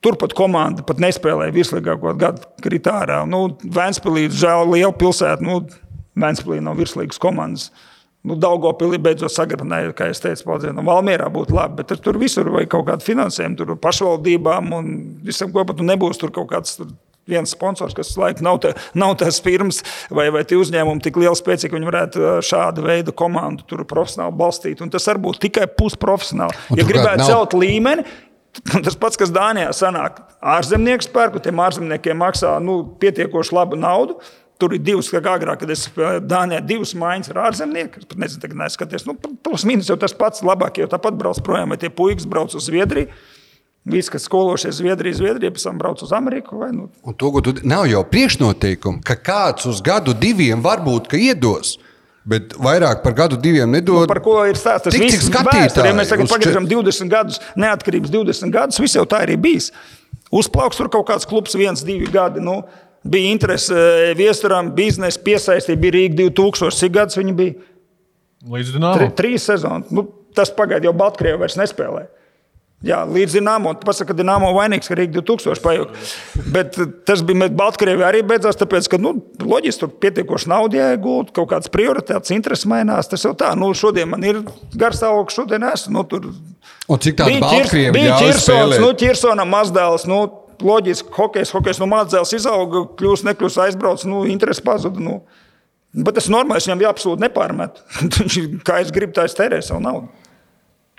Turpat 0.00 0.32
komanda 0.36 0.84
pat 0.86 1.00
nespēlēja 1.02 1.52
virslīgāko 1.52 2.14
gadu 2.20 2.46
kritārā. 2.64 3.20
Nu, 3.28 3.50
Vēnspilī 3.60 4.30
žēl 4.32 4.72
liela 4.72 4.94
pilsēta. 4.96 5.44
Nu, 5.44 5.60
Vēnspilī 6.20 6.60
nav 6.64 6.80
virslīgas 6.80 7.20
komandas. 7.20 7.68
Nu, 8.24 8.36
Daugopilī 8.36 8.98
beidzot 9.00 9.32
sagrabināja, 9.32 9.94
kā 9.96 10.10
es 10.12 10.20
teicu, 10.20 10.44
paudzē, 10.48 10.74
no 10.76 10.84
Valmierā 10.84 11.30
būtu 11.32 11.56
labi, 11.56 11.78
bet 11.78 11.94
tur 12.04 12.18
visur 12.20 12.50
vajag 12.52 12.68
kaut 12.74 12.88
kādu 12.90 13.06
finansējumu, 13.06 13.56
tur 13.56 13.78
pašvaldībām 13.80 14.74
un 14.76 14.90
visam 15.24 15.52
kopā 15.54 15.76
tu 15.76 15.86
nebūs 15.88 16.20
tur 16.20 16.32
kaut 16.34 16.50
kāds. 16.52 16.76
Tur 16.80 16.90
viens 17.30 17.52
sponsors, 17.54 17.94
kas 17.94 18.10
laikam 18.18 18.46
nav, 18.48 18.58
tā, 18.64 18.72
nav 18.98 19.14
tās 19.20 19.38
firmas 19.44 19.82
vai, 20.10 20.28
vai 20.34 20.42
tie 20.48 20.58
uzņēmumi 20.60 21.04
tik 21.04 21.20
lieli, 21.20 21.36
spēcīgi, 21.38 21.70
ka 21.70 21.78
viņi 21.78 21.90
varētu 21.90 22.32
šādu 22.46 22.84
veidu 22.86 23.14
komandu 23.16 23.66
tur 23.70 23.84
profesionāli 23.88 24.36
balstīt. 24.40 24.82
Un 24.82 24.90
tas 24.92 25.06
var 25.10 25.20
būt 25.22 25.40
tikai 25.46 25.68
pusprofesionāli. 25.78 26.58
Ja 26.80 26.88
gribētu 26.88 27.22
nav... 27.22 27.30
celt 27.30 27.56
līmeni, 27.60 28.06
Tas 28.84 28.98
pats, 28.98 29.18
kas 29.20 29.32
Dānijā 29.34 29.70
sanāk, 29.76 30.20
ārzemnieku 30.42 31.06
spēku, 31.06 31.42
tiem 31.42 31.62
ārzemniekiem 31.62 32.18
maksā 32.20 32.56
nu, 32.62 32.82
pietiekoši 33.00 33.56
labu 33.56 33.78
naudu. 33.78 34.18
Tur 34.60 34.74
ir 34.76 34.82
divas, 34.84 35.08
kā 35.08 35.22
agrāk, 35.22 35.62
kad 35.62 35.70
es 35.72 35.86
Dānijā 36.28 36.60
divas 36.66 36.92
maiņas 36.98 37.32
ar 37.32 37.44
ārzemnieku. 37.46 38.02
Es 38.02 38.08
pat 38.10 38.20
nezinu, 38.20 38.42
tagad 38.42 38.58
neskaties. 38.60 39.06
Nu, 39.08 39.14
plus 39.16 39.64
mīnus 39.68 39.88
jau 39.88 39.96
tas 40.00 40.12
pats 40.16 40.44
labāk, 40.44 40.82
jo 40.82 40.88
tāpat 40.90 41.16
brauc 41.16 41.40
projām, 41.46 41.72
vai 41.72 41.78
tie 41.80 41.88
puikas 41.88 42.28
brauc 42.28 42.52
uz 42.58 42.66
Zviedriju. 42.68 43.08
Visi, 43.88 44.12
kas 44.12 44.26
skološies 44.28 44.76
Zviedrijā, 44.76 45.16
Zviedrijā, 45.16 45.54
pēc 45.54 45.62
tam 45.64 45.78
brauc 45.80 46.02
uz 46.04 46.10
Ameriku. 46.12 46.58
Vai, 46.60 46.68
nu. 46.76 46.90
Un 47.00 47.16
to, 47.16 47.30
tu, 47.40 47.54
nav 47.64 47.86
jau 47.88 48.02
priekšnoteikumu, 48.12 49.00
ka 49.06 49.16
kāds 49.16 49.64
uz 49.70 49.80
gadu, 49.84 50.12
diviem 50.12 50.60
varbūt 50.64 51.08
iedos. 51.16 51.78
Bet 52.28 52.52
vairāk 52.60 53.00
par 53.00 53.14
gadu, 53.16 53.38
diviem 53.40 53.70
nedod. 53.72 54.04
Nu, 54.04 54.10
par 54.10 54.20
ko 54.24 54.36
ir 54.44 54.58
stāsts? 54.60 54.90
Tas 54.90 54.98
viss 55.00 55.16
ir 55.16 55.24
skatītājs. 55.24 55.88
Ja 55.88 55.94
mēs 55.96 56.12
tagad 56.12 56.28
pagriežam 56.28 56.68
20 56.68 57.08
gadus, 57.12 57.40
neatkarības 57.56 58.12
20 58.12 58.52
gadus, 58.52 58.80
viss 58.82 58.98
jau 58.98 59.06
tā 59.08 59.22
arī 59.24 59.38
bijis. 59.40 59.70
Uzplauks 60.30 60.78
tur 60.78 60.90
kaut 60.92 61.08
kāds 61.08 61.26
klubs, 61.26 61.56
viens, 61.56 61.80
divi 61.86 62.10
gadi. 62.12 62.42
Nu, 62.44 62.60
bija 63.08 63.32
interese 63.32 63.72
eh, 63.72 64.12
viesturam, 64.18 64.68
biznesa 64.76 65.22
piesaistīja, 65.24 65.80
bija 65.80 65.96
Rīga 65.96 66.18
2000, 66.20 66.76
cik 66.76 66.94
gadus 66.98 67.18
viņi 67.18 67.36
bija? 67.40 67.56
Līdz 68.52 68.76
Dienāmo. 68.76 69.00
Tri, 69.00 69.10
trīs 69.16 69.48
sezonas. 69.48 69.88
Nu, 69.94 70.04
tas 70.36 70.52
pagaidi 70.54 70.88
jau 70.88 70.94
Baltkrievijā 70.96 71.40
vairs 71.40 71.56
nespēlēja. 71.60 72.12
Jā, 72.80 73.02
līdz 73.04 73.34
Dienāmo. 73.36 73.74
Tu 73.76 73.84
pasaki, 73.84 74.08
ka 74.08 74.16
Dienāmo 74.16 74.54
vainīgs, 74.56 74.88
ka 74.88 74.96
Rīga 74.96 75.20
2000 75.20 75.60
pajūta. 75.60 76.04
Bet 76.54 76.78
tas 77.08 77.20
bija 77.28 77.50
Baltkrievijā 77.52 78.06
arī 78.08 78.22
beidzās, 78.24 78.56
tāpēc, 78.56 78.88
ka 78.88 78.96
nu, 78.96 79.12
loģiski 79.44 79.82
tur 79.82 79.90
pietiekoši 80.00 80.48
naudu 80.48 80.78
jāiegūt, 80.80 81.34
kaut 81.36 81.50
kādas 81.52 81.68
prioritātes, 81.72 82.32
intereses 82.32 82.64
mainās. 82.70 83.10
Tas 83.12 83.26
jau 83.26 83.34
tā, 83.36 83.52
nu, 83.60 83.68
šodien 83.76 84.08
man 84.08 84.24
ir 84.24 84.40
garstāvoklis, 84.80 85.36
šodien 85.42 85.66
esmu. 85.68 85.98
Nu, 85.98 86.06
tur 86.08 86.30
Un 86.90 86.98
cik 86.98 87.18
tādu 87.20 87.36
Baltkrievu 87.42 87.94
bija 87.94 88.16
Čirsons, 88.18 88.78
nu, 88.82 88.94
Čirsonam 88.98 89.52
mazdēls, 89.52 90.06
nu, 90.10 90.22
loģiski, 90.64 91.12
hokejs, 91.14 91.52
hokejs 91.54 91.78
no 91.82 91.86
nu, 91.86 91.92
mazdēls 91.94 92.32
izauga, 92.36 92.82
kļūst, 92.98 93.28
nekļūst, 93.28 93.60
aizbrauc, 93.66 94.02
nu, 94.08 94.24
interesi 94.32 94.64
pazuda. 94.64 95.04
Nu. 95.04 95.20
Bet 95.94 96.16
tas 96.18 96.26
ir 96.30 96.34
normāls, 96.34 96.66
viņam 96.66 96.86
jāapsūdz 96.86 97.22
nepārmet. 97.26 97.84
Kā 98.66 98.80
es 98.82 98.90
gribu, 98.94 99.14
tā 99.16 99.28
es 99.28 99.36
tērēju 99.38 99.68
savu 99.68 99.84
naudu. 99.84 100.08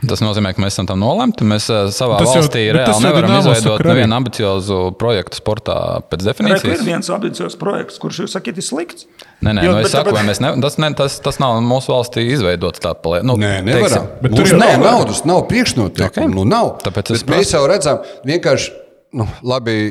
Tas 0.01 0.21
nozīmē, 0.23 0.49
ka 0.57 0.63
mēs 0.63 0.73
esam 0.73 0.87
tam 0.89 1.01
nolemti. 1.01 1.45
Mēs 1.45 1.67
uh, 1.69 1.83
savā 1.93 2.17
tas 2.21 2.31
valstī 2.33 2.63
jau, 2.63 2.73
reāli 2.79 3.05
nevaram 3.05 3.33
izveidot 3.37 3.83
nevienu 3.85 4.15
ambiciozu 4.17 4.77
projektu 4.97 5.37
sportā 5.37 5.75
pēc 6.09 6.25
definīcijas. 6.25 6.63
Tas 6.65 6.81
ir 6.81 6.87
viens 6.87 7.09
ambiciozs 7.13 7.57
projekts, 7.61 7.99
kurš 8.01 8.23
jūs 8.23 8.33
sakat, 8.33 8.57
ir 8.57 8.65
slikts. 8.65 9.05
Nē, 9.45 9.53
nē, 9.53 9.65
jo, 9.67 9.75
nu, 9.75 9.83
es 9.85 9.93
saku, 9.93 10.13
mēs 10.25 10.41
ne, 10.41 10.55
tas, 10.63 10.77
ne, 10.81 10.89
tas, 10.97 11.17
tas 11.21 11.37
nav 11.41 11.59
mūsu 11.65 11.93
valstī 11.93 12.25
izveidots 12.33 12.81
tā 12.81 12.95
paliek. 12.97 13.25
Nu, 13.29 13.35
nē, 13.41 13.59
nevaram. 13.67 14.07
Teiksim, 14.07 14.07
bet 14.23 14.37
tur 14.39 14.49
jau 14.49 14.61
nav 14.61 14.73
naudas, 14.81 15.21
nav 15.29 15.43
priekšnoteikumu. 15.51 16.31
Okay. 16.31 16.33
Nu, 16.33 16.47
nav. 16.49 16.71
Tāpēc 16.81 17.21
mēs 17.29 17.53
jau 17.53 17.61
redzam, 17.69 18.01
vienkārši, 18.29 18.73
nu, 19.21 19.29
labi. 19.45 19.81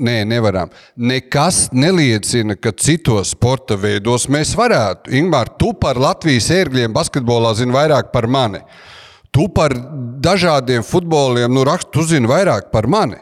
Nē, 0.00 0.22
nevaram. 0.24 0.70
Nekas 0.96 1.66
neliecina, 1.76 2.54
ka 2.56 2.70
citos 2.72 3.34
sporta 3.34 3.76
veidos 3.76 4.28
mēs 4.32 4.54
varētu. 4.56 5.10
Ingūna, 5.18 5.42
tu 5.60 5.74
par 5.76 5.98
Latvijas 6.00 6.46
ērgļiem 6.54 6.94
basketbolā 6.94 7.50
zini 7.58 7.74
vairāk 7.74 8.08
par 8.14 8.24
mani. 8.30 8.62
Uh, 8.62 8.86
Tu 9.30 9.46
par 9.54 9.74
dažādiem 10.22 10.82
futboliem, 10.86 11.52
nu, 11.54 11.62
rakstu, 11.66 11.92
tu 11.94 12.06
zini 12.06 12.28
vairāk 12.30 12.72
par 12.72 12.88
mani. 12.90 13.20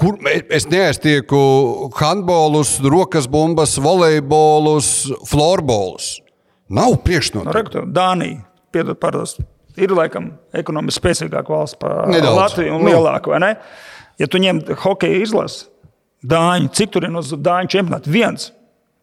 Kur, 0.00 0.16
es 0.50 0.64
neaiztieku 0.66 1.38
handbolus, 2.00 2.80
rokas 2.82 3.28
bumbas, 3.30 3.76
volejbolus, 3.78 4.88
florbolus. 5.30 6.16
Nav 6.72 6.96
priekšnoteikumu. 7.04 7.84
Nu, 7.84 7.92
Dānija, 7.94 8.40
piedod, 8.74 8.98
pārdos, 8.98 9.36
ir 9.78 9.92
laikam 9.94 10.32
ekonomiski 10.56 11.02
spēcīgāka 11.02 11.52
valsts 11.52 11.78
par 11.78 12.08
Nedaudz. 12.10 12.40
Latviju 12.40 12.74
un 12.74 12.82
nu. 12.82 12.90
lielāka, 12.90 13.30
vai 13.30 13.42
ne? 13.44 13.52
Ja 14.18 14.26
tu 14.30 14.40
ņem 14.42 14.64
hokeja 14.82 15.22
izlasi, 15.22 15.68
Dāņu, 16.24 16.70
cik 16.72 16.94
tur 16.94 17.04
ir 17.04 17.12
no 17.12 17.20
Dāņu 17.20 17.68
čempionāta? 17.74 18.08
Viens. 18.08 18.48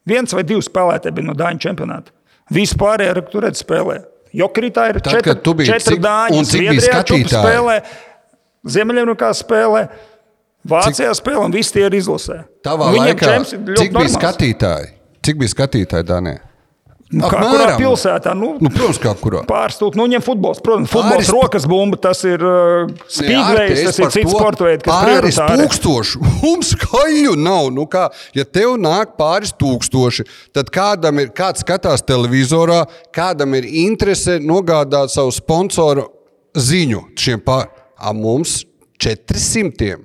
Viens 0.10 0.34
vai 0.34 0.42
divi 0.48 0.64
spēlētāji 0.66 1.14
bija 1.14 1.28
no 1.28 1.36
Dāņu 1.38 1.62
čempionāta. 1.62 2.10
Vispārējie, 2.52 3.22
kur 3.30 3.46
redz 3.46 3.62
spēlē. 3.62 4.00
Jokrītā 4.38 4.88
ir 4.92 5.00
Tad, 5.02 5.18
četri, 5.18 5.66
četri 5.68 5.98
cik, 5.98 6.04
dāņi, 6.04 6.38
un 6.40 6.48
cik 6.48 6.68
bija 6.70 6.86
skatītāji? 6.86 7.34
Spēlē, 7.34 7.76
Ziemeļameriskā 8.76 9.32
spēlē, 9.42 9.82
Vācijā 10.72 11.10
cik, 11.10 11.20
spēlē, 11.20 11.44
un 11.50 11.56
visi 11.56 11.76
tie 11.76 11.88
ir 11.88 11.98
izlasē. 12.00 12.38
Tavā 12.64 12.92
nu, 12.94 13.02
laikā, 13.02 13.36
cik 13.50 13.98
bija 13.98 14.14
skatītāji? 14.14 14.94
Cik 15.26 15.42
bija 15.42 15.54
skatītāji 15.56 16.08
Dānijā? 16.08 16.51
Nu, 17.12 17.28
kā 17.28 17.42
kurā 17.44 17.74
pilsētā? 17.76 18.32
Nu, 18.38 18.54
nu, 18.64 18.70
protams, 18.72 19.00
kā 19.04 19.12
kurā. 19.20 19.42
Pārstūkt, 19.48 19.98
nu, 20.00 20.06
ņem 20.14 20.24
futbols. 20.24 20.62
Protams, 20.64 20.88
futbols, 20.92 21.18
pāris, 21.18 21.32
rokas 21.36 21.68
bumba, 21.68 22.00
tas 22.00 22.24
ir 22.28 22.40
uh, 22.40 22.92
spīdvējs, 23.04 23.82
tas 23.90 24.00
ir 24.00 24.14
cits 24.16 24.32
sporta 24.32 24.68
veids, 24.70 24.86
kas 24.86 25.04
pāris 25.04 25.40
tūkstoši. 25.42 26.22
Mums 26.40 26.72
skaļu 26.78 27.36
nav. 27.36 27.68
Nu, 27.76 27.84
kā, 27.92 28.06
ja 28.38 28.48
tev 28.48 28.78
nāk 28.80 29.18
pāris 29.20 29.52
tūkstoši, 29.60 30.28
tad 30.56 30.72
kādam 30.72 31.20
ir, 31.20 31.34
kāds 31.36 31.66
skatās 31.66 32.06
televizorā, 32.08 32.86
kādam 33.16 33.60
ir 33.60 33.68
interese 33.84 34.40
nogādāt 34.40 35.12
savu 35.12 35.36
sponsoru 35.36 36.08
ziņu 36.56 37.10
šiem 37.20 37.44
pār. 37.44 37.68
A 38.02 38.16
mums 38.18 38.62
400, 39.04 40.00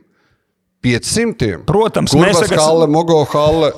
500. 0.82 1.62
Protams, 1.70 2.12
Kurbas 2.12 2.34
mēs 2.34 2.48
tagad... 2.48 2.62
Halle, 2.66 2.90
Mogo 2.90 3.22
Halle. 3.30 3.70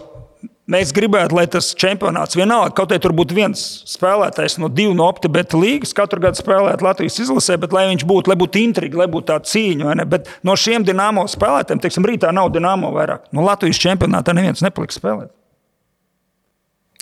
Mēs 0.69 0.91
gribētu, 0.93 1.33
lai 1.33 1.47
tas 1.49 1.71
čempionāts 1.81 2.37
vienalga, 2.37 2.75
kaut 2.77 2.91
arī 2.93 3.01
tur 3.01 3.15
būtu 3.17 3.33
viens 3.39 3.63
spēlētājs 3.89 4.59
no 4.61 4.69
divu 4.69 4.93
no 4.99 5.07
optibeta 5.09 5.57
līgas, 5.57 5.95
katru 5.97 6.21
gadu 6.21 6.37
spēlēt 6.37 6.85
Latvijas 6.85 7.17
izlasē, 7.25 7.57
bet 7.63 7.73
lai 7.73 7.87
viņš 7.89 8.05
būtu, 8.05 8.29
lai 8.29 8.37
būtu 8.37 8.61
intriga, 8.61 9.01
lai 9.01 9.09
būtu 9.09 9.31
tā 9.31 9.39
cīņa. 9.49 9.97
Bet 10.13 10.29
no 10.45 10.53
šiem 10.61 10.85
dīnāmo 10.85 11.25
spēlētājiem, 11.33 11.81
teiksim, 11.87 12.05
rītā 12.13 12.35
nav 12.37 12.53
dīnāmo 12.53 12.93
vairāk. 12.93 13.31
No 13.33 13.49
Latvijas 13.49 13.81
čempionātā 13.81 14.37
neviens 14.37 14.61
nepaliks 14.61 15.01
spēlēt. 15.01 15.33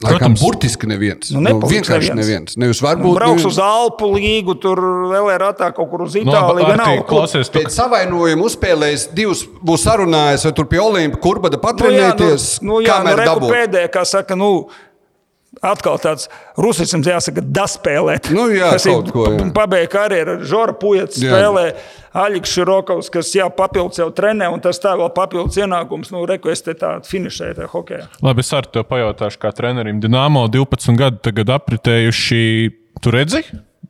Laikam, 0.04 0.18
Protams, 0.18 0.40
burtiski 0.44 0.88
neviens. 0.90 1.30
Nu, 1.32 1.40
nu, 1.40 1.54
vienkārši 1.64 2.10
neviens. 2.12 2.18
neviens. 2.20 2.56
Nevis 2.60 2.82
varbūt. 2.84 3.06
Nu, 3.06 3.14
brauks 3.16 3.46
uz 3.48 3.56
Alpu 3.64 4.10
līgu, 4.12 4.52
tur 4.60 4.76
vēl 5.08 5.30
ir 5.32 5.44
atā 5.46 5.70
kaut 5.72 5.88
kur 5.88 6.02
uz 6.04 6.18
nu, 6.18 6.26
Itāliju. 6.26 6.66
No, 6.68 6.74
Artī, 6.74 6.98
klausies. 7.08 7.48
Pēc 7.54 7.72
savainojuma 7.72 8.44
uzspēlējis 8.44 9.06
divus, 9.16 9.46
būs 9.64 9.86
sarunājis, 9.88 10.44
vai 10.44 10.52
tur 10.58 10.68
pie 10.68 10.82
Olimpa 10.84 11.22
kurbada 11.24 11.56
patrenēties. 11.62 12.58
Nu, 12.60 12.82
jā, 12.84 12.98
nu, 13.00 13.08
nu, 13.08 13.14
jā, 13.14 13.16
nu, 13.16 13.16
reku 13.22 13.48
pēdējā, 13.48 13.92
kā 13.96 14.04
saka, 14.04 14.36
nu, 14.36 14.50
atkal 15.68 15.98
tāds 16.02 16.30
rusisms, 16.60 17.08
jāsaka, 17.10 17.44
daspēlēt. 17.44 18.30
Nu, 18.34 18.48
jā, 18.54 18.72
kas 18.76 18.86
ir 18.90 19.52
pabeigts 19.56 19.92
karjeru. 19.92 20.38
Žora 20.46 20.74
Pujats 20.80 21.20
spēlē, 21.20 21.66
Aļiks 22.16 22.54
Širokovs, 22.56 23.10
kas 23.12 23.32
jā, 23.36 23.46
papildus 23.52 24.00
jau 24.00 24.08
trenē, 24.14 24.48
un 24.52 24.62
tas 24.64 24.80
tā 24.82 24.94
vēl 24.96 25.10
papildus 25.16 25.58
ienākums. 25.60 26.10
Nu, 26.14 26.24
reku 26.28 26.52
es 26.52 26.64
te 26.64 26.76
tā 26.78 26.96
finišēju 27.06 27.58
tajā 27.60 27.70
hokeja. 27.72 28.08
Labi, 28.24 28.44
es 28.44 28.52
ar 28.56 28.68
tevi 28.72 28.88
pajautāšu, 28.88 29.40
kā 29.42 29.52
trenerim 29.56 30.00
Dienāmo 30.02 30.46
12 30.52 30.98
gadu 30.98 31.22
tagad 31.28 31.52
apritējuši. 31.58 32.42
Tu 33.04 33.12
redzi? 33.12 33.42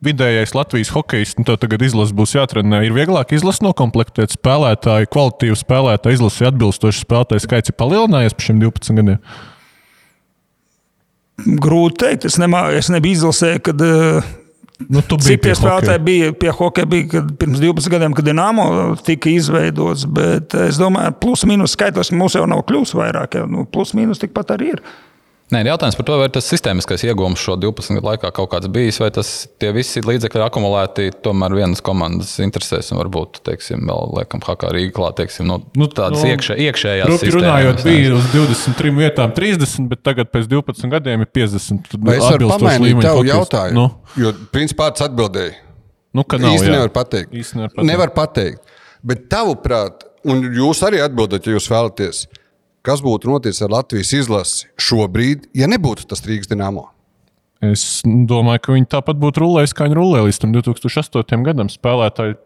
Vidējais 0.03 0.51
Latvijas 0.53 0.91
hokejs, 0.93 1.37
nu, 1.39 1.45
tev 1.47 1.55
tagad 1.61 1.81
izlase 1.87 2.13
būs 2.13 2.35
jātrenē. 2.35 2.83
Ir 2.85 2.93
vieglāk 2.93 3.31
izlasīt 3.33 3.65
nokomplektēt 3.65 4.35
spēlētāju, 4.35 5.09
kvalitīvu 5.13 5.57
spēlētāju, 5.57 6.19
izlasīt 6.19 6.51
atbilstošu 6.51 7.01
spēlētāju 7.01 7.45
skaits 7.47 7.71
ir 7.71 7.77
palielinājies 7.79 8.35
pa 8.37 8.45
šiem 8.45 8.59
12 8.61 8.99
gadiem. 8.99 9.23
Grūti 11.37 12.01
teikt, 12.01 12.25
es, 12.25 12.39
nemā, 12.41 12.63
es 12.73 12.89
nebiju 12.89 13.19
izlasē, 13.19 13.51
kad 13.61 13.81
uh, 13.85 14.25
nu, 14.89 15.01
cik 15.01 15.43
tie 15.43 15.53
spēlētāji 15.57 16.01
bija 16.05 16.31
pie 16.37 16.53
hokeja, 16.53 16.89
bija 16.89 17.09
kad, 17.11 17.33
pirms 17.41 17.61
12 17.61 17.93
gadiem, 17.93 18.15
kad 18.17 18.25
Dienāmo 18.25 18.67
tika 19.05 19.29
izveidots. 19.29 20.07
Bet 20.09 20.55
es 20.65 20.79
domāju, 20.81 21.13
plus 21.21 21.45
mīnus 21.49 21.77
skaitlis 21.77 22.13
mums 22.15 22.37
jau 22.37 22.47
nav 22.49 22.63
kļūst 22.69 22.97
vairāk, 22.97 23.37
ja, 23.37 23.45
nu, 23.49 23.67
plus 23.69 23.93
mīnus 23.97 24.23
tikpat 24.23 24.55
arī 24.57 24.73
ir. 24.75 24.83
Nē, 25.47 25.61
jautājums 25.63 25.95
par 25.95 26.03
to, 26.09 26.15
vai 26.19 26.27
tas 26.27 26.47
sistēmiskais 26.51 27.05
iegūms 27.07 27.39
šo 27.39 27.53
12 27.55 27.95
gadu 27.95 28.09
laikā 28.09 28.33
kaut 28.35 28.49
kāds 28.51 28.67
bijis, 28.71 28.97
vai 28.99 29.07
tas 29.15 29.29
tie 29.61 29.69
visi 29.71 30.01
līdzekļi 30.03 30.41
ir 30.41 30.43
akumulēti 30.43 31.05
tomēr 31.23 31.53
vienas 31.55 31.79
komandas 31.87 32.33
interesēs, 32.43 32.89
un 32.91 32.99
varbūt, 32.99 33.39
teiksim, 33.47 33.85
vēl 33.87 34.11
liekam, 34.17 34.41
Hakā 34.43 34.73
Rīgā 34.75 34.91
klāt, 34.97 35.15
teiksim, 35.21 35.47
nu, 35.47 35.61
nu, 35.79 35.87
tādas 35.87 36.19
nu, 36.19 36.33
iekšē, 36.33 36.57
iekšējās 36.65 37.11
lietas. 37.13 37.37
Runājot, 37.37 37.79
bija 37.87 38.09
uz 38.17 38.27
23 38.33 38.91
vietām 38.97 39.31
30, 39.37 39.87
bet 39.93 40.03
tagad 40.03 40.33
pēc 40.33 40.49
12 40.51 40.91
gadiem 40.97 41.23
ir 41.23 41.31
50. 41.39 41.95
Vai 41.95 42.17
es 42.17 42.25
varu 42.27 42.49
pamainīt 42.51 42.99
tavu 43.07 43.23
jautājumu? 43.29 43.85
Nu? 43.85 44.17
Jo, 44.19 44.33
principā, 44.51 44.89
pats 44.91 45.05
atbildēji. 45.07 45.55
Nu, 46.17 46.27
ka 46.27 46.41
nav, 46.41 46.57
īsti 46.57 46.73
nevar 46.73 46.91
pateikt. 46.91 47.31
Īsti 47.31 47.61
nevar 47.61 47.71
pateikt. 47.71 47.87
Nevar 47.93 48.13
pateikt. 48.15 48.75
Bet 49.07 49.23
tavuprāt, 49.31 50.03
un 50.27 50.43
jūs 50.59 50.83
arī 50.83 50.99
atbildat, 51.07 51.47
ja 51.47 51.55
jūs 51.55 51.69
vēlaties 51.71 52.25
kas 52.87 53.03
būtu 53.03 53.29
noticis 53.29 53.63
ar 53.65 53.73
Latvijas 53.75 54.13
izlasi 54.15 54.69
šobrīd, 54.81 55.49
ja 55.57 55.67
nebūtu 55.69 56.07
tas 56.07 56.23
Rīgas 56.25 56.49
dīnāmo? 56.51 56.87
Es 57.63 58.03
domāju, 58.05 58.61
ka 58.63 58.75
viņi 58.75 58.89
tāpat 58.91 59.17
būtu 59.17 59.41
rullējuši, 59.41 59.75
kā 59.75 59.87
viņi 59.87 59.97
rullēja 59.97 60.27
līdz 60.27 60.43
2008. 60.45 61.45
gadam. 61.47 61.71
Spēlētāji 61.73 62.37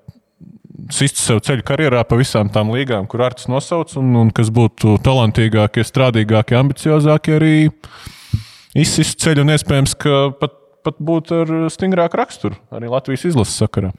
sistu 0.95 1.21
sev 1.21 1.41
ceļu 1.45 1.65
karjerā 1.67 2.03
pa 2.07 2.17
visām 2.19 2.49
tām 2.53 2.71
līgām, 2.73 3.07
kur 3.11 3.25
Arts 3.25 3.49
nosauc, 3.51 3.91
un, 3.99 4.13
un 4.23 4.31
kas 4.35 4.49
būtu 4.53 4.95
talantīgākie, 5.05 5.83
strādīgākie, 5.87 6.57
ambiciozākie, 6.57 7.35
arī 7.37 7.53
izsistu 8.77 9.27
ceļu, 9.27 9.45
un 9.45 9.53
iespējams, 9.57 9.97
ka 9.99 10.23
pat, 10.39 10.55
pat 10.87 10.99
būtu 11.03 11.43
ar 11.43 11.53
stingrāku 11.73 12.21
raksturu 12.21 12.57
arī 12.73 12.91
Latvijas 12.91 13.27
izlases 13.33 13.59
sakarā. 13.61 13.91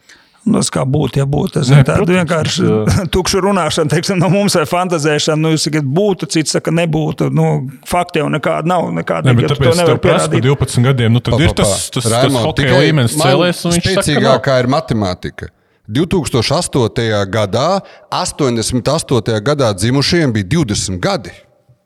Nu, 0.42 0.59
tas 0.59 0.72
kā 0.74 0.83
būtu, 0.83 1.20
ja 1.20 1.26
būtu. 1.31 1.61
Tas 1.61 1.68
ir 1.70 1.85
tāds 1.87 2.09
vienkārši 2.09 2.64
tukšs 3.14 3.38
runāšana, 3.44 3.92
teiksim, 3.92 4.18
no 4.18 4.26
mums 4.33 4.57
vai 4.59 4.64
fantāzēšana. 4.66 5.38
Nu, 5.38 5.52
jūs 5.55 5.68
sakat, 5.68 5.87
būtu, 5.87 6.26
cits 6.35 6.57
saka, 6.57 6.74
nebūtu. 6.74 7.28
Nu, 7.31 7.68
fakti 7.87 8.18
jau 8.18 8.26
nekāda 8.33 8.66
nav. 8.72 8.88
Nekāda, 8.96 9.31
ne, 9.31 9.37
bet 9.38 9.55
tāpēc 9.55 9.85
tev 9.85 10.00
prasa 10.02 10.26
par 10.33 10.42
12 10.42 10.88
gadiem. 10.88 11.14
Nu, 11.14 11.22
tad 11.22 11.37
pa, 11.37 11.38
pa, 11.38 11.44
pa. 11.44 11.46
ir 11.46 11.55
tas, 11.62 11.87
tas, 11.94 12.11
Raimond, 12.11 12.40
tas 12.40 12.48
hokeja 12.48 12.83
līmenis 12.83 13.14
cēlēs. 13.20 13.62
Spēcīgākā 13.78 14.59
ir 14.64 14.70
matemātika. 14.74 15.52
2008. 15.92 17.07
gadā, 17.31 17.68
88. 18.11 19.38
gadā 19.46 19.72
dzimušiem 19.78 20.35
bija 20.35 20.50
20 20.59 20.98
gadi, 21.02 21.35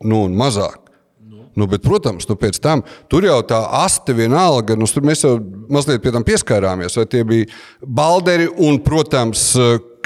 nu, 0.05 0.25
un 0.31 0.37
mazāk. 0.39 0.86
Nu, 1.57 1.65
bet, 1.71 1.81
protams, 1.85 2.29
nu, 2.29 2.37
pēc 2.37 2.59
tam 2.61 2.83
tur 3.11 3.25
jau 3.25 3.39
tā 3.49 3.63
aste 3.81 4.13
vienalga, 4.17 4.77
nu, 4.77 4.89
tur 4.93 5.07
mēs 5.07 5.25
jau 5.25 5.39
mazliet 5.73 6.03
pie 6.05 6.13
tam 6.13 6.27
pieskārāmies. 6.27 6.99
Vai 7.01 7.07
tie 7.09 7.23
bija 7.25 7.49
balderi 7.81 8.51
un, 8.61 8.77
protams, 8.85 9.49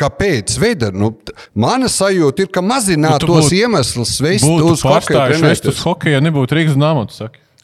kāpēc 0.00 0.56
veida. 0.62 0.92
Nu, 0.94 1.12
mana 1.58 1.90
sajūta 1.90 2.46
ir, 2.46 2.50
ka 2.54 2.62
mazināt 2.64 3.26
nu, 3.26 3.34
tos 3.34 3.50
iemeslus, 3.56 4.16
vest 4.22 4.46
uz 4.46 4.86
hokeju. 4.86 5.42
Vest 5.44 5.70
uz 5.70 5.82
hokeju, 5.84 6.22
nebūtu 6.24 6.58
Rīgas 6.58 6.78
nāmots. 6.80 7.20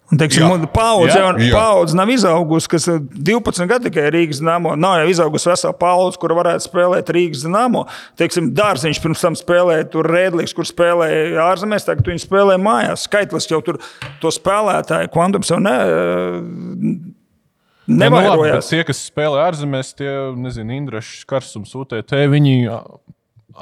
Un, 0.07 0.21
teiksim, 0.21 0.47
paudze, 0.71 1.17
jā, 1.19 1.31
jā. 1.43 1.51
paudze 1.51 1.97
nav 1.99 2.11
izaugusi, 2.15 2.69
kas 2.71 2.85
12 2.87 3.67
gadu 3.67 3.89
tikai 3.89 4.05
Rīgas 4.15 4.39
dīnāmo. 4.39 4.77
Nav 4.79 5.01
jau 5.01 5.09
izaugusi 5.11 5.51
vesela 5.51 5.75
paudze, 5.75 6.21
kur 6.23 6.35
varētu 6.39 6.69
spēlēt 6.69 7.11
Rīgas 7.17 7.43
dīnāmo. 7.43 7.83
Dārziņš 8.17 9.01
pirms 9.03 9.25
tam 9.27 9.39
spēlēja 9.39 9.89
tur 9.91 10.07
Rēdlīgs, 10.15 10.55
kur 10.55 10.69
spēlēja 10.69 11.43
ārzemēs, 11.49 11.89
tagad 11.89 12.07
viņi 12.13 12.23
spēlē 12.23 12.55
mājās. 12.63 13.09
Skaitlis 13.09 13.51
jau 13.51 13.59
tur 13.67 13.81
to 14.23 14.31
spēlētāju 14.31 15.11
kvantums 15.11 15.51
jau 15.51 15.59
ne 15.65 15.75
nevairojās. 17.87 18.63
Nu, 18.63 18.71
tie, 18.71 18.85
kas 18.87 19.03
spēlē 19.11 19.43
ārzemēs, 19.49 19.91
tie, 19.99 20.11
nezinu, 20.39 20.75
Indrašs, 20.79 21.27
Karsums, 21.27 21.75
UTT, 21.79 22.15
viņi 22.31 22.71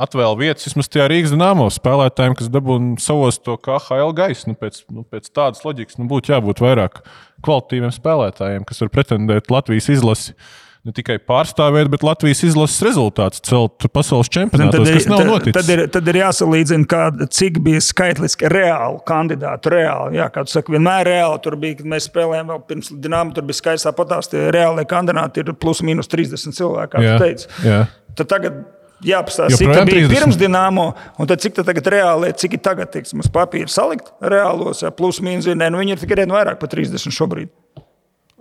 atvēl 0.04 0.36
vietas 0.40 0.68
vismaz 0.68 0.90
tajā 0.90 1.06
Rīgas 1.10 1.34
dīnāmo 1.34 1.68
spēlētājiem, 1.72 2.36
kas 2.38 2.50
dabūna 2.52 2.98
savos 3.02 3.38
to 3.42 3.56
KHL 3.60 4.14
gaisu. 4.16 4.50
Nu, 4.50 4.58
pēc, 4.58 4.82
nu, 4.90 5.06
pēc 5.06 5.30
tādas 5.30 5.64
loģikas 5.66 6.00
nu, 6.00 6.08
būtu 6.10 6.34
jābūt 6.34 6.62
vairāk 6.64 7.00
kvalitīviem 7.44 7.94
spēlētājiem, 7.94 8.68
kas 8.68 8.84
var 8.84 8.92
pretendēt 8.94 9.50
Latvijas 9.52 9.90
izlasi 9.92 10.36
ne 10.84 10.92
tikai 10.92 11.16
pārstāvēt, 11.24 11.88
bet 11.92 12.02
Latvijas 12.04 12.42
izlases 12.44 12.82
rezultātus 12.84 13.40
celt 13.48 13.86
pasaules 13.94 14.28
čempionātos, 14.32 14.90
kas 14.92 15.06
nav 15.08 15.22
noticis. 15.24 15.56
Tad 15.56 15.70
ir, 15.72 15.82
tad 15.92 16.10
ir 16.12 16.18
jāsalīdzina, 16.20 16.88
kā, 16.90 17.06
cik 17.32 17.62
bija 17.64 17.80
skaitliski 17.84 18.50
reāli 18.52 19.00
kandidāti. 19.08 19.72
Reāli, 19.72 20.18
jā, 20.20 20.28
kā 20.34 20.44
tu 20.44 20.52
saki, 20.52 20.76
vienmēr 20.76 21.08
reāli. 21.08 21.40
Tur 21.46 21.56
bija, 21.60 21.78
kad 21.80 21.88
mēs 21.94 22.10
spēlējām 22.10 22.52
vēl 22.52 22.62
pirms 22.68 22.92
Dienāma, 22.92 23.32
tur 23.36 23.48
bija 23.48 23.62
skaists 23.62 23.88
apatās, 23.88 24.28
tie 24.32 24.44
reālie 24.54 24.84
kandidāti 24.88 25.40
ir 25.40 25.54
plus 25.56 25.80
mīnus 25.86 26.12
30 26.12 26.60
cilvēki, 26.60 26.92
kā 26.92 27.04
jā, 27.04 27.16
tu 27.16 27.28
teici. 27.30 27.52
Jā. 27.64 27.80
Tad 28.14 28.30
tagad 28.30 28.60
jāpastāsta, 29.04 29.58
cik 29.58 29.72
tā 29.72 29.84
bija 29.88 30.06
30. 30.06 30.14
pirms 30.14 30.38
dīnāmo, 30.40 30.86
un 31.18 31.30
tad 31.30 31.42
cik 31.42 31.56
tā 31.58 31.64
tagad 31.66 31.90
reāli 31.94 32.30
ir, 32.30 32.36
cik 32.40 32.58
ir 32.58 32.62
tagad, 32.64 32.92
teiksim, 32.94 33.24
uz 33.24 33.30
papīra 33.32 33.70
salikt 33.72 34.12
reālos, 34.22 34.84
plus 34.98 35.20
mīnus, 35.24 35.50
ne, 35.50 35.70
nu 35.72 35.82
viņi 35.82 35.96
ir 35.96 36.04
tikai 36.04 36.28
vairāk 36.30 36.60
par 36.62 36.72
30 36.72 37.14
šobrīd. 37.14 37.52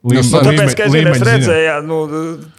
Līme, 0.04 0.20
nu, 0.20 0.39
tāpēc, 0.43 0.74
ka 0.76 0.86
es 0.91 1.22
redzēju, 1.24 1.76
nu, 1.88 1.97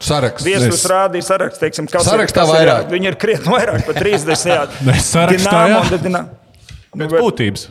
saraksts. 0.00 0.46
Viesus 0.48 0.84
rādīja 0.88 1.26
saraksts, 1.26 1.60
teiksim, 1.60 1.88
kas 1.92 2.06
sarakstā 2.08 2.46
ir, 2.46 2.52
vairāk. 2.54 2.86
Viņi 2.88 3.10
ir 3.10 3.18
krietni 3.20 3.52
vairāk 3.52 3.84
par 3.84 3.98
30. 4.00 4.46
Jā, 4.48 4.62
sarakstā, 5.12 5.58
jā. 5.68 6.22
Pēc 6.94 7.12
būtības. 7.18 7.66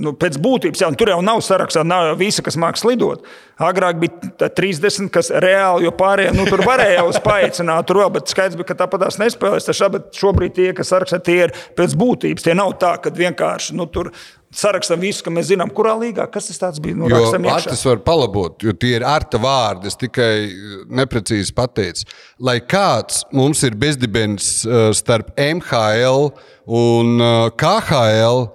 Nu, 0.00 0.14
pēc 0.16 0.38
būtības, 0.40 0.80
jā, 0.82 0.88
tur 0.96 1.12
jau 1.12 1.20
nav 1.24 1.42
sarakstā, 1.44 1.84
nav 1.86 2.10
jau 2.10 2.18
visi, 2.20 2.44
kas 2.44 2.56
mākslinieks 2.60 2.86
lidot. 2.88 3.30
Agrāk 3.60 3.98
bija 4.00 4.48
30, 4.56 5.10
kas 5.12 5.28
reāli, 5.44 5.84
jo 5.84 5.92
pārējie 5.96 6.32
nu, 6.32 6.46
tur 6.48 6.64
varēja 6.64 7.02
jau 7.02 7.10
spaicināt, 7.12 7.84
tur 7.88 8.00
vēl, 8.00 8.12
bet 8.14 8.32
skaidrs 8.32 8.56
bija, 8.56 8.70
ka 8.70 8.78
tāpat 8.80 9.04
tās 9.04 9.20
nespēlēs. 9.20 9.68
Šobrīd 10.16 10.56
tie, 10.56 10.70
kas 10.76 10.92
sarakstā, 10.94 11.20
tie 11.24 11.38
ir 11.44 11.56
pēc 11.76 11.96
būtības. 12.00 12.46
Tie 12.46 12.56
nav 12.56 12.72
tā, 12.80 12.94
ka 13.02 13.12
vienkārši 13.12 13.76
nu, 13.76 13.84
tur 13.92 14.12
sarakstam 14.54 15.00
visu, 15.02 15.22
ka 15.24 15.32
mēs 15.34 15.50
zinām, 15.50 15.70
kurā 15.74 15.94
līgā 15.98 16.26
tas 16.32 16.80
bija. 16.82 16.96
Nu, 16.98 17.08
Artis 17.52 17.84
var 17.86 18.00
palabot, 18.06 18.58
jo 18.62 18.72
tie 18.72 18.96
ir 18.98 19.06
arta 19.06 19.38
vārdi. 19.38 19.90
Es 19.90 19.98
tikai 20.00 20.32
eh, 20.46 20.78
neprecīzi 21.00 21.54
pateicu. 21.54 22.08
Lai 22.42 22.58
kāds 22.60 23.22
mums 23.36 23.62
ir 23.66 23.76
bezdibens 23.78 24.64
eh, 24.66 24.90
starp 24.96 25.32
MHL 25.38 26.30
un 26.66 27.20
eh, 27.20 27.50
KHL, 27.60 28.48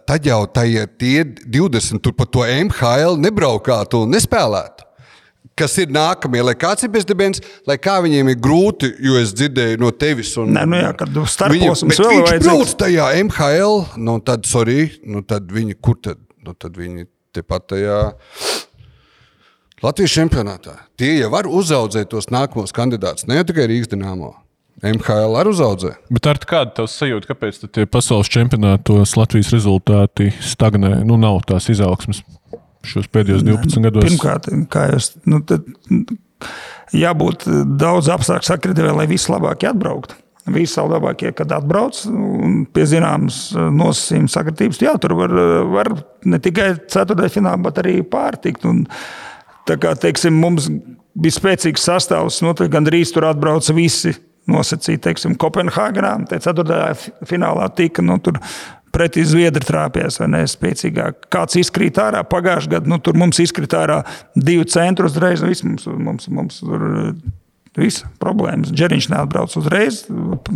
tad 0.00 0.24
jau 0.26 0.44
tie 0.48 1.24
20 1.24 2.00
tur 2.02 2.14
pa 2.16 2.24
to 2.24 2.46
MHL 2.46 3.18
nebraukātu 3.20 4.04
un 4.06 4.16
nespēlētu 4.16 4.88
kas 5.58 5.74
ir 5.82 5.92
nākamie, 5.92 6.40
lai 6.44 6.54
kāds 6.58 6.84
ir 6.86 6.90
bezdibens, 6.92 7.42
lai 7.68 7.76
kā 7.80 7.98
viņiem 8.04 8.32
ir 8.32 8.38
grūti, 8.42 8.88
jo 9.04 9.18
es 9.20 9.34
dzirdēju 9.36 9.80
no 9.82 9.92
tevis. 9.92 10.32
Un, 10.40 10.52
Nē, 10.56 10.64
nu 10.68 10.80
jā, 10.80 10.92
kad 10.98 11.18
starpos 11.28 11.84
mums 11.84 12.00
vēl 12.00 12.20
ir 12.22 12.42
grūti 12.42 12.76
tajā 12.80 13.08
MHL, 13.26 13.80
nu 14.02 14.18
tad, 14.24 14.48
sorry, 14.48 14.88
nu 15.04 15.24
tad 15.26 15.50
viņi, 15.52 15.76
kur 15.84 15.98
tad, 16.00 16.20
nu 16.46 16.56
tad 16.56 16.78
viņi 16.78 17.08
tepat 17.36 17.68
tajā. 17.74 17.98
Latvijas 19.82 20.14
čempionātā. 20.14 20.76
Tie 21.00 21.16
jau 21.18 21.32
var 21.32 21.48
uzaudzēt 21.50 22.12
tos 22.12 22.30
nākamos 22.30 22.74
kandidātus, 22.76 23.26
ne 23.26 23.42
tikai 23.46 23.66
Rīgas 23.70 23.90
dīnāmo. 23.90 24.30
MHL 24.82 25.36
arī 25.38 25.52
uzaudzē. 25.52 25.94
Bet 26.10 26.26
ar 26.26 26.40
kādu 26.42 26.74
tev 26.80 26.88
sajūtu, 26.90 27.28
kāpēc 27.30 27.60
tie 27.70 27.86
pasaules 27.86 28.30
čempionātos 28.32 29.14
Latvijas 29.18 29.52
rezultāti 29.54 30.32
stagnē? 30.42 30.96
Nu, 31.06 31.18
nav 31.20 31.44
tās 31.46 31.68
izaugsmes 31.70 32.24
šos 32.86 33.06
pēdējos 33.14 33.44
12 33.46 33.84
gados? 33.86 34.08
Pirmkārt, 34.08 34.48
kā 34.72 34.88
jūs. 34.90 35.12
Nu, 35.30 35.38
tad, 35.46 35.68
jābūt 36.96 37.46
daudz 37.78 38.10
apstākļu 38.10 38.48
sakritībai, 38.48 38.96
lai 38.98 39.06
visi 39.10 39.30
labākie 39.30 39.70
atbrauktu. 39.70 40.18
Visi 40.50 40.82
labākie, 40.82 41.30
kad 41.38 41.52
atbrauc 41.54 42.00
pie 42.74 42.86
zināmas 42.90 43.52
nosacījuma 43.54 44.32
sakritības, 44.32 44.80
jā, 44.82 44.96
tur 44.98 45.14
var, 45.20 45.36
var 45.70 45.92
ne 46.26 46.40
tikai 46.42 46.72
ceturtajā 46.90 47.36
finālā, 47.36 47.60
bet 47.68 47.78
arī 47.84 48.00
pārtikt. 48.02 48.66
Un, 48.66 48.82
tā 49.70 49.78
kā 49.78 49.94
teiksim, 49.94 50.34
mums 50.42 50.66
bija 51.14 51.38
spēcīgs 51.38 51.86
sastāvs, 51.86 52.40
nu, 52.42 52.56
gandrīz 52.74 53.14
tur 53.14 53.28
atbrauca 53.30 53.78
visi 53.78 54.16
nosacīti, 54.50 55.02
teiksim, 55.06 55.36
Kopenhāgenā. 55.40 56.14
Tad 56.30 56.46
ceturtajā 56.46 57.26
finālā 57.28 57.68
tika 57.76 58.04
nu, 58.04 58.18
tur 58.22 58.40
pretī 58.92 59.24
Zviedri 59.26 59.64
trāpījās, 59.66 60.18
vai 60.20 60.28
ne? 60.34 60.42
Spēcīgāk. 60.50 61.28
Kāds 61.32 61.58
izkrīt 61.60 62.00
ārā 62.02 62.24
pagājušajā 62.28 62.74
gadā, 62.76 62.92
nu, 62.92 62.98
tur 63.02 63.18
mums 63.20 63.40
izkrīt 63.42 63.76
ārā 63.78 64.02
divi 64.36 64.66
centri 64.68 65.08
uzreiz. 65.08 65.44
Nu, 65.44 65.54
mums, 65.70 65.86
mums, 66.08 66.28
mums 66.28 66.60
tur 66.60 66.84
viss 67.78 68.04
problēmas. 68.20 68.72
Džeriņš 68.74 69.08
neatbrauc 69.14 69.56
uzreiz, 69.60 70.02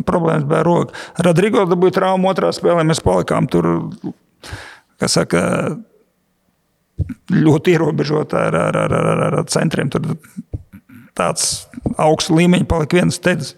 problēmas 0.08 0.48
bija 0.48 0.62
roka. 0.66 0.96
Rodrigo 1.24 1.64
dabūja 1.70 2.00
traumu 2.00 2.28
otrā 2.32 2.52
spēlē, 2.52 2.84
mēs 2.84 3.00
palikām 3.04 3.48
tur, 3.48 3.70
kas 5.00 5.16
saka, 5.16 5.40
ļoti 7.32 7.76
ierobežota 7.76 8.46
ar, 8.48 8.58
ar, 8.68 8.80
ar, 8.84 8.94
ar, 8.96 9.22
ar 9.28 9.48
centriem. 9.52 9.88
Tur 9.92 10.16
tāds 11.16 11.66
augsts 11.96 12.32
līmeņš 12.32 12.68
palika 12.68 13.00
viens 13.00 13.20
teicis. 13.22 13.54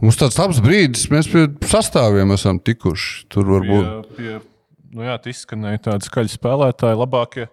Mums 0.00 0.16
tāds 0.16 0.38
labs 0.40 0.60
brīdis, 0.64 1.08
mēs 1.12 1.28
pie 1.28 1.44
sastāviem 1.68 2.32
esam 2.32 2.60
tikuši. 2.64 3.26
Tur 3.32 3.48
varbūt. 3.52 3.90
Pie, 4.16 4.38
pie, 4.38 4.38
nu 4.96 5.04
jā, 5.04 5.18
izskanēja 5.28 5.82
tādi 5.90 6.08
skaļi 6.08 6.32
spēlētāji, 6.32 7.00
labākie. 7.02 7.50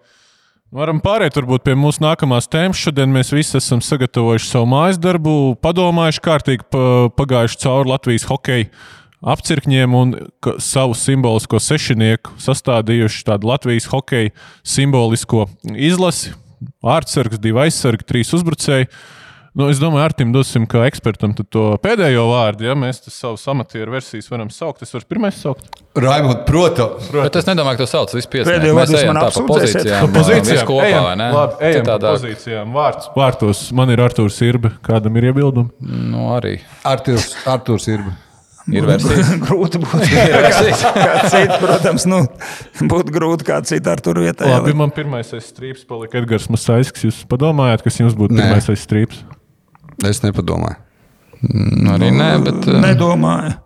Varam 0.72 0.98
pāriet 1.00 1.36
varbūt 1.36 1.64
pie 1.64 1.74
mūsu 1.80 2.02
nākamās 2.04 2.48
tēmas. 2.52 2.80
Šodien 2.80 3.12
mēs 3.12 3.32
visi 3.32 3.56
esam 3.56 3.80
sagatavojuši 3.84 4.50
savu 4.50 4.68
mājas 4.68 5.00
darbu, 5.00 5.34
padomājuši 5.64 6.24
kārtīgi, 6.24 6.66
pagājuši 7.16 7.60
cauri 7.62 7.92
Latvijas 7.92 8.26
hokeja 8.28 8.68
apcirkņiem 9.32 9.94
un 9.98 10.12
savu 10.62 10.96
simbolisko 10.96 11.60
sešinieku 11.62 12.36
sastādījuši 12.42 13.24
tādu 13.26 13.48
Latvijas 13.50 13.88
hokeja 13.90 14.34
simbolisko 14.62 15.48
izlasi. 15.72 16.36
Ārtsargs, 16.82 17.38
divi 17.40 17.64
aizsargi, 17.64 18.06
trīs 18.06 18.32
uzbrucēji. 18.34 18.88
Nu, 19.58 19.66
es 19.72 19.80
domāju, 19.82 20.04
Artim 20.06 20.30
dosim 20.30 20.68
kā 20.70 20.84
ekspertam 20.86 21.32
to 21.34 21.62
pēdējo 21.82 22.28
vārdu. 22.30 22.68
Ja 22.68 22.76
mēs 22.78 23.00
savu 23.10 23.34
amatieru 23.50 23.96
versijas 23.96 24.28
varam 24.30 24.52
saukt, 24.54 24.84
es 24.86 24.94
varu 24.94 25.08
pirmais 25.10 25.40
saukt. 25.42 25.66
Raimond, 25.98 26.44
protams. 26.46 27.08
protams. 27.08 27.24
Bet 27.24 27.38
es 27.40 27.48
nedomāju, 27.48 27.80
ka 27.80 27.88
tu 27.88 27.90
sauc 27.90 28.12
vispār 28.14 28.36
pieci. 28.36 28.52
Pēdējo 28.52 28.76
vārdu 28.76 29.00
man 29.08 29.18
apsūdzēsiet. 29.24 29.88
Pa 29.96 30.10
pozīcijām 30.14 30.68
kopā, 30.68 30.84
ejam, 30.86 31.08
vai 31.08 31.16
ne? 31.18 31.26
Labi, 31.34 31.58
ejam 31.66 31.82
Citādā... 31.82 31.98
pa 32.04 32.12
pozīcijām. 32.14 32.76
Vārds, 32.78 33.08
vārtos 33.18 33.62
man 33.74 33.90
ir 33.90 34.02
Artūrs 34.04 34.38
Irbe. 34.46 34.70
Kādam 34.86 35.18
ir 35.18 35.26
iebildumi? 35.32 35.90
Nu, 36.12 36.28
arī. 36.36 36.60
Artūrs, 36.86 37.32
Artūrs 37.50 37.88
Irbe. 37.90 38.14
Ir 38.68 38.86
grūti 39.48 39.80
būt. 39.82 40.04
Cits, 41.32 41.56
protams, 41.58 42.06
nu, 42.06 42.20
būtu 42.92 43.16
grūti 43.16 43.48
kāds 43.48 43.72
cits 43.72 43.90
ar 43.90 44.04
tur 44.04 44.20
vietā. 44.22 44.46
Labi, 44.52 44.76
man 44.76 44.94
pirmais 44.94 45.32
strīps 45.32 45.82
palika 45.88 46.20
Edgars 46.20 46.46
Masaiskis. 46.52 47.08
Jūs 47.08 47.20
padomājāt, 47.32 47.82
kas 47.88 47.98
jums 48.04 48.14
būtu 48.18 48.38
pirmais 48.38 48.70
strīps? 48.84 49.24
Es 50.06 50.22
nepadomāju. 50.22 50.78
Nu, 51.48 51.94
arī 51.94 52.10
nē, 52.14 52.30
bet. 52.44 52.66
Uh... 52.66 52.78
Nedomāju. 52.82 53.56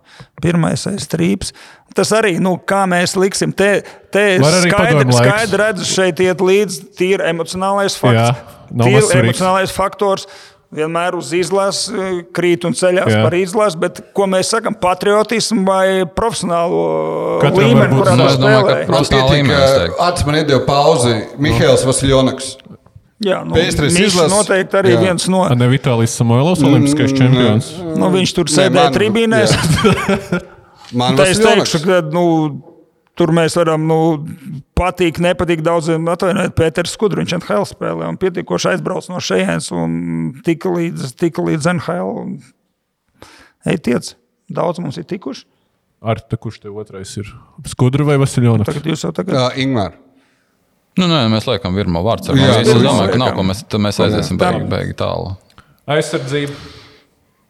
Pirmais 0.43 0.81
aiz 0.89 1.05
strīps. 1.07 1.53
Tas 1.95 2.09
arī, 2.15 2.35
nu, 2.41 2.55
kā 2.69 2.83
mēs 2.89 3.13
liksim, 3.17 3.53
te, 3.55 3.83
te 4.13 4.23
skaidri, 4.41 5.13
skaidri 5.13 5.59
redzu, 5.61 5.85
šeit 5.87 6.19
iet 6.25 6.41
līdzi 6.41 6.89
tīri 6.97 7.29
emocionālais 7.29 7.95
fakts. 7.97 8.41
Tīri 8.73 9.21
emocionālais 9.21 9.73
faktors 9.73 10.27
vienmēr 10.73 11.17
uz 11.17 11.31
izlases 11.37 11.91
eh, 11.93 12.19
krīt 12.35 12.65
un 12.67 12.75
ceļās 12.77 13.11
Jā. 13.11 13.21
par 13.25 13.35
izlasi, 13.37 13.79
bet 13.81 14.01
ko 14.17 14.27
mēs 14.29 14.51
sakām, 14.55 14.75
patriotismu 14.81 15.65
vai 15.67 15.85
profesionālo 16.17 16.83
Katram 17.43 17.59
līmeni, 17.61 17.99
kurā 17.99 18.15
mēs 18.19 18.37
spēlējam. 18.39 19.97
Acis 20.07 20.27
man 20.27 20.39
iedeva 20.41 20.63
pauzi 20.67 21.15
Mihails 21.41 21.85
Vasiljonaks. 21.87 22.55
Jā, 23.23 23.39
nu, 23.47 23.55
viņš 23.55 23.99
izlas... 24.03 24.31
noteikti 24.31 24.79
arī 24.79 24.93
jā. 24.95 24.99
viens 25.05 25.25
no. 25.31 25.45
Ne 25.55 25.69
Vitālijas 25.71 26.17
Samoilovs, 26.19 26.63
olimpiskais 26.65 27.13
mm, 27.13 27.19
čempions. 27.19 27.69
Nu, 27.99 28.09
viņš 28.13 28.35
tur 28.35 28.51
sēdēja 28.51 28.91
tribīnēs. 28.95 29.55
man 30.99 31.19
tas 31.19 31.31
ir 31.31 31.43
teikšu, 31.45 31.81
ka 31.85 32.01
nu, 32.13 32.25
tur 33.19 33.33
mēs 33.35 33.55
varam 33.59 33.85
nu, 33.89 33.99
patīk, 34.77 35.21
nepatīk 35.23 35.63
daudziem. 35.65 36.09
Atvainojiet, 36.11 36.55
Pēters 36.57 36.95
Skudriņš 36.97 37.37
NHL 37.39 37.69
spēlē 37.69 38.11
un 38.11 38.19
pietiekoši 38.21 38.73
aizbrauc 38.73 39.07
no 39.13 39.23
šejienes 39.23 39.71
un 39.75 39.97
tika 40.45 40.73
līdz, 40.73 41.15
tika 41.19 41.45
līdz 41.45 41.71
NHL. 41.77 42.27
Ej, 43.69 43.79
tiec, 43.87 44.13
daudz 44.51 44.83
mums 44.83 44.99
ir 44.99 45.07
tikuši. 45.07 45.47
Ar 46.03 46.19
te 46.19 46.35
kurš 46.35 46.59
te 46.65 46.71
otrais 46.71 47.13
ir? 47.21 47.29
Skudra 47.71 48.03
vai 48.03 48.17
Vasiljonas? 48.19 48.67
Tagad 48.67 48.89
jūs 48.91 49.05
jau 49.05 49.13
tagad. 49.15 49.37
Jā, 49.39 49.45
Ingmār. 49.63 49.95
Nu, 50.99 51.09
nē, 51.09 51.23
mēs 51.33 51.47
liekam, 51.49 51.73
virmo 51.77 52.03
vārds. 52.05 52.29
Jā, 52.29 52.61
es 52.61 52.69
domāju, 52.69 53.09
ka 53.15 53.21
nav 53.21 53.33
ko 53.37 53.45
mēs, 53.49 53.59
mēs 53.81 53.99
aiziesim 54.05 54.37
beigi, 54.41 54.65
beigi 54.69 54.93
tālu. 54.99 55.33
Aizsardzība. 55.89 56.53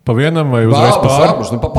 Pa 0.03 0.11
vienam 0.17 0.49
vai 0.51 0.65
uzreiz 0.67 0.97
pāri? 0.99 1.45
Nu, 1.55 1.59
pa 1.63 1.69
nu, 1.71 1.75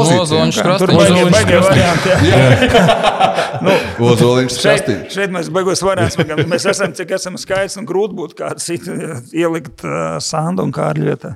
Ozoliņš 4.09 4.55
šeit, 4.55 4.65
krastīņš. 4.65 5.13
šeit 5.13 5.35
mēs 5.35 5.51
beigās 5.53 5.83
varētu. 5.85 6.25
Mēs 6.49 6.65
esam, 6.73 6.95
cik 6.97 7.13
esam 7.19 7.37
skaidrs 7.41 7.77
un 7.81 7.89
grūti 7.89 8.17
būtu 8.17 8.39
kāds 8.39 8.65
ielikt 8.73 9.85
uh, 9.85 10.17
sandu 10.25 10.65
un 10.65 10.73
kārļu 10.75 11.05
vietā. 11.11 11.35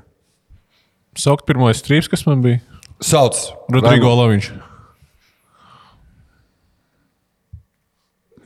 Saukt 1.18 1.44
pirmo 1.48 1.68
strīps, 1.76 2.08
kas 2.08 2.24
man 2.28 2.40
bija. 2.44 2.62
Sauc. 3.04 3.36
Rodrigo 3.72 4.14
Laviņš. 4.22 4.46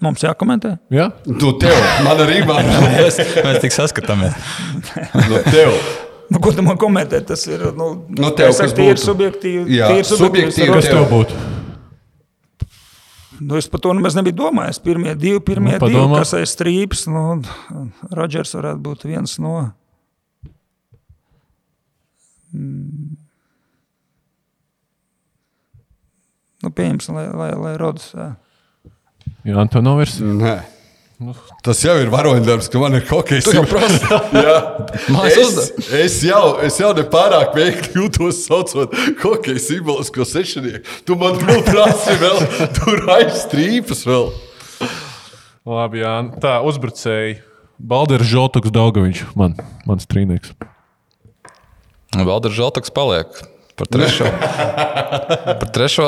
Mums 0.02 0.22
jākomentē. 0.24 0.76
Jā? 0.90 1.10
Nu, 1.30 1.52
tev, 1.62 1.76
man 2.02 2.18
arī 2.24 2.40
man. 2.48 2.66
Mēs, 2.96 3.20
mēs 3.44 3.60
tik 3.62 3.74
saskatāmies. 3.76 4.34
Nu, 5.28 5.38
tev. 5.46 5.76
Nu, 6.32 6.40
ko 6.42 6.50
tu 6.56 6.64
man 6.66 6.78
komentē? 6.80 7.20
Tas 7.28 7.44
ir 7.46 7.62
nu, 7.76 7.90
Nu, 8.08 8.30
tev 8.34 8.50
es 8.50 8.58
saku, 8.58 8.72
kas 8.72 8.78
būtu? 8.78 9.02
subjektīvi. 9.04 9.76
Jā, 9.78 9.90
subjektīvi. 10.08 10.72
Kas 10.74 10.88
tev 10.90 11.06
būtu? 11.12 11.38
Nu, 13.42 13.56
es 13.58 13.66
par 13.70 13.82
to 13.82 13.92
nemaz 13.94 14.14
nebiju 14.18 14.36
domājis. 14.38 14.78
Pirmie 14.82 15.14
divi, 15.18 15.40
pirmie 15.42 15.74
Nu, 15.76 15.86
nu, 15.86 15.90
divi 15.90 16.18
kas 16.22 16.34
aiz 16.38 16.52
strīpas. 16.54 17.04
Nu, 17.10 17.38
Rodžers 18.14 18.54
varētu 18.58 18.82
būt 18.86 19.06
viens 19.10 19.36
no. 19.42 19.54
Mm. 22.52 23.16
Nu, 26.62 26.70
pieņemsim, 26.70 27.16
lai, 27.18 27.26
lai, 27.34 27.50
lai 27.58 27.72
rodas. 27.80 28.12
jā. 28.14 28.32
Jā, 29.42 29.58
Antonovs. 29.62 30.20
Nē. 30.22 30.60
Tas 31.62 31.78
jau 31.84 31.94
ir 32.02 32.08
varoņdarbs, 32.10 32.66
ka 32.72 32.80
man 32.82 32.96
ir 32.98 33.04
kaut 33.06 33.28
kas 33.28 33.46
Mājas 35.14 35.36
es, 35.38 35.68
es, 35.94 36.16
jau, 36.26 36.56
es 36.66 36.78
jau 36.80 36.90
nepārāk 36.98 37.54
veikli 37.54 38.00
jūtos 38.00 38.40
saucot 38.48 38.94
hokeja 39.22 39.62
simbolisko 39.62 40.26
sešinieku. 40.26 40.82
Tu 41.06 41.18
man 41.18 41.38
vēl 41.42 41.62
prasi, 41.68 42.16
vēl 42.22 42.42
tur 42.78 43.06
aizstrīpas 43.18 44.02
vēl. 44.08 44.32
Labi, 45.68 46.02
jā. 46.02 46.16
Tā, 46.42 46.58
uzbrucēji. 46.66 47.38
Balders 47.82 48.26
Žotoks 48.30 48.74
Daugaviņš. 48.74 49.24
Man, 49.38 49.54
mans 49.86 50.06
trīnieks. 50.10 50.54
Valders 52.18 52.58
Žaltaks 52.58 52.90
paliek. 52.94 53.38
Par 53.82 53.88
trešo. 53.90 54.24
Par 55.60 55.70
trešo. 55.74 56.04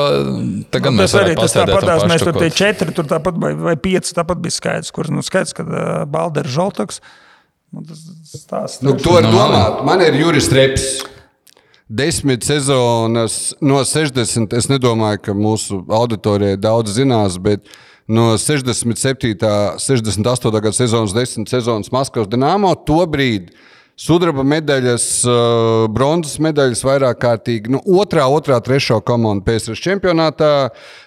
Tagad 0.71 0.93
Nu, 0.93 1.01
mēs 1.01 1.11
tas 1.11 1.19
arī 1.19 1.33
tas 1.35 1.55
tāpat, 1.57 1.89
un 1.91 2.11
mēs 2.13 2.23
tur 2.23 2.37
tie 2.37 2.47
četri, 2.55 2.93
tur 2.95 3.07
tāpat 3.09 3.35
vai, 3.41 3.51
vai 3.59 3.73
pieci, 3.75 4.13
tāpat 4.15 4.39
bija 4.39 4.55
skaidrs, 4.55 4.93
kur 4.95 5.09
nu, 5.11 5.23
skaidrs, 5.25 5.51
ka 5.57 5.65
uh, 5.65 5.81
Balders 6.07 6.53
Žoltoks. 6.55 7.01
Nu, 7.75 7.83
tas 7.83 8.05
stāsts. 8.31 8.79
Nu, 8.85 8.95
to 8.95 9.17
var 9.17 9.27
domāt. 9.27 9.83
Man 9.83 10.05
ir 10.05 10.15
Juris 10.21 10.47
Reps. 10.55 10.87
Desmit 11.91 12.47
sezonas 12.47 13.53
no 13.59 13.83
60. 13.83 14.55
Es 14.55 14.71
nedomāju, 14.71 15.25
ka 15.27 15.35
mūsu 15.35 15.83
auditorijai 15.99 16.55
daudz 16.57 16.95
zinās, 16.95 17.35
bet 17.43 17.67
no 18.07 18.31
67. 18.39 19.35
68. 19.83 20.55
gada 20.55 20.75
sezonas, 20.79 21.13
10 21.13 21.51
sezonas 21.51 21.91
Maskavas 21.91 22.31
Dienāmo 22.31 22.71
to 22.87 23.03
brīdi. 23.03 23.51
Sudraba 23.95 24.43
medaļas, 24.43 25.03
uh, 25.23 25.85
bronzas 25.87 26.35
medaļas 26.43 26.81
vairāk 26.83 27.19
kārtīgi. 27.21 27.71
Nu, 27.71 27.79
otrā, 27.95 28.25
otrā, 28.27 28.57
trešā 28.59 28.97
komanda 29.07 29.45
PSRS 29.47 29.79
čempionātā. 29.79 30.49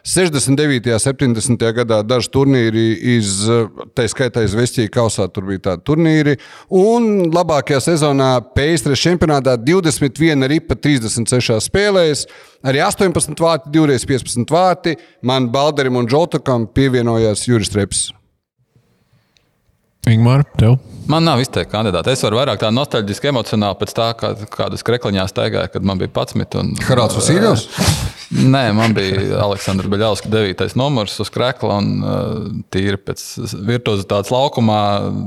69. 0.09 0.89
un 0.97 1.03
70. 1.37 1.67
gadā 1.77 2.01
daži 2.01 2.33
turnīri, 2.33 2.87
iz, 3.19 3.43
uh, 3.45 3.69
tā 3.93 4.09
skaitā 4.09 4.47
iz 4.47 4.57
Vestija 4.57 4.89
kausā, 4.89 5.29
tur 5.29 5.51
bija 5.51 5.67
tādi 5.69 5.85
turnīri. 5.85 6.39
Un 6.73 7.29
labākajā 7.29 7.85
sezonā 7.91 8.31
PSRS 8.57 9.05
čempionātā 9.05 9.59
21 9.61 10.49
ripa 10.49 10.79
36 10.89 11.61
spēlēs. 11.69 12.25
Arī 12.65 12.81
18 12.89 13.37
vārti, 13.37 13.69
2 13.77 14.01
15 14.09 14.49
vārti. 14.49 14.97
Man 15.21 15.53
Balderim 15.53 16.01
un 16.01 16.09
Džotokam 16.09 16.65
pievienojās 16.73 17.45
Juris 17.51 17.77
Reps. 17.77 18.09
Ingmār, 20.13 20.45
tev. 20.59 20.79
Man 21.09 21.25
nav 21.25 21.41
izteikti 21.41 21.73
kandidāti. 21.73 22.13
Es 22.13 22.23
varu 22.25 22.37
vairāk 22.37 22.59
tā 22.61 22.69
nostalģiski, 22.73 23.31
emocionāli 23.31 23.79
pēc 23.81 23.95
tā, 23.97 24.09
kā, 24.21 24.35
kādas 24.53 24.85
krekliņā 24.85 25.25
staigāju, 25.31 25.71
kad 25.73 25.87
man 25.89 26.01
bija 26.01 26.13
11. 26.13 26.57
Un, 26.61 26.75
Haralds 26.85 27.17
Vasiljovs? 27.17 27.65
Nē, 28.55 28.67
man 28.77 28.93
bija 28.97 29.39
Aleksandrs 29.41 29.89
Beļavskis 29.89 30.29
9. 30.29 30.67
numurs 30.77 31.17
uz 31.25 31.33
krekla. 31.33 31.79
Un, 31.81 31.89
uh, 32.05 32.35
tīri 32.75 33.01
pēc 33.01 33.25
virtuozitātes 33.71 34.33
laukumā 34.35 34.83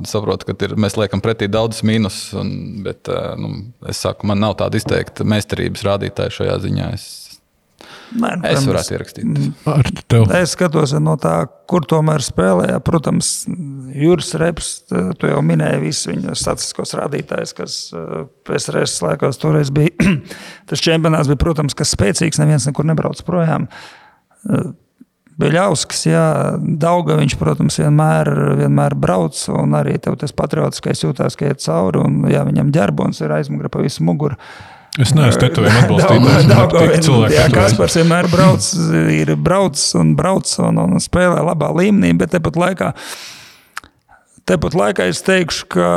saprotu, 0.10 0.52
ka 0.52 0.58
ir, 0.68 0.78
mēs 0.78 1.00
liekam 1.02 1.24
pretī 1.26 1.50
daudz 1.50 1.82
mīnus. 1.88 2.28
Un, 2.38 2.54
bet 2.86 3.10
uh, 3.10 3.34
nu, 3.42 3.56
es 3.90 4.04
saku, 4.06 4.30
man 4.30 4.44
nav 4.46 4.60
tāda 4.62 4.78
izteikta 4.78 5.26
meistarības 5.26 5.88
rādītāja 5.90 6.38
šajā 6.38 6.62
ziņā. 6.68 6.94
Es, 7.00 7.10
Nē, 8.12 8.32
nu, 8.42 8.48
es 8.50 8.66
varētu 8.68 8.96
ierakstīt. 8.98 9.40
Ar 9.72 9.90
tev. 10.12 10.26
Es 10.36 10.56
skatos 10.58 10.94
no 11.00 11.16
tā, 11.22 11.36
kur 11.72 11.86
tomēr 11.88 12.24
spēlēja. 12.26 12.82
Protams, 12.84 13.32
Juris 13.96 14.34
Reps, 14.42 14.72
tu 14.90 15.32
jau 15.32 15.40
minēji 15.46 15.82
visus 15.86 16.10
viņa 16.12 16.36
statistiskos 16.40 16.96
rādītājus, 17.00 17.56
kas 17.56 17.80
eh, 17.96 18.14
PSRS 18.48 19.00
laikos 19.06 19.40
toreiz 19.42 19.72
bija. 19.76 19.96
Tas 20.70 20.84
čempionāts 20.84 21.32
bija, 21.32 21.40
protams, 21.42 21.78
kas 21.78 21.96
spēcīgs, 21.96 22.42
neviens 22.44 22.68
nekur 22.68 22.88
nebrauc 22.90 23.24
projām. 23.28 23.70
Beļauskas, 25.42 26.04
jā, 26.10 26.26
Dauga 26.82 27.16
viņš, 27.18 27.38
protams, 27.40 27.80
vienmēr, 27.82 28.30
vienmēr 28.60 28.96
brauc, 29.00 29.38
un 29.56 29.74
arī 29.80 29.96
tev 30.04 30.18
tas 30.22 30.36
patriotiskais 30.36 31.02
jūtās, 31.06 31.38
ka 31.40 31.50
iet 31.50 31.64
cauri, 31.64 32.02
un 32.04 32.28
jā, 32.30 32.44
viņam 32.48 32.74
ģerbons 32.76 33.24
ir 33.24 33.34
aizmugura 33.38 33.72
pa 33.72 33.82
visu 33.86 34.06
muguru. 34.06 34.38
Es 35.00 35.14
neesmu 35.16 35.40
tetovējis 35.40 35.78
atbalstītājs. 35.86 36.48
Jā, 36.52 36.64
tetovējumi. 36.68 37.54
Kaspars 37.56 38.00
vienmēr 38.02 38.28
brauc, 38.34 38.72
ir 39.16 39.36
brauc 39.40 39.84
un 40.00 40.16
brauc 40.20 40.56
un, 40.66 40.82
un 40.84 41.04
spēlē 41.04 41.46
labā 41.48 41.70
līmenī, 41.78 42.12
bet 42.20 42.34
tepat 42.36 42.60
laikā. 42.60 42.90
Tepat 44.52 44.76
laikā 44.76 45.06
es 45.08 45.22
teikšu, 45.24 45.68
ka 45.72 45.88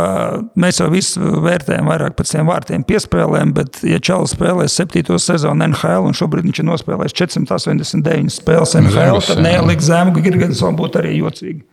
mēs 0.60 0.78
jau 0.78 0.86
visu 0.92 1.18
vērtējam 1.42 1.88
vairāk 1.90 2.14
pēc 2.18 2.34
tiem 2.36 2.46
vārtiem 2.52 2.84
piespēlēm, 2.86 3.54
bet, 3.56 3.80
ja 3.88 3.98
Čalis 4.04 4.36
spēlē 4.36 4.68
septīto 4.70 5.16
sezonu 5.18 5.64
NHL 5.72 6.06
un 6.10 6.14
šobrīd 6.14 6.46
viņš 6.46 6.60
ir 6.60 6.68
nospēlējis 6.68 7.16
489 7.18 8.36
spēles 8.36 8.76
NHL, 8.78 9.22
tad 9.24 9.40
jā. 9.40 9.46
neielikt 9.48 9.88
zemu, 9.88 10.14
ka 10.14 10.22
Girgensons 10.28 10.78
būtu 10.78 11.02
arī 11.02 11.16
jocīgi. 11.16 11.64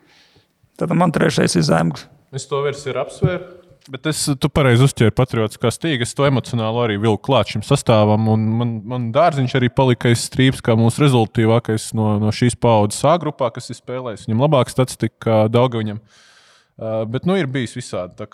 Tad 0.80 0.95
man 0.97 1.13
trešais 1.13 1.59
ir 1.59 1.67
zemes. 1.67 2.07
Es 2.34 2.47
to 2.49 2.63
versiju 2.63 2.95
ir 2.95 3.03
apsvēru. 3.03 3.61
Bet 3.90 4.06
es, 4.12 4.20
tu 4.38 4.50
pareizi 4.54 4.86
uzķēri 4.86 5.14
patriotiskā 5.18 5.72
stīga. 5.74 6.06
Es 6.06 6.14
to 6.14 6.28
emocionāli 6.28 6.84
arī 6.84 6.98
vilku 7.02 7.24
klāt 7.26 7.54
šim 7.54 7.64
sastāvam. 7.66 8.28
un 8.30 8.44
Man, 8.60 8.76
man 8.86 9.08
dārziņš 9.16 9.56
arī 9.58 9.72
palika 9.74 10.12
strīps, 10.14 10.62
kā 10.62 10.76
mūsu 10.78 11.02
rezultātīvākais 11.06 11.90
no, 11.98 12.14
no 12.22 12.34
šīs 12.36 12.58
paudzes 12.62 13.02
A 13.10 13.16
grupā, 13.22 13.50
kas 13.56 13.72
ir 13.74 13.80
spēlējis. 13.80 14.28
Viņam 14.28 14.46
labāka 14.46 14.74
statistika 14.74 15.18
kā 15.26 15.40
Daugaviņam. 15.50 15.98
Uh, 16.02 17.02
bet 17.10 17.26
nu 17.30 17.40
ir 17.40 17.50
bijis 17.50 17.74
visādi. 17.78 18.30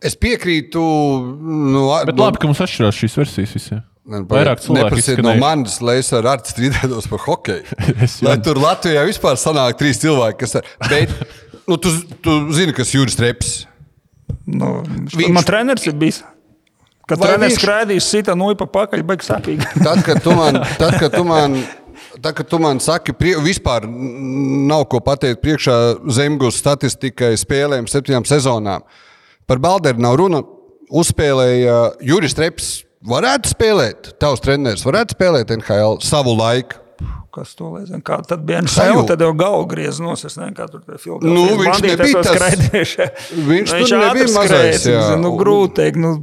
Es 0.00 0.16
piekrītu. 0.16 0.80
Nu, 1.74 1.84
Bet 2.08 2.16
labi, 2.16 2.40
ka 2.40 2.48
mums 2.48 2.64
atšķirās 2.64 2.96
šīs 2.96 3.20
versijas 3.20 3.56
visiem. 3.58 3.84
Vairāk 4.10 4.62
cilvēku 4.64 4.88
Neprasiet 4.88 5.20
no 5.22 5.34
manis, 5.38 5.76
lai 5.84 5.98
es 6.00 6.08
ar 6.16 6.26
Artu 6.32 6.54
strīdētos 6.54 7.06
par 7.10 7.20
hokeju. 7.26 7.76
Lai 8.26 8.38
tur 8.42 8.58
Latvijā 8.58 9.04
vispār 9.06 9.36
sanāk 9.38 9.76
trīs 9.78 10.00
cilvēki, 10.02 10.38
kas. 10.40 10.56
Ar... 10.58 10.70
Bet 10.88 11.12
nu, 11.68 11.76
tu, 11.76 11.92
tu 12.24 12.38
zini, 12.56 12.74
kas 12.74 12.90
ir 12.90 13.02
Juris 13.02 13.20
Reps. 13.20 13.52
Nu, 14.46 14.82
Viņš- 14.86 15.32
Man 15.32 15.44
treneris 15.44 15.86
ir 15.86 15.94
bijis. 16.00 16.22
Kad 17.06 17.18
Vai 17.18 17.32
treneris 17.32 17.56
viņš- 17.56 17.62
skraidīs, 17.62 18.06
sita 18.08 18.34
no 18.38 18.52
pa 18.54 18.66
pakaļ, 18.66 19.02
beigas 19.06 19.28
sāpīgi. 19.30 19.66
Tad, 19.86 20.02
kad 20.06 20.22
tu 20.22 20.34
man, 20.36 20.60
tad, 20.78 20.98
kad 21.00 21.12
tu 21.12 21.24
man, 21.26 21.56
tad, 22.22 22.34
kad 22.38 22.48
tu 22.48 22.58
man 22.62 22.78
saki, 22.80 23.12
prie, 23.12 23.34
vispār 23.42 23.86
nav 23.88 24.84
ko 24.92 25.00
pateikt 25.00 25.42
priekšā 25.42 25.76
zemgūs 26.06 26.60
statistikai, 26.62 27.32
spēlēm, 27.40 27.88
septiņām 27.90 28.26
sezonām. 28.30 28.86
Par 29.46 29.58
Balderu 29.58 29.98
nav 30.00 30.16
runa. 30.20 30.42
Uzspēlēja 30.90 31.74
Juris 32.02 32.34
Reps. 32.38 32.70
Varētu 33.06 33.48
spēlēt, 33.54 34.08
tavs 34.20 34.42
treneris 34.44 34.82
varētu 34.84 35.14
spēlēt 35.16 35.52
NHL 35.54 36.00
savu 36.04 36.34
laiku. 36.36 36.79
Kas 37.34 37.54
to 37.54 37.68
lai 37.70 37.84
zina? 37.86 38.00
Kā 38.02 38.16
tad 38.26 38.42
bija. 38.46 38.58
NHL, 38.64 39.04
tad 39.06 39.20
jau 39.22 39.30
galvu 39.38 39.68
griez 39.70 40.00
nos. 40.02 40.24
Es 40.26 40.34
nezinu, 40.40 40.56
kā 40.58 40.66
tur 40.70 40.82
bija 40.86 40.98
filmā. 40.98 41.22
Nu, 41.22 41.44
viņš 41.60 41.82
nebija 41.84 42.22
tas- 42.26 42.30
viņš 43.50 43.74
tur 43.92 43.98
nebija 44.02 44.26
mazais, 44.34 44.86
jā. 44.90 45.04
Nu, 45.22 45.30
grūti 45.38 45.76
teikt, 45.78 45.96
nu, 46.02 46.16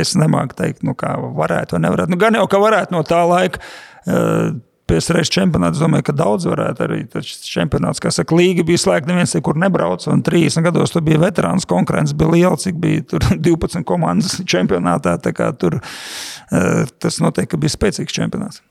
es 0.00 0.14
nemāku 0.18 0.56
teikt, 0.58 0.82
nu, 0.82 0.96
kā 0.98 1.14
varētu 1.14 1.76
vai 1.78 1.84
nevarētu. 1.86 2.10
Nu, 2.10 2.16
gan 2.18 2.34
jau, 2.34 2.46
ka 2.50 2.58
varētu 2.58 2.90
no 2.96 3.02
tā 3.06 3.22
laika. 3.28 3.62
Uh, 4.06 4.56
PSRS 4.86 5.26
čempionāts, 5.34 5.80
domāju, 5.82 6.04
ka 6.06 6.12
daudz 6.14 6.44
varētu 6.46 6.82
arī. 6.84 7.00
Taču 7.10 7.40
čempionāts, 7.42 7.98
kā 7.98 8.12
saka, 8.14 8.36
līga 8.38 8.62
bija 8.66 8.78
slēgta, 8.78 9.10
neviens 9.10 9.32
nekur 9.34 9.58
nebrauca. 9.58 10.12
Un 10.14 10.22
30 10.22 10.62
gados 10.62 10.94
tur 10.94 11.02
bija 11.02 11.18
veterāns 11.18 11.66
konkurence, 11.66 12.14
bija 12.14 12.30
liela, 12.30 12.56
cik 12.62 12.78
bija 12.78 13.02
tur 13.10 13.18
12 13.48 13.82
komandas 13.88 14.38
čempionātā. 14.46 15.16
Tur 15.58 15.80
uh, 15.80 16.84
tas 17.02 17.18
noteikti 17.18 17.58
bija 17.58 17.74
spēcīgs 17.74 18.14
čempionāts. 18.14 18.62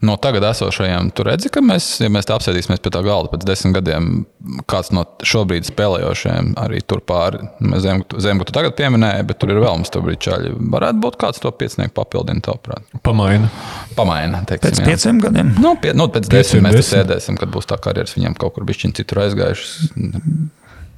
No 0.00 0.16
tagad 0.16 0.44
esošajiem, 0.48 1.10
tu 1.12 1.24
redzi, 1.26 1.50
ka 1.52 1.60
mēs, 1.64 1.86
ja 2.00 2.08
mēs 2.12 2.28
tā 2.28 2.36
apsēdīsimies 2.38 2.80
pie 2.80 2.92
tā 2.92 3.02
galda 3.04 3.28
pēc 3.32 3.44
desmit 3.48 3.74
gadiem, 3.76 4.08
kāds 4.70 4.92
no 4.96 5.04
šobrīd 5.26 5.68
spēlējošiem 5.68 6.54
arī 6.60 6.80
tur 6.80 7.02
pāri 7.04 7.42
zem, 7.84 8.04
zem 8.22 8.40
ko 8.40 8.48
tu 8.48 8.56
tagad 8.56 8.76
pieminēji, 8.78 9.26
bet 9.28 9.40
tur 9.42 9.52
ir 9.52 9.60
vēl 9.60 9.76
mums 9.76 9.92
tur 9.92 10.04
brīčāļi. 10.06 10.54
Varētu 10.72 11.04
būt 11.04 11.20
kāds 11.20 11.42
to 11.44 11.52
piecinieku 11.52 11.94
papildina, 12.00 12.40
tavuprāt. 12.46 12.88
Pamaina. 13.04 13.52
Pamaina, 13.98 14.42
teiksim. 14.48 14.70
Pēc 14.70 14.80
jā. 14.80 14.88
pieciem 14.88 15.20
gadiem? 15.26 15.52
Nu, 15.60 15.74
pie, 15.80 15.92
nu 15.96 16.08
pēc 16.12 16.32
desmit 16.32 16.64
mēs 16.64 16.80
desmit. 16.80 16.94
sēdēsim, 16.94 17.40
kad 17.40 17.52
būs 17.52 17.68
tā 17.68 17.76
karjeras 17.82 18.16
viņam 18.16 18.38
kaut 18.40 18.56
kur 18.56 18.68
bišķiņ 18.72 18.96
citur 19.02 19.24
aizgājušas. 19.26 19.92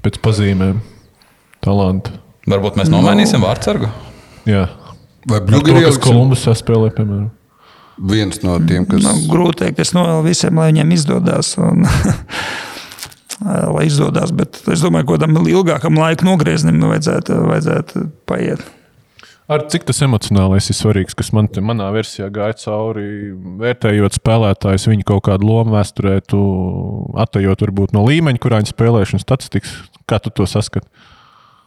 Pēc 0.02 0.22
pazīmēm, 0.22 0.78
talantu. 1.62 2.14
Varbūt 2.50 2.78
mēs 2.78 2.90
nomainīsim 2.90 3.42
no. 3.42 3.50
vārdsargu? 3.50 3.90
Jā. 4.50 4.66
Vai 5.30 5.38
Bluegrass 5.46 6.02
Kolumbus 6.02 6.42
saspēlē, 6.48 6.90
piemēram? 6.96 7.30
Viens 8.10 8.42
no 8.42 8.58
tiem, 8.66 8.86
kas. 8.88 9.04
Nu, 9.04 9.14
grūti 9.30 9.64
teikt, 9.64 9.80
es 9.84 9.94
novēlu 9.96 10.26
visiem, 10.26 10.58
lai 10.58 10.70
viņiem 10.72 10.94
izdodas. 10.96 11.54
Un, 11.62 11.86
lai 13.76 13.86
izdodas, 13.88 14.34
bet 14.36 14.60
es 14.70 14.84
domāju, 14.84 15.08
ka 15.08 15.16
kādam 15.16 15.40
ilgākam 15.42 15.98
laika 15.98 16.26
nogrieznim 16.26 16.78
vajadzētu, 16.82 17.40
vajadzētu 17.48 18.06
paiet. 18.28 18.62
Ar 19.50 19.64
cik 19.68 19.84
tas 19.88 19.98
emocionālais 20.06 20.68
ir 20.70 20.76
svarīgs, 20.78 21.16
kas 21.18 21.32
man 21.34 21.48
te, 21.50 21.60
manā 21.64 21.88
versijā 21.92 22.28
gāja 22.32 22.54
cauri, 22.60 23.32
vērtējot 23.60 24.16
spēlētājus, 24.16 24.86
viņu 24.88 25.06
kaut 25.08 25.24
kādu 25.26 25.48
lomu 25.48 25.74
vēsturē, 25.74 26.20
tu 26.30 26.40
atejot 27.20 27.66
varbūt 27.66 27.96
no 27.96 28.04
līmeņa, 28.06 28.40
kurā 28.40 28.62
viņi 28.62 28.70
spēlēšanas 28.70 29.26
statistikas. 29.26 29.74
Kā 30.08 30.22
tu 30.22 30.32
to 30.32 30.46
saskati? 30.48 30.86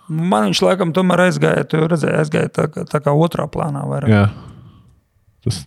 Man 0.07 0.47
viņš 0.47 0.63
laikam 0.63 0.95
tomēr 0.95 1.27
aizgāja, 1.27 1.67
tu 1.67 1.83
redzēji, 1.83 2.17
aizgāja 2.23 2.53
tā, 2.55 2.67
tā 2.87 3.01
kā 3.03 3.13
otrā 3.13 3.45
plānā. 3.51 3.83
Vairāk. 3.89 4.11
Jā. 4.13 4.25
Tas 5.45 5.63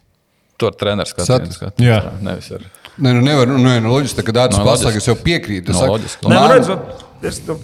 Tur 0.58 0.74
treneris 0.74 1.14
skatās. 1.14 1.60
Jā, 1.82 2.00
nevis 2.24 2.50
ar. 2.56 2.64
Nē, 2.98 3.12
nu 3.14 3.22
nevar, 3.22 3.46
nu, 3.46 3.60
nu 3.62 3.92
loģiski, 3.92 4.24
ka 4.26 4.34
Dārts 4.34 4.58
no, 4.58 4.64
pasaka, 4.66 4.98
es 4.98 5.06
jau 5.06 5.14
piekrītu. 5.22 5.70
No, 5.70 5.84
saku, 5.84 5.92
loģiski. 5.94 6.26
Nē, 6.26 6.34
nu, 6.34 6.48
redzot, 6.50 7.04
Es 7.22 7.40
tam 7.42 7.58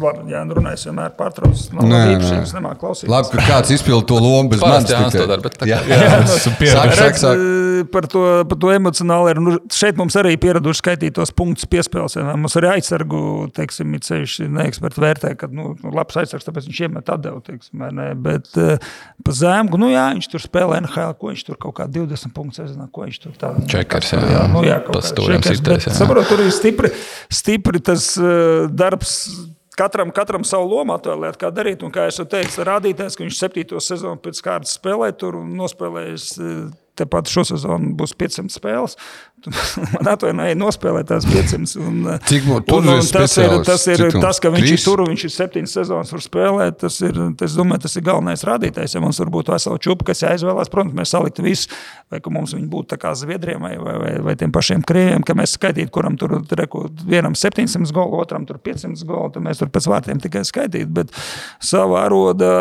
varu, 0.00 0.24
jā, 0.30 0.42
nu, 0.46 0.56
runāju, 0.58 0.82
vienmēr 0.88 1.14
pārtraucu. 1.18 1.68
No, 1.76 1.86
nē, 1.90 2.00
nē. 2.20 2.32
Es 2.42 2.52
nemāku 2.56 2.82
klausīties. 2.84 3.10
Labi, 3.12 3.32
ka 3.32 3.44
kāds 3.48 3.72
izpild 3.74 4.06
to 4.10 4.18
lomu 4.22 4.52
bez 4.52 4.62
manis. 4.62 4.92
Jā, 4.92 5.02
tas 5.10 5.28
dara, 5.30 5.38
bet 5.42 5.56
tā 5.60 5.68
jā, 5.68 5.80
jā, 5.88 5.98
jā, 6.02 6.18
esmu 6.36 6.52
pieredzējis. 6.60 7.24
Par 7.92 8.06
to, 8.10 8.22
par 8.48 8.60
to 8.62 8.72
emocionāli. 8.72 9.34
Nu, 9.40 9.56
šeit 9.72 9.98
mums 10.00 10.16
arī 10.18 10.34
pieraduši 10.40 10.80
skaitīt 10.80 11.16
tos 11.18 11.32
punktus 11.36 11.68
piespēles. 11.70 12.16
Ja, 12.18 12.36
mums 12.38 12.56
arī 12.60 12.70
aizsargu, 12.76 13.20
teiksim, 13.56 13.96
ir 13.96 14.04
ceļš, 14.06 14.36
neeksperti 14.56 15.02
vērtē, 15.02 15.32
ka, 15.40 15.50
nu, 15.52 15.74
nu 15.82 15.92
labs 15.96 16.18
aizsargs, 16.20 16.46
tāpēc 16.48 16.68
viņš 16.70 16.82
iemet 16.86 17.12
atdevu, 17.12 17.42
teiksim, 17.46 17.84
ne, 17.96 18.08
bet 18.26 18.48
uh, 18.60 18.76
pa 19.24 19.34
zēmu, 19.36 19.80
nu 19.80 19.90
jā, 19.92 20.06
viņš 20.16 20.30
tur 20.32 20.44
spēlē 20.44 20.80
NHL, 20.84 21.16
ko 21.20 21.32
viņš 21.32 21.44
tur 21.48 21.60
kaut 21.66 21.76
kā 21.80 21.88
20 21.90 22.34
punktus, 22.36 22.62
es 22.62 22.72
nezinu, 22.72 22.88
ko 22.92 23.04
viņš 23.06 23.20
tur 23.24 23.36
tā. 23.40 23.52
Čekers, 23.70 24.14
jā. 24.16 24.22
jā, 24.32 24.46
nu, 24.52 24.64
jā, 24.66 24.78
kaut 24.86 25.02
kā 25.02 25.26
čekers, 25.28 25.62
bet, 25.66 25.90
saprot, 25.96 26.28
tur 26.30 26.44
ir 26.44 26.52
stipri, 26.54 26.92
stipri 27.32 27.82
tas 27.84 28.14
uh, 28.20 28.66
darbs 28.72 29.18
katram, 29.78 30.10
katram 30.14 30.44
savu 30.46 30.70
lomu 30.70 30.96
atvēlēt, 30.96 31.38
kā 31.40 31.52
darīt. 31.54 31.84
Un, 31.86 31.92
kā 31.94 32.08
jau 32.08 32.26
teicu, 32.28 32.64
rādītājs, 32.66 33.16
ka 33.18 33.24
viņš 33.24 33.38
septīto 33.40 33.82
sezonu 33.82 34.20
pēc 34.22 34.42
kārtas 34.44 34.76
spēlē 34.78 35.12
tur 35.18 35.38
un 35.42 35.54
nospēlējis 35.58 36.28
Tepat 36.96 37.28
šo 37.30 37.44
sezonu 37.44 37.92
būs 37.98 38.14
500 38.16 38.52
spēles. 38.54 38.96
Man 39.92 40.08
atvainojiet, 40.10 40.56
nospēlēt 40.58 41.10
tās 41.10 41.26
500. 41.28 41.76
Un, 41.84 41.98
Cik 42.26 42.46
no 42.48 42.58
un, 42.58 42.88
un 42.94 43.10
tas 43.12 43.36
ir 43.38 43.52
tas, 43.66 43.84
ir, 43.92 44.04
tas 44.16 44.40
ka 44.42 44.50
viņš 44.54 44.64
Trīs? 44.64 44.80
ir 44.80 44.84
tur 44.86 45.02
viņš 45.04 45.26
ir 45.28 45.34
7 45.34 45.70
sezonas 45.70 46.12
var 46.14 46.24
spēlēt. 46.24 46.78
Tas 46.82 46.96
ir, 47.04 47.20
tas, 47.38 47.54
domāju, 47.58 47.84
tas 47.84 47.96
ir 47.98 48.06
galvenais 48.06 48.44
rādītājs. 48.48 48.96
Ja 48.96 49.02
mums 49.04 49.20
var 49.22 49.30
būt 49.34 49.52
vesela 49.52 49.80
čūpa, 49.82 50.08
kas 50.10 50.24
jāizvēlās, 50.24 50.72
protams, 50.72 50.96
mēs 50.96 51.12
saliktu 51.14 51.44
visu, 51.46 51.70
vai 52.12 52.22
ka 52.24 52.32
mums 52.32 52.56
viņi 52.56 52.68
būtu 52.72 52.94
tā 52.94 53.00
kā 53.02 53.12
Zviedriem 53.16 53.62
vai, 53.62 53.74
vai, 53.80 53.96
vai, 54.02 54.12
vai 54.30 54.36
tiem 54.40 54.54
pašiem 54.54 54.84
Krieviem, 54.86 55.24
ka 55.26 55.36
mēs 55.38 55.56
skaitītu, 55.58 55.92
kuram 55.94 56.16
tur 56.20 56.38
reku, 56.58 56.86
vienam 57.06 57.36
700 57.38 57.92
golu, 57.96 58.22
otram 58.24 58.48
tur 58.48 58.60
500 58.62 59.04
golu, 59.08 59.34
tad 59.36 59.44
mēs 59.46 59.60
tur 59.62 59.72
pēc 59.72 59.90
vārtiem 59.92 60.22
tikai 60.24 60.46
skaitītu. 60.48 60.90
Bet 60.96 61.12
savā 61.62 62.06
arodā 62.08 62.56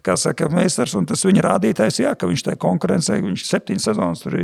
kā 0.00 0.14
saka 0.16 0.48
meistars, 0.52 0.94
un 0.96 1.04
tas 1.08 1.20
viņa 1.26 1.44
rādītājs, 1.44 2.00
jā, 2.00 2.14
ka 2.18 2.28
viņš 2.30 2.46
tajā 2.46 2.58
konkurencē, 2.62 3.18
viņš 3.20 3.44
septiņas 3.44 3.88
sezonas 3.90 4.24
tur 4.24 4.38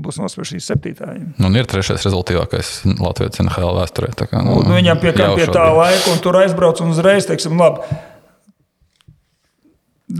būs 0.00 0.20
nospēršīs 0.22 0.70
septītāji. 0.70 1.26
Nu, 1.36 1.50
un 1.50 1.58
ir 1.60 1.68
trešais 1.68 2.06
rezultātīvākais 2.06 2.72
Latvijas 3.02 3.42
NHL 3.44 3.76
vēsturē. 3.82 4.10
Kā, 4.24 4.40
nu, 4.46 4.56
un 4.62 4.72
viņam 4.78 5.02
pie, 5.02 5.12
pie 5.12 5.48
tā 5.52 5.68
laika, 5.76 6.08
un 6.14 6.24
tur 6.24 6.40
aizbrauc 6.40 6.80
un 6.80 6.94
uzreiz, 6.94 7.28
teiksim, 7.28 7.60
labi, 7.60 7.84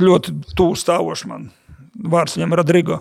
ļoti 0.04 0.36
tuvu 0.58 0.76
stāvošs 0.78 1.26
man. 1.30 1.48
Vārds 1.94 2.36
viņam 2.36 2.56
Rodrigo. 2.60 3.00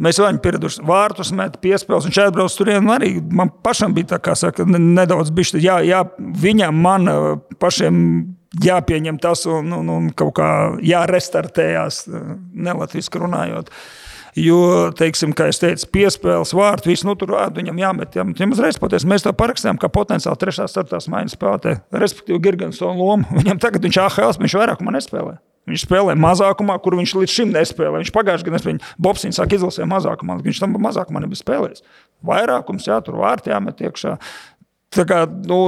Mēs 0.00 0.16
jau 0.16 0.24
bijām 0.24 0.40
pieraduši 0.40 0.84
vārtus, 0.88 1.30
met 1.36 1.58
piespēles, 1.60 2.06
un 2.08 2.14
šeit 2.16 2.32
brauc 2.32 2.54
turien. 2.56 2.86
Arī 2.94 3.18
man 3.20 3.50
pašam 3.64 3.92
bija 3.96 4.14
tā, 4.14 4.20
kā 4.24 4.36
saka, 4.38 4.64
nedaudz 4.64 5.32
bišķi, 5.36 5.60
jā, 5.60 5.80
jā, 5.84 6.04
viņam, 6.40 6.78
man 6.86 7.10
pašiem 7.60 7.98
jāpieņem 8.64 9.18
tas 9.22 9.44
un, 9.46 9.68
un, 9.76 9.90
un 9.92 10.06
kaut 10.16 10.38
kā 10.40 10.48
jārestartējās, 10.82 12.06
nelatviski 12.08 13.20
runājot. 13.20 13.68
Jo, 14.38 14.88
teiksim, 14.94 15.34
kā 15.34 15.48
jau 15.50 15.56
teicu, 15.64 15.88
piespēles 15.90 16.54
vārtu, 16.54 16.92
visu 16.92 17.08
nu, 17.08 17.16
tur 17.18 17.34
viņam 17.56 17.80
jāmet. 17.82 18.16
Jā, 18.16 18.24
viņam 18.28 18.54
uzreiz 18.54 18.78
pateiks, 18.80 19.04
mēs 19.10 19.26
to 19.26 19.34
parakstījām, 19.36 19.78
kā 19.82 19.90
potenciāli 19.92 20.38
trešā, 20.38 20.68
ceturtā 20.70 21.02
maiņas 21.10 21.34
spēlētāja, 21.34 21.82
respektīvi 21.98 22.42
Gigantsona 22.46 22.94
lomu. 22.96 23.26
Viņam 23.40 23.60
tagad 23.60 23.84
viņš 23.84 24.02
AHL, 24.06 24.36
viņš 24.38 24.58
vairākumā 24.62 24.94
nespēlē. 24.96 25.40
Viņš 25.70 25.86
spēlē 25.86 26.16
mazākumā, 26.18 26.76
kur 26.82 26.96
viņš 26.98 27.14
līdz 27.20 27.34
šim 27.36 27.54
nespēlēja. 27.54 28.02
Viņš 28.02 28.12
pagājušajā 28.16 28.48
gadā 28.48 28.58
nespēlēja. 28.58 28.92
Bobsīns 29.06 29.40
sāk 29.40 29.54
izlasīt 29.56 29.88
mazākumā, 29.90 30.40
viņš 30.44 30.62
tam 30.64 30.76
mazākumā 30.82 31.22
nebija 31.24 31.40
spēlējis. 31.40 31.84
Vairākums, 32.26 32.88
jā, 32.90 32.98
tur 33.06 33.20
vārti 33.22 33.52
jāmet 33.52 33.82
iekšā. 33.86 34.16
Tā 34.96 35.06
kā, 35.06 35.22
nu, 35.46 35.60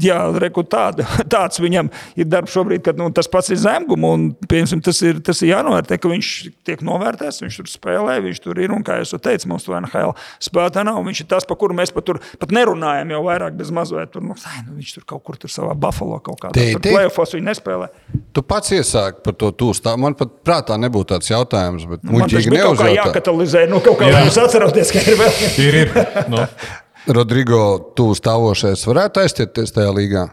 Jā, 0.00 0.16
reku, 0.40 0.64
tāda, 0.64 1.04
tāds 1.34 1.60
viņam 1.60 1.90
ir 2.16 2.28
darbs 2.30 2.54
šobrīd, 2.54 2.82
kad 2.86 2.98
nu, 2.98 3.10
tas 3.14 3.28
pats 3.30 3.52
ir 3.52 3.60
zemgums. 3.60 4.72
Tas, 4.82 5.00
ir, 5.04 5.20
tas 5.24 5.42
ir 5.44 5.52
jānovērtē, 5.52 5.98
ka 6.00 6.10
viņš 6.10 6.30
tiek 6.66 6.82
novērtēts, 6.86 7.42
viņš 7.44 7.58
tur 7.60 7.70
spēlē, 7.70 8.16
viņš 8.24 8.40
tur 8.42 8.60
ir. 8.62 8.72
Un, 8.72 8.84
kā 8.86 8.98
jau 9.02 9.20
teicu, 9.22 9.50
mums 9.50 9.66
tur 9.66 9.76
NHL 9.78 10.14
spēlētā 10.42 10.84
nav. 10.88 11.02
Viņš 11.06 11.22
ir 11.24 11.28
tas, 11.30 11.46
par 11.48 11.58
kuru 11.60 11.76
mēs 11.76 11.92
pat, 11.94 12.06
tur, 12.08 12.20
pat 12.40 12.54
nerunājam 12.54 13.12
jau 13.14 13.22
vairāk 13.28 13.56
bez 13.58 13.72
mazliet. 13.74 14.12
Tur, 14.14 14.24
nu, 14.24 14.36
ai, 14.48 14.64
nu, 14.66 14.78
viņš 14.80 14.94
tur 14.96 15.06
kaut 15.14 15.24
kur 15.28 15.38
tur 15.40 15.52
savā 15.52 15.76
Buffalo 15.78 16.18
kaut 16.24 16.40
kādā 16.40 16.56
veidā. 16.56 16.80
Tur 16.80 16.96
plēfos 16.96 17.36
viņa 17.36 17.50
nespēlē. 17.50 17.90
Tu 18.32 18.44
pats 18.46 18.72
iesāki 18.74 19.22
par 19.26 19.36
to 19.38 19.52
tūstu. 19.62 19.92
Man 20.00 20.16
pat 20.18 20.38
prātā 20.46 20.78
nebūtu 20.80 21.12
tāds 21.14 21.30
jautājums, 21.30 21.84
bet 21.90 22.06
nu, 22.06 22.16
muļķīgi 22.16 22.54
neuzjautā. 22.56 22.88
Kā 22.88 22.94
jākatalizē, 22.96 23.66
nu 23.70 23.82
kaut 23.84 24.00
kā 24.00 24.08
jā. 24.08 24.24
jūs 24.26 24.40
atceraties, 24.40 24.94
ka 24.94 25.04
ir 25.04 25.20
vēl. 25.20 25.44
ir, 25.66 25.82
ir. 25.84 26.00
No. 26.32 26.46
Rodrigo, 27.10 27.62
tu 27.98 28.12
stāvošais, 28.14 28.84
varētu 28.86 29.24
aizķerties 29.24 29.74
tajā 29.74 29.90
līgā? 29.96 30.28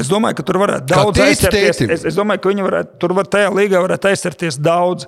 Es 0.00 0.08
domāju, 0.10 0.38
ka 0.38 0.46
tur 0.46 0.58
varētu 0.62 0.88
daudz 0.90 1.22
aizķerties. 1.22 1.82
Es, 1.86 2.04
es 2.12 2.18
domāju, 2.18 2.42
ka 2.42 2.52
viņi 2.52 2.66
varētu, 2.66 2.98
tur 3.02 3.14
var 3.18 3.28
tajā 3.30 3.50
līgā 3.54 3.82
varētu 3.84 4.10
aizķerties 4.10 4.58
daudz, 4.62 5.06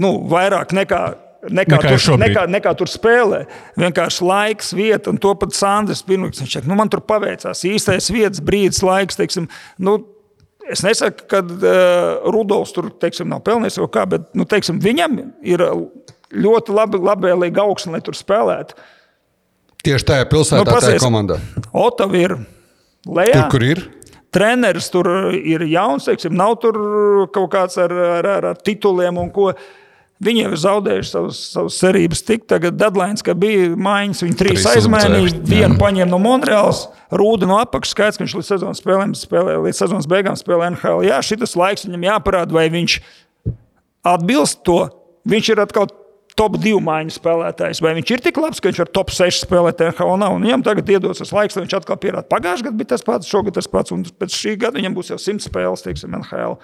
nu, 0.00 0.16
vairāk 0.30 0.74
nekā 0.76 1.02
nekā, 1.46 1.78
nekā, 1.78 1.92
tur, 1.94 2.18
nekā, 2.20 2.44
nekā 2.50 2.72
tur 2.78 2.90
spēlē. 2.90 3.44
Vienkārši 3.78 4.26
laiks, 4.26 4.72
vieta, 4.76 5.12
un 5.12 5.20
to 5.22 5.32
pat 5.38 5.54
Sandrs 5.56 6.02
Pirmaks. 6.06 6.40
Viņš 6.42 6.58
saka, 6.58 6.70
nu, 6.70 6.78
man 6.78 6.90
tur 6.92 7.02
paveicās 7.06 7.64
īstais 7.68 8.10
vietas, 8.12 8.42
brīdis, 8.44 8.82
laiks. 8.86 9.18
Teiksim, 9.18 9.48
nu, 9.82 9.98
es 10.70 10.82
nesaku, 10.86 11.28
ka 11.30 11.42
uh, 11.44 12.32
Rudolfs 12.34 12.74
tur 12.76 12.90
teiksim, 13.02 13.30
nav 13.32 13.44
pelnījis 13.46 13.78
kaut 13.84 13.94
kā, 13.96 14.06
bet 14.16 14.28
nu, 14.38 14.48
teiksim, 14.48 14.80
viņam 14.82 15.20
ir 15.46 15.64
ļoti 16.34 16.74
labi, 16.74 17.00
labvēlīga 17.06 17.64
augsne, 17.64 17.96
lai 17.96 18.02
tur 18.04 18.16
spēlētu. 18.18 18.76
Tieši 19.86 20.08
tajā 20.08 20.26
pilsētā, 20.30 20.64
nu, 20.64 20.70
pasies, 20.70 20.96
tajā 20.96 21.04
komandā. 21.04 21.38
Otava 21.70 22.18
ir 22.18 22.36
lejā. 23.06 23.38
Tur, 23.38 23.50
kur 23.54 23.66
ir? 23.66 23.82
Treneris 24.34 24.90
tur 24.92 25.08
ir 25.38 25.64
jauns, 25.70 26.08
teiksim, 26.08 26.34
nav 26.36 26.58
tur 26.60 26.76
kaut 27.32 27.50
kāds 27.54 27.78
ar, 27.80 27.92
ar, 28.18 28.30
ar, 28.36 28.52
ar 28.52 28.62
tituliem 28.66 29.20
un 29.22 29.30
ko. 29.32 29.52
Viņi 30.26 30.46
jau 30.46 30.50
ir 30.54 30.60
zaudējuši 30.62 31.10
savus, 31.12 31.38
savus 31.52 31.74
cerības. 31.76 32.22
Tik 32.24 32.46
tagad 32.48 32.78
deadline, 32.80 33.20
ka 33.20 33.34
bija 33.36 33.74
maiņas, 33.76 34.22
viņi 34.24 34.38
trīs 34.40 34.64
aizmainīja. 34.70 35.42
Vienu 35.44 35.76
paņēma 35.76 36.08
no 36.08 36.20
Monreāls, 36.24 36.86
rūdu 37.12 37.48
no 37.50 37.58
apakšas. 37.60 37.92
Skaidrs, 37.92 38.16
ka 38.16 38.24
viņš 38.24 38.36
līdz 38.38 38.48
sezonas, 38.48 38.80
spēlēm, 38.80 39.12
spēlē, 39.16 39.58
līdz 39.66 39.82
sezonas 39.82 40.08
beigām 40.08 40.38
spēlē 40.40 40.70
NHL. 40.72 41.04
Jā, 41.04 41.20
šis 41.20 41.52
laiks 41.60 41.84
viņam 41.84 42.08
jāparāda, 42.08 42.56
vai 42.56 42.64
viņš 42.72 42.96
atbilst 44.08 44.64
to. 44.64 44.80
Viņš 45.28 45.52
ir 45.52 45.62
atkal 45.66 45.92
top 46.36 46.58
2 46.60 46.80
maiņu 46.84 47.14
spēlētājs. 47.16 47.80
Vai 47.84 47.94
viņš 47.96 48.12
ir 48.12 48.24
tik 48.26 48.40
labs, 48.40 48.60
ka 48.60 48.70
viņš 48.70 48.82
var 48.82 48.90
top 48.98 49.12
6 49.14 49.46
spēlēt 49.46 49.80
NHL? 49.88 50.18
Nav. 50.20 50.36
Un 50.36 50.44
viņam 50.44 50.66
tagad 50.66 50.92
iedos 50.92 51.22
tas 51.22 51.32
laiks, 51.32 51.56
lai 51.56 51.64
viņš 51.64 51.78
atkal 51.80 51.98
pierāda. 52.00 52.28
Pagājušajā 52.32 52.68
gadā 52.68 52.80
bija 52.82 52.92
tas 52.92 53.06
pats, 53.06 53.30
šogad 53.30 53.56
tas 53.56 53.70
pats, 53.70 53.94
un 53.96 54.04
pēc 54.04 54.36
šī 54.36 54.58
gada 54.60 54.78
viņam 54.78 54.96
būs 54.96 55.14
jau 55.14 55.18
100 55.22 55.48
spēles, 55.48 55.84
teiksim, 55.86 56.16
NHL. 56.20 56.58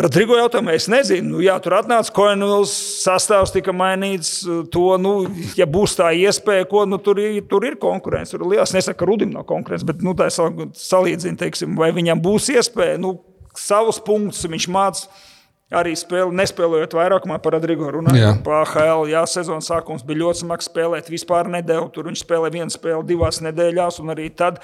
Rodrigo 0.00 0.36
jautājumu 0.38 0.70
es 0.70 0.86
nezinu. 0.88 1.32
Nu, 1.34 1.40
jā, 1.42 1.56
tur 1.60 1.74
atnāca 1.80 2.12
Koenvils, 2.14 2.72
sastāvs 3.02 3.50
tika 3.52 3.74
mainīts. 3.74 4.44
To, 4.72 4.84
nu, 5.02 5.14
ja 5.58 5.66
būs 5.68 5.96
tā 5.98 6.12
iespēja, 6.14 6.68
ko 6.70 6.84
nu, 6.88 7.00
tur, 7.02 7.18
ir, 7.18 7.42
tur 7.50 7.66
ir 7.66 7.74
konkurence. 7.82 8.32
Tur 8.32 8.46
ir 8.46 8.54
liels, 8.54 8.72
nesaka, 8.76 9.02
ka 9.02 9.10
Rudim 9.10 9.34
nav 9.34 9.48
konkurence, 9.50 9.84
bet 9.88 10.04
nu, 10.06 10.14
tā 10.16 10.30
salīdzina, 10.30 11.34
teiksim, 11.42 11.74
vai 11.80 11.90
viņam 11.96 12.22
būs 12.22 12.52
iespēja. 12.54 13.00
Nu, 13.02 13.16
savus 13.58 13.98
punktus 14.06 14.46
viņš 14.46 14.70
mācīja 14.70 15.26
arī 15.70 15.94
spēle, 15.98 16.34
nespēlējot 16.40 16.94
vairākumā 16.98 17.38
par 17.42 17.54
Rodrigo 17.56 17.90
runājot 17.94 18.42
par 18.46 18.64
AHL. 18.64 19.06
Jā, 19.10 19.24
sezonas 19.30 19.70
sākums 19.70 20.04
bija 20.06 20.24
ļoti 20.24 20.44
smags 20.44 20.70
spēlēt, 20.70 21.10
vispār 21.12 21.50
nedēļu. 21.52 21.90
Tur 21.94 22.08
viņš 22.10 22.24
spēlēja 22.24 22.56
vienu 22.58 22.74
spēli 22.74 23.06
divās 23.12 23.40
nedēļās, 23.46 24.00
un 24.02 24.14
arī 24.16 24.30
tad 24.34 24.58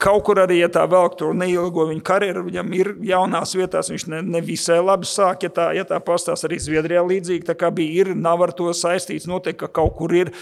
kaut 0.00 0.22
kur 0.24 0.40
arī, 0.40 0.62
ja 0.62 0.70
tā 0.72 0.86
vēl 0.88 1.10
tur 1.18 1.34
neilgo 1.36 1.84
viņa 1.90 2.04
karjeru, 2.06 2.46
viņam 2.46 2.70
ir 2.78 2.92
jaunās 3.04 3.52
vietās, 3.58 3.90
viņš 3.92 4.06
ne, 4.08 4.22
ne 4.24 4.40
visai 4.44 4.78
labi 4.80 5.08
sāk, 5.08 5.44
ja 5.44 5.52
tā, 5.52 5.66
ja 5.76 5.84
tā 5.84 5.98
pastāsta 6.00 6.48
arī 6.48 6.56
Zviedrijā 6.62 7.02
līdzīgi, 7.04 7.44
tā 7.50 7.56
kā 7.58 7.68
bija, 7.74 8.06
ir, 8.06 8.14
nav 8.16 8.46
ar 8.46 8.54
to 8.56 8.70
saistīts, 8.76 9.28
noteikti, 9.28 9.60
ka 9.60 9.68
kaut 9.82 9.98
kur 9.98 10.14
ir 10.16 10.32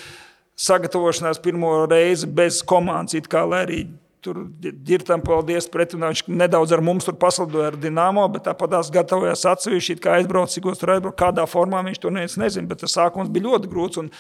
sagatavošanās 0.59 1.43
pirmo 1.43 1.73
reizi 1.91 2.31
bez 2.31 2.61
komandas, 2.67 3.19
it 3.19 3.27
kā, 3.31 3.43
lai 3.51 3.65
arī 3.67 3.81
Tur 4.29 4.43
ir 4.93 5.05
tam 5.09 5.23
paldies. 5.25 5.71
Pretunā 5.73 6.13
viņš 6.13 6.27
nedaudz 6.29 6.75
ar 6.77 6.83
mums 6.85 7.09
tur 7.09 7.17
paslidoja 7.21 7.73
ar 7.73 7.79
Dienāmo, 7.81 8.27
bet 8.35 8.45
tāpat 8.49 8.77
tās 8.77 8.93
gatavojās 8.93 9.47
atsevišķi, 9.49 9.97
kā 10.05 10.19
aizbraukt, 10.19 10.53
cik 10.53 10.69
tur 10.77 10.97
aizbraukt, 10.99 11.17
kādā 11.21 11.47
formā 11.49 11.81
viņš 11.87 12.03
to 12.03 12.13
neviens 12.13 12.37
nezina. 12.41 12.69
Bet 12.69 12.85
tas 12.85 12.99
sākums 12.99 13.33
bija 13.33 13.49
ļoti 13.49 13.73
grūts. 13.73 14.03
Un, 14.05 14.13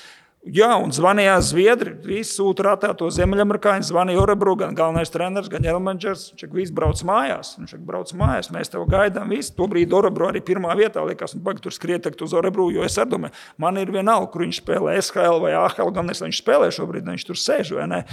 Jā, 0.46 0.68
un 0.78 0.92
zvanīja 0.94 1.34
Zviedri. 1.42 1.90
Visi 2.06 2.36
sūta 2.36 2.62
rātā 2.68 2.92
to 2.96 3.08
ziemeļamerikāņu. 3.12 3.84
Zvanīja 3.88 4.20
Orebru, 4.22 4.54
gan 4.60 4.76
galvenais 4.78 5.10
treneris, 5.12 5.50
gan 5.50 5.64
ģenerālmenedžers. 5.66 6.28
Viņš 6.30 6.54
viss 6.54 6.74
brauc 6.74 7.02
mājās. 7.04 7.56
Viņš 7.58 7.74
brauc 7.84 8.12
mājās. 8.16 8.48
Mēs 8.54 8.70
tev 8.72 8.86
gaidām. 8.88 9.34
Visi. 9.34 9.50
Tobrīd 9.58 9.92
Orebru 9.98 10.30
arī 10.30 10.40
pirmā 10.46 10.76
vietā 10.78 11.02
likās, 11.04 11.34
un 11.34 11.42
pagaidi 11.44 11.66
tur 11.66 11.74
skriet 11.74 12.06
uz 12.22 12.36
Orebru, 12.38 12.70
jo 12.72 12.86
es 12.86 12.96
domāju, 12.96 13.34
man 13.58 13.82
ir 13.82 13.90
vienalga, 13.92 14.30
kur 14.32 14.46
viņš 14.46 14.62
spēlē 14.62 14.94
SHL 15.02 15.42
vai 15.42 15.56
AHL. 15.58 15.90
Gan 15.98 16.14
es 16.14 16.22
viņš 16.22 16.40
spēlē 16.40 16.70
šobrīd, 16.72 17.10
viņš 17.10 17.26
tur 17.28 17.42
sēž 17.42 17.74
vai 17.76 17.90
ne. 17.90 18.04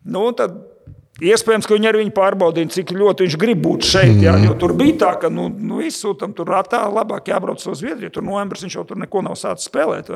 Nu, 0.00 0.24
tad 0.32 0.56
Iespējams, 1.20 1.66
ka 1.68 1.76
viņi 1.76 1.88
arī 1.90 2.06
pārbaudīja, 2.16 2.72
cik 2.78 2.94
ļoti 2.96 3.26
viņš 3.26 3.38
grib 3.40 3.60
būt 3.64 3.84
šeit. 3.84 4.16
Jā, 4.24 4.38
jo 4.40 4.54
tur 4.60 4.72
bija 4.78 4.96
tā, 5.04 5.14
ka 5.20 5.28
nu, 5.32 5.50
nu, 5.52 5.82
izsūtām 5.84 6.32
tur 6.36 6.48
ratā, 6.48 6.86
labāk 6.88 7.28
jābrauc 7.28 7.60
uz 7.60 7.82
Zviedriju. 7.82 8.14
Tur 8.14 8.24
novembris 8.24 8.64
viņš 8.64 8.78
jau 8.78 8.86
tur 8.88 9.00
neko 9.02 9.24
nav 9.26 9.36
sācis 9.36 9.68
spēlēt. 9.68 10.08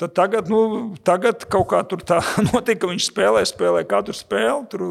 Tad 0.00 0.14
tagad, 0.16 0.48
nu, 0.50 0.94
tagad 1.04 1.44
kaut 1.52 1.68
kā 1.70 1.82
tur 1.86 2.00
tā 2.02 2.22
notika, 2.48 2.86
ka 2.86 2.90
viņš 2.90 3.10
spēlē, 3.10 3.44
spēlē 3.46 3.84
katru 3.86 4.16
spēli. 4.16 4.64
Tur 4.72 4.86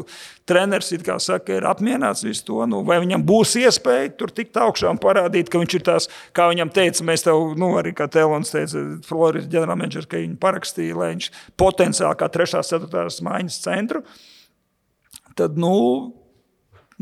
treneris 0.48 0.94
saka, 1.26 1.58
ir 1.58 1.66
apmierināts 1.66 2.22
visu 2.24 2.46
to. 2.46 2.62
Nu, 2.70 2.84
vai 2.86 3.00
viņam 3.02 3.26
būs 3.26 3.58
iespēja 3.60 4.14
tur 4.16 4.30
tikt 4.30 4.56
augšā 4.56 4.94
un 4.94 5.02
parādīt, 5.02 5.50
ka 5.50 5.58
viņš 5.58 5.78
ir 5.78 5.86
tās, 5.90 6.10
kā 6.32 6.48
viņam 6.54 6.70
teica, 6.70 7.04
mēs 7.04 7.26
tev, 7.26 7.56
nu, 7.58 7.74
arī 7.82 7.92
kā 7.98 8.06
Telons 8.06 8.54
teica, 8.54 8.86
Floridas 9.08 9.50
ģenerālmenedžers, 9.50 10.06
ka 10.06 10.22
viņi 10.22 10.38
parakstīja, 10.40 10.98
lai 11.02 11.14
viņš 11.16 11.32
potenciāli 11.58 12.20
kā 12.22 12.30
trešās, 12.30 12.70
ceturtās 12.70 13.20
mājas 13.26 13.58
centru 13.66 14.06
tad 15.38 15.60
nu, 15.60 15.76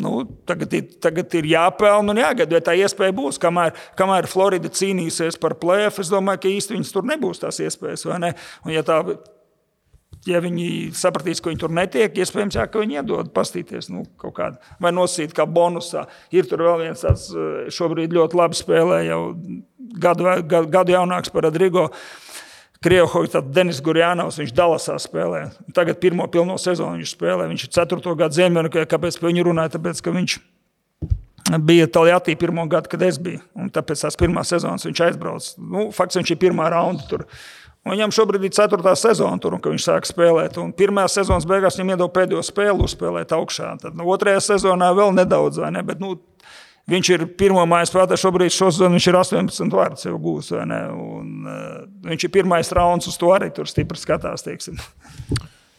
Nu, 0.01 0.23
tagad, 0.49 0.73
ir, 0.73 0.87
tagad 1.03 1.35
ir 1.37 1.49
jāpelnā 1.51 2.15
un 2.15 2.21
jāgaida, 2.23 2.55
vai 2.57 2.63
tā 2.65 2.73
iespēja 2.79 3.13
būs. 3.13 3.37
Kamēr, 3.43 3.75
kamēr 3.99 4.29
Florida 4.31 4.71
cīnīsies 4.73 5.37
par 5.43 5.59
plēfu, 5.61 6.01
es 6.01 6.13
domāju, 6.13 6.41
ka 6.41 6.53
īstenībā 6.55 6.79
viņas 6.79 6.95
tur 6.95 7.09
nebūs 7.11 7.43
tās 7.43 7.59
iespējas. 7.61 8.07
Un, 8.09 8.31
ja, 8.73 8.85
tā, 8.87 9.03
ja 10.29 10.41
viņi 10.43 10.69
sapratīs, 10.97 11.43
ka 11.43 11.51
viņi 11.51 11.63
tur 11.63 11.75
netiek, 11.77 12.17
iespējams, 12.23 12.59
jā, 12.59 12.67
ka 12.71 12.83
viņi 12.83 13.01
iedod 13.01 13.33
pastīties 13.37 13.91
nu, 13.93 14.07
kaut 14.21 14.37
kādā 14.39 14.77
vai 14.83 14.95
nosīt 14.95 15.35
kā 15.37 15.47
bonusā. 15.49 16.07
Ir 16.35 16.49
tur 16.49 16.65
vēl 16.67 16.87
viens 16.87 17.05
tāds 17.05 17.29
eh, 17.35 17.69
šobrīd 17.73 18.17
ļoti 18.17 18.41
labi 18.41 18.59
spēlē, 18.59 19.03
jau 19.09 19.21
gadu, 20.01 20.33
gadu, 20.49 20.97
jaunāks 20.97 21.33
par 21.35 21.49
Rodrigo. 21.49 21.89
Krievhovis, 21.91 22.30
tad 23.29 23.51
Denis 23.53 23.83
Gurjānovs, 23.85 24.39
viņš 24.41 24.55
Dalasā 24.57 24.95
spēlē. 24.97 25.51
Tagad 25.77 25.99
pirmo 26.01 26.25
pilno 26.33 26.55
sezonu 26.57 26.97
viņš 26.97 27.11
spēlē. 27.13 27.45
Viņš 27.51 27.67
ir 27.67 27.73
4. 27.77 28.15
gadu 28.17 28.39
Ziemeļā. 28.39 28.87
Kāpēc 28.89 29.19
par 29.21 29.29
viņu 29.29 29.45
runāja? 29.51 29.75
Tāpēc, 29.75 30.01
ka 30.01 30.15
viņš 30.15 30.37
bija 31.61 31.91
Taljātī 31.93 32.39
pirmo 32.41 32.65
gadu, 32.73 32.89
kad 32.89 33.05
es 33.05 33.19
biju. 33.21 33.43
Un 33.53 33.69
tāpēc 33.69 34.07
tās 34.07 34.17
pirmās 34.17 34.49
sezonas 34.55 34.89
viņš 34.89 35.03
aizbrauca. 35.11 35.51
Nu, 35.61 35.91
fakts, 35.93 36.17
viņš 36.17 36.33
ir 36.33 36.41
pirmā 36.41 36.71
raunda 36.73 37.05
tur. 37.11 37.27
Un 37.85 37.95
viņam 37.99 38.17
šobrīd 38.17 38.49
ir 38.49 38.57
ceturtā 38.57 38.97
sezona, 38.97 39.37
tur, 39.41 39.59
un 39.59 39.65
viņš 39.65 39.85
sāk 39.85 40.09
spēlēt. 40.09 40.57
Un 40.61 40.73
pirmā 40.73 41.05
sezonas 41.13 41.45
beigās 41.49 41.77
viņam 41.77 41.95
iedod 41.99 42.17
pēdējo 42.17 42.41
spēli 42.49 42.89
uzspēlēt 42.89 43.37
augšā. 43.37 43.75
Tad 43.85 44.01
nu, 44.01 44.09
otrajā 44.09 44.41
sezonā 44.55 44.89
vēl 44.97 45.13
nedaudz, 45.21 45.61
vai 45.61 45.73
ne? 45.77 45.85
Bet, 45.85 46.01
nu, 46.01 46.17
Viņš 46.91 47.11
ir 47.15 47.23
pirmā 47.39 47.63
mājas 47.71 47.93
spēlētājs, 47.93 48.25
šobrīd 48.25 48.55
šosezon 48.55 48.97
viņš 48.97 49.07
ir 49.13 49.19
18 49.21 49.77
vārdus 49.79 50.09
jau 50.09 50.17
gūs. 50.23 50.51
Un, 50.59 50.75
uh, 50.75 51.85
viņš 52.09 52.27
ir 52.27 52.35
pirmais 52.35 52.73
rauns 52.75 53.07
uz 53.11 53.19
to 53.21 53.31
arī 53.35 53.53
tur 53.55 53.71
stipri 53.71 54.01
skatās. 54.01 54.43
Teiksim. 54.47 54.81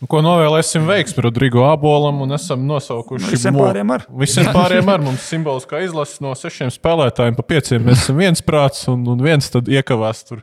Nu, 0.01 0.07
ko 0.09 0.17
novēlēsim 0.25 0.87
veiksmi 0.89 1.21
Rodrigo 1.27 1.67
Abolam 1.69 2.23
un 2.23 2.33
esam 2.33 2.63
nosaukuši 2.65 3.27
nu, 3.27 3.33
visiem 3.35 3.57
pārējiem 3.59 3.91
ar. 3.93 4.05
Visiem 4.23 4.47
pārējiem 4.49 4.87
ar 4.89 5.03
mums 5.05 5.27
simboliskā 5.29 5.83
izlase 5.85 6.23
no 6.25 6.31
sešiem 6.37 6.71
spēlētājiem 6.73 7.37
pa 7.37 7.45
pieciem. 7.45 7.83
Mēs 7.85 8.07
esam 8.07 8.17
viens 8.17 8.41
prāts 8.41 8.87
un, 8.89 9.03
un 9.13 9.21
viens 9.21 9.51
tad 9.53 9.69
iekavās 9.69 10.23
tur. 10.25 10.41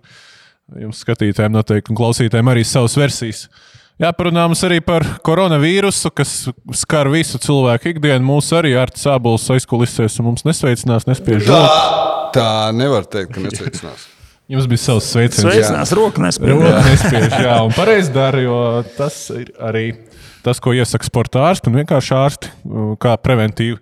Jums 0.79 1.01
skatītājiem 1.03 1.57
noteikti 1.57 1.91
un 1.91 1.99
klausītājiem 1.99 2.53
arī 2.53 2.63
savas 2.69 2.95
versijas. 3.01 3.49
Jāparunā 3.99 4.45
mums 4.47 4.61
arī 4.63 4.79
par 4.85 5.03
koronavīrusu, 5.27 6.13
kas 6.15 6.33
skar 6.79 7.09
visu 7.11 7.41
cilvēku 7.43 7.91
ikdienu. 7.97 8.23
Mūsu 8.29 8.55
arī 8.61 8.77
ar 8.79 8.93
sābols 8.95 9.49
aizkulisēs 9.57 10.21
un 10.23 10.29
mums 10.29 10.47
nesveicinās, 10.47 11.09
nespiež 11.09 11.49
tā, 11.49 11.63
tā 12.37 12.51
nevar 12.79 13.09
teikt, 13.11 13.33
ka 13.35 13.43
nesveicinās. 13.43 14.05
Jums 14.53 14.69
bija 14.71 14.81
savs 14.81 15.11
sveiciens. 15.13 15.43
Sveicinās, 15.43 15.91
roka 15.99 16.23
nespēj. 16.25 16.55
Roka 16.55 16.85
nespēj, 16.87 17.27
jā, 17.43 17.57
un 17.67 17.75
pareizi 17.77 18.15
dara, 18.15 18.39
jo 18.41 18.61
tas 18.97 19.19
ir 19.35 19.51
arī 19.61 19.83
tas, 20.47 20.63
ko 20.63 20.73
iesaka 20.73 21.05
sporta 21.05 21.43
ārsti 21.51 21.69
un 21.69 21.81
vienkārši 21.83 22.15
ārsti, 22.17 22.53
kā 23.03 23.19
preventīvi 23.21 23.77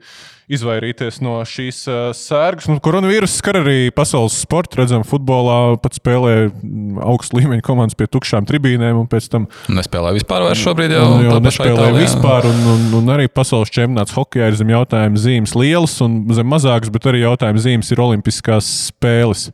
izvairīties 0.47 1.19
no 1.25 1.41
šīs 1.47 1.81
uh, 1.91 1.97
sērgas. 2.15 2.69
Nu, 2.71 2.79
koronavīrus 2.83 3.35
skar 3.41 3.59
arī 3.65 3.91
pasaules 3.95 4.37
sportu. 4.45 4.79
Redzam, 4.81 5.03
futbolā 5.07 5.75
pat 5.83 5.99
spēlē 5.99 6.35
mm, 6.47 7.01
augstu 7.03 7.41
līmeņa 7.41 7.65
komandas 7.67 7.99
pie 7.99 8.07
tukšām 8.11 8.47
tribīnēm. 8.47 9.01
Nespēlē 9.11 10.13
vispār 10.17 10.47
vairs 10.47 10.63
šobrīd 10.63 10.95
jau. 10.95 11.07
Nu, 11.17 11.25
jau 11.27 11.41
nespēlē 11.43 11.89
vispār. 11.99 12.47
Un, 12.51 12.63
un, 12.75 12.87
un 13.01 13.17
arī 13.17 13.27
pasaules 13.33 13.75
čempionāts 13.75 14.15
hokeja 14.15 14.53
ir 14.53 14.61
zem 14.61 14.71
jautājuma 14.71 15.25
zīmes 15.25 15.57
lielas 15.59 15.99
un 16.07 16.21
zem 16.37 16.55
mazākas, 16.55 16.95
bet 16.95 17.11
arī 17.11 17.25
jautājuma 17.25 17.67
zīmes 17.67 17.91
ir 17.91 18.07
olimpiskās 18.07 18.71
spēles. 18.93 19.49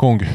Kungi. 0.00 0.26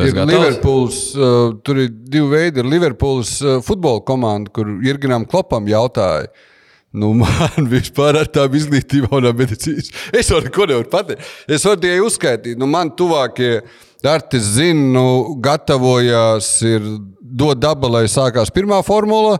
Ir 0.00 0.14
Liverpools, 0.14 0.98
uh, 1.18 1.50
tur 1.66 1.78
ir 1.82 1.90
divi 1.90 2.28
veidi. 2.30 2.62
Ir 2.62 2.68
Liverpools 2.70 3.34
uh, 3.42 3.58
futbola 3.62 4.02
komanda, 4.06 4.50
kur 4.54 4.68
Irginam 4.86 5.26
Klopam 5.28 5.66
jautāja, 5.68 6.30
uh, 6.30 6.46
Nu, 6.90 7.12
man 7.14 7.68
vispār 7.70 8.18
ar 8.18 8.30
tādu 8.30 8.58
izglītību 8.58 9.12
un 9.14 9.30
medicīnas. 9.38 9.92
Es 10.16 10.30
varu 10.32 10.48
neko 10.48 10.66
nevaru 10.66 10.90
pateikt. 10.90 11.32
Es 11.46 11.64
varu 11.66 11.78
tikai 11.84 12.02
uzskaitīt, 12.02 12.58
nu, 12.58 12.66
man 12.70 12.90
tuvākie 12.98 13.60
arti 14.06 14.40
zina, 14.42 14.86
nu, 14.96 15.08
gatavojās, 15.42 16.52
ir 16.66 16.86
dot 17.20 17.60
daba, 17.62 17.92
lai 17.98 18.06
sākās 18.10 18.50
pirmā 18.54 18.82
formula. 18.86 19.38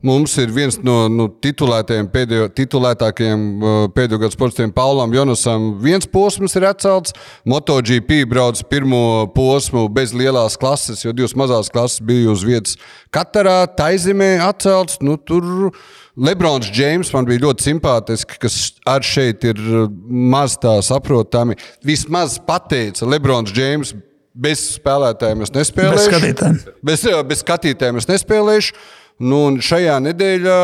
Mums 0.00 0.32
ir 0.40 0.48
viens 0.48 0.78
no 0.80 0.94
nu, 1.12 1.26
titulētajiem, 1.44 2.06
pēdējo, 2.08 2.46
titulētākajiem 2.56 3.42
uh, 3.60 3.82
pēdējo 3.92 4.22
gadu 4.22 4.32
sportistiem, 4.32 4.70
Paulam 4.72 5.12
Jonasam. 5.12 5.74
Viens 5.82 6.08
posms 6.08 6.56
ir 6.56 6.64
atcelts. 6.70 7.12
MotoGP 7.44 8.22
brauc 8.30 8.62
pirmo 8.72 9.02
posmu 9.34 9.84
bez 9.92 10.14
lielās 10.16 10.56
klases, 10.60 11.04
jo 11.04 11.12
divas 11.12 11.36
mazās 11.36 11.68
klases 11.72 12.00
bija 12.00 12.32
uz 12.32 12.46
vietas 12.48 12.80
Katarā, 13.12 13.58
Taizemē 13.76 14.38
atcelts. 14.46 15.02
Nu, 15.04 15.18
tur 15.20 15.68
Lebrons 16.16 16.70
Džeims 16.74 17.12
man 17.14 17.26
bija 17.28 17.44
ļoti 17.46 17.68
simpātisks, 17.68 18.38
kas 18.42 18.56
ar 18.88 19.04
šeit 19.06 19.44
ir 19.46 19.60
maz 20.06 20.56
tā 20.60 20.76
saprotami. 20.84 21.56
Vismaz 21.86 22.38
pateica 22.46 23.08
Lebrons 23.08 23.52
Džeims. 23.54 23.94
Bez 24.40 24.62
spēlētājiem 24.76 25.40
es 25.42 25.50
nespēlēšu. 25.52 25.96
Bez 25.96 26.06
skatītājiem. 26.06 26.58
Bez, 26.86 27.04
bez 27.26 27.40
skatītājiem 27.42 27.98
es 27.98 28.06
nespēlēšu. 28.08 28.76
Nu, 29.20 29.40
šajā 29.60 29.98
nedēļā 30.00 30.60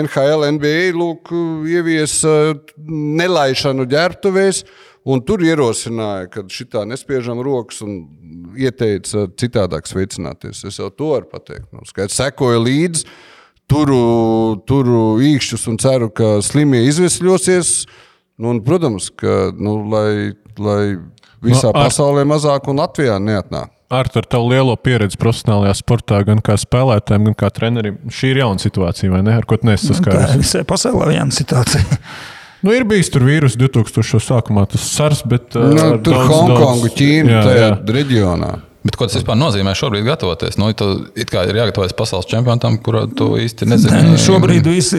NHL, 0.00 0.46
NBA 0.56 0.92
lūk, 0.96 1.32
ieviesa 1.68 2.54
nelaišanu 2.88 3.84
ģērbtuvēs. 3.90 4.62
Un 5.08 5.20
tur 5.24 5.42
ierosināja, 5.44 6.28
ka 6.32 6.44
šitā 6.52 6.84
nespiežam 6.88 7.40
rokas 7.44 7.82
un 7.84 8.00
ieteica 8.58 9.26
citādāk 9.40 9.88
sveicināties. 9.88 10.64
Es 10.68 10.80
jau 10.80 10.88
to 10.92 11.12
varu 11.14 11.28
pateikt. 11.30 11.68
Nu, 11.72 11.84
skaidrs, 11.88 12.16
sekoju 12.18 12.64
līdzi, 12.64 13.04
turu, 13.70 14.02
turu 14.68 15.02
īkšķus 15.24 15.66
un 15.72 15.80
ceru, 15.82 16.10
ka 16.10 16.38
slimie 16.44 16.84
izvesļosies. 16.88 17.72
Nu, 18.38 18.52
un, 18.52 18.62
protams, 18.64 19.10
ka 19.18 19.50
nu, 19.58 19.80
lai, 19.90 20.36
lai 20.62 20.82
visā 21.44 21.72
no, 21.72 21.74
ar... 21.74 21.88
pasaulē 21.88 22.24
mazāk 22.28 22.70
un 22.70 22.80
Latvijā 22.82 23.18
neatnāk. 23.22 23.74
Ar 23.88 24.04
tavu 24.12 24.50
lielo 24.50 24.74
pieredzi 24.76 25.16
profesionālajā 25.16 25.78
sportā, 25.78 26.18
gan 26.28 26.42
kā 26.44 26.58
spēlētājiem, 26.60 27.30
gan 27.30 27.36
kā 27.40 27.48
trenerim, 27.56 27.96
šī 28.12 28.34
ir 28.34 28.42
jauna 28.42 28.60
situācija, 28.60 29.08
vai 29.14 29.22
ne? 29.24 29.38
Ar 29.40 29.48
ko? 29.48 29.56
Tā 29.56 29.78
ir 29.78 30.42
visai 30.42 30.60
pasaulē 30.68 31.14
jauna 31.16 31.38
situācija. 31.38 31.86
Nu, 32.58 32.72
ir 32.74 32.82
bijis 32.90 33.06
tur 33.14 33.22
vīrusu 33.22 33.54
2000. 33.60 34.18
sākumā 34.18 34.64
tas 34.66 34.82
sars, 34.82 35.20
bet. 35.30 35.54
Nu, 35.54 35.78
uh, 35.78 35.92
tur 36.02 36.16
Hongkongu, 36.26 36.90
Ķīna, 36.90 37.36
jā, 37.36 37.42
tajā 37.46 37.68
jā. 37.68 37.76
reģionā. 37.94 38.48
Bet 38.86 38.94
ko 38.94 39.08
tas 39.08 39.16
vispār 39.18 39.34
nozīmē 39.34 39.72
šobrīd 39.74 40.04
gatavoties? 40.06 40.54
Nu, 40.60 40.68
tu 40.78 40.86
kā 41.26 41.42
ir 41.50 41.56
jāgatavojas 41.58 41.96
pasaules 41.98 42.28
čempionātam, 42.30 42.76
kuru 42.78 43.02
tu 43.10 43.32
īsti 43.42 43.66
nezini. 43.66 44.12
Ne, 44.12 44.18
šobrīd 44.22 44.68
viss 44.70 44.94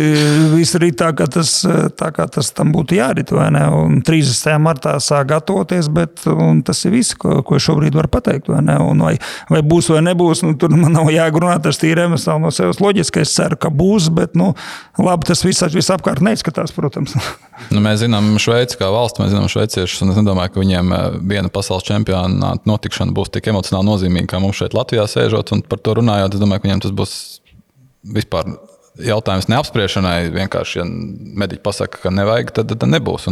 vis 0.51 0.73
ir 0.75 0.85
tā, 0.99 1.13
ka 1.15 1.29
tas, 1.31 1.53
tā 1.95 2.09
kā 2.15 2.25
tas 2.27 2.51
tam 2.55 2.73
būtu 2.75 2.97
jārit, 2.97 3.31
vai 3.31 3.47
ne? 3.55 3.63
Un 3.71 4.01
30. 4.03 4.57
martā 4.59 4.97
sāk 5.03 5.29
gatavoties, 5.31 5.87
bet 5.95 6.25
tas 6.67 6.83
ir 6.83 6.93
viss, 6.97 7.15
ko, 7.19 7.39
ko 7.47 7.59
šobrīd 7.61 7.95
var 7.95 8.09
pateikt, 8.11 8.51
vai? 8.51 8.59
Un 8.83 9.05
vai, 9.05 9.13
vai 9.47 9.63
būs 9.63 9.93
vai 9.93 10.03
nebūs, 10.09 10.43
nu, 10.43 10.57
tur 10.59 10.75
man 10.75 10.91
nav 10.97 11.07
jāgrunāt, 11.15 11.63
tas 11.63 11.79
tīri 11.79 12.03
emocionāli 12.03 12.49
no 12.49 12.51
sevis 12.55 12.83
loģiski. 12.83 13.23
Es 13.23 13.37
ceru, 13.39 13.55
ka 13.63 13.71
būs, 13.71 14.11
bet 14.11 14.35
nu, 14.39 14.51
labi, 14.99 15.29
tas 15.31 15.45
viss 15.47 15.63
visapkārt 15.71 16.23
neizskatās, 16.25 16.75
protams. 16.75 17.15
Nu, 17.73 17.81
mēs 17.83 17.99
zinām 17.99 18.37
Šveici 18.39 18.77
kā 18.79 18.87
valsts, 18.87 19.19
mēs 19.19 19.33
zinām 19.33 19.49
šveiciešus, 19.51 20.05
un 20.05 20.13
es 20.13 20.19
nedomāju, 20.21 20.53
ka 20.53 20.61
viņiem 20.61 20.93
eh, 20.95 21.17
viena 21.27 21.51
pasaules 21.51 21.83
čempionāta 21.83 22.63
notikšana 22.69 23.11
būs 23.15 23.33
tik 23.35 23.49
emocionāli 23.69 23.89
nozīmīga, 23.89 24.33
kā 24.33 24.41
mums 24.41 24.59
šeit 24.59 24.73
Latvijā 24.73 25.05
sēžot 25.07 25.53
un 25.53 25.61
par 25.61 25.79
to 25.79 25.95
runājot. 25.99 26.33
Es 26.33 26.41
domāju, 26.41 26.61
ka 26.61 26.67
viņiem 26.67 26.81
tas 26.83 26.93
būs 26.95 27.13
vispār 28.03 28.49
jautājums 28.99 29.47
neapspriešanai. 29.49 30.31
Vienkārši, 30.33 30.79
ja 30.79 30.85
mediķi 30.85 31.63
pasakā, 31.63 32.01
ka 32.03 32.11
nevajag, 32.13 32.51
tad, 32.55 32.73
tad 32.73 32.89
nebūs. 32.89 33.29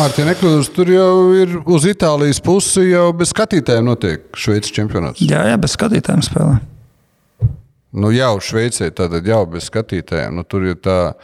Ar 0.00 0.14
tie 0.14 0.24
nekļūst, 0.26 0.74
tur 0.74 0.90
jau 0.90 1.32
ir 1.36 1.58
uz 1.66 1.86
Itālijas 1.86 2.40
pusi, 2.44 2.88
jau 2.90 3.12
bez 3.16 3.34
skatītājiem 3.34 3.84
notiek 3.84 4.24
Šveices 4.34 4.74
čempionāts. 4.74 5.22
Jā, 5.22 5.44
jā, 5.50 5.60
bez 5.60 5.76
skatītājiem 5.76 6.24
spēlē. 6.24 6.58
Nu, 7.94 8.10
jau 8.10 8.34
Šveicē, 8.42 8.90
tad 8.90 9.14
jau 9.22 9.44
bez 9.46 9.68
skatītājiem. 9.70 10.34
Nu, 10.34 10.42
tur 10.48 10.66
ir 10.66 10.80
tā 10.82 11.14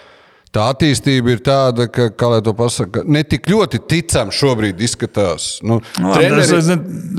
tā 0.55 0.65
attīstība 0.73 1.35
ir 1.35 1.43
tāda, 1.47 1.87
ka, 1.91 2.09
kā 2.11 2.31
lai 2.33 2.41
to 2.43 2.53
pasakā, 2.59 3.05
ne 3.07 3.23
tik 3.27 3.47
ļoti 3.51 3.79
ticam 3.91 4.33
šobrīd 4.35 4.81
izskatās. 4.83 5.61
Nu, 5.63 5.79
nu, 6.03 6.11
treneri... 6.17 6.47
Tas 6.51 6.71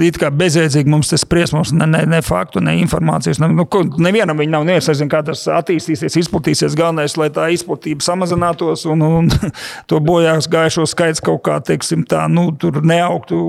ir 0.04 0.20
kā 0.20 0.32
bezjēdzīgi 0.36 0.92
mums 0.92 1.12
tas 1.14 1.24
spriest, 1.24 1.56
mums 1.56 1.72
ne, 1.76 1.88
ne, 1.88 2.04
ne 2.12 2.20
faktu, 2.26 2.60
ne 2.64 2.76
informācijas. 2.82 3.40
Ne, 3.40 3.48
nu, 3.56 3.66
nevienam 4.04 4.40
viņa 4.42 4.56
nav 4.58 4.68
neviens, 4.68 5.04
kā 5.12 5.24
tas 5.28 5.46
attīstīsies, 5.48 6.20
izplatīsies. 6.26 6.76
Galvenais, 6.78 7.16
lai 7.20 7.30
tā 7.34 7.48
izplatība 7.56 8.04
samazinātos 8.04 8.84
un, 8.92 9.06
un 9.08 9.32
to 9.90 10.02
bojās 10.04 10.52
gājušo 10.52 10.90
skaits 10.92 11.24
kaut 11.24 11.46
kā, 11.48 11.62
teiksim, 11.64 12.04
tā, 12.10 12.28
nu, 12.32 12.50
tur 12.60 12.82
neaugtu. 12.84 13.40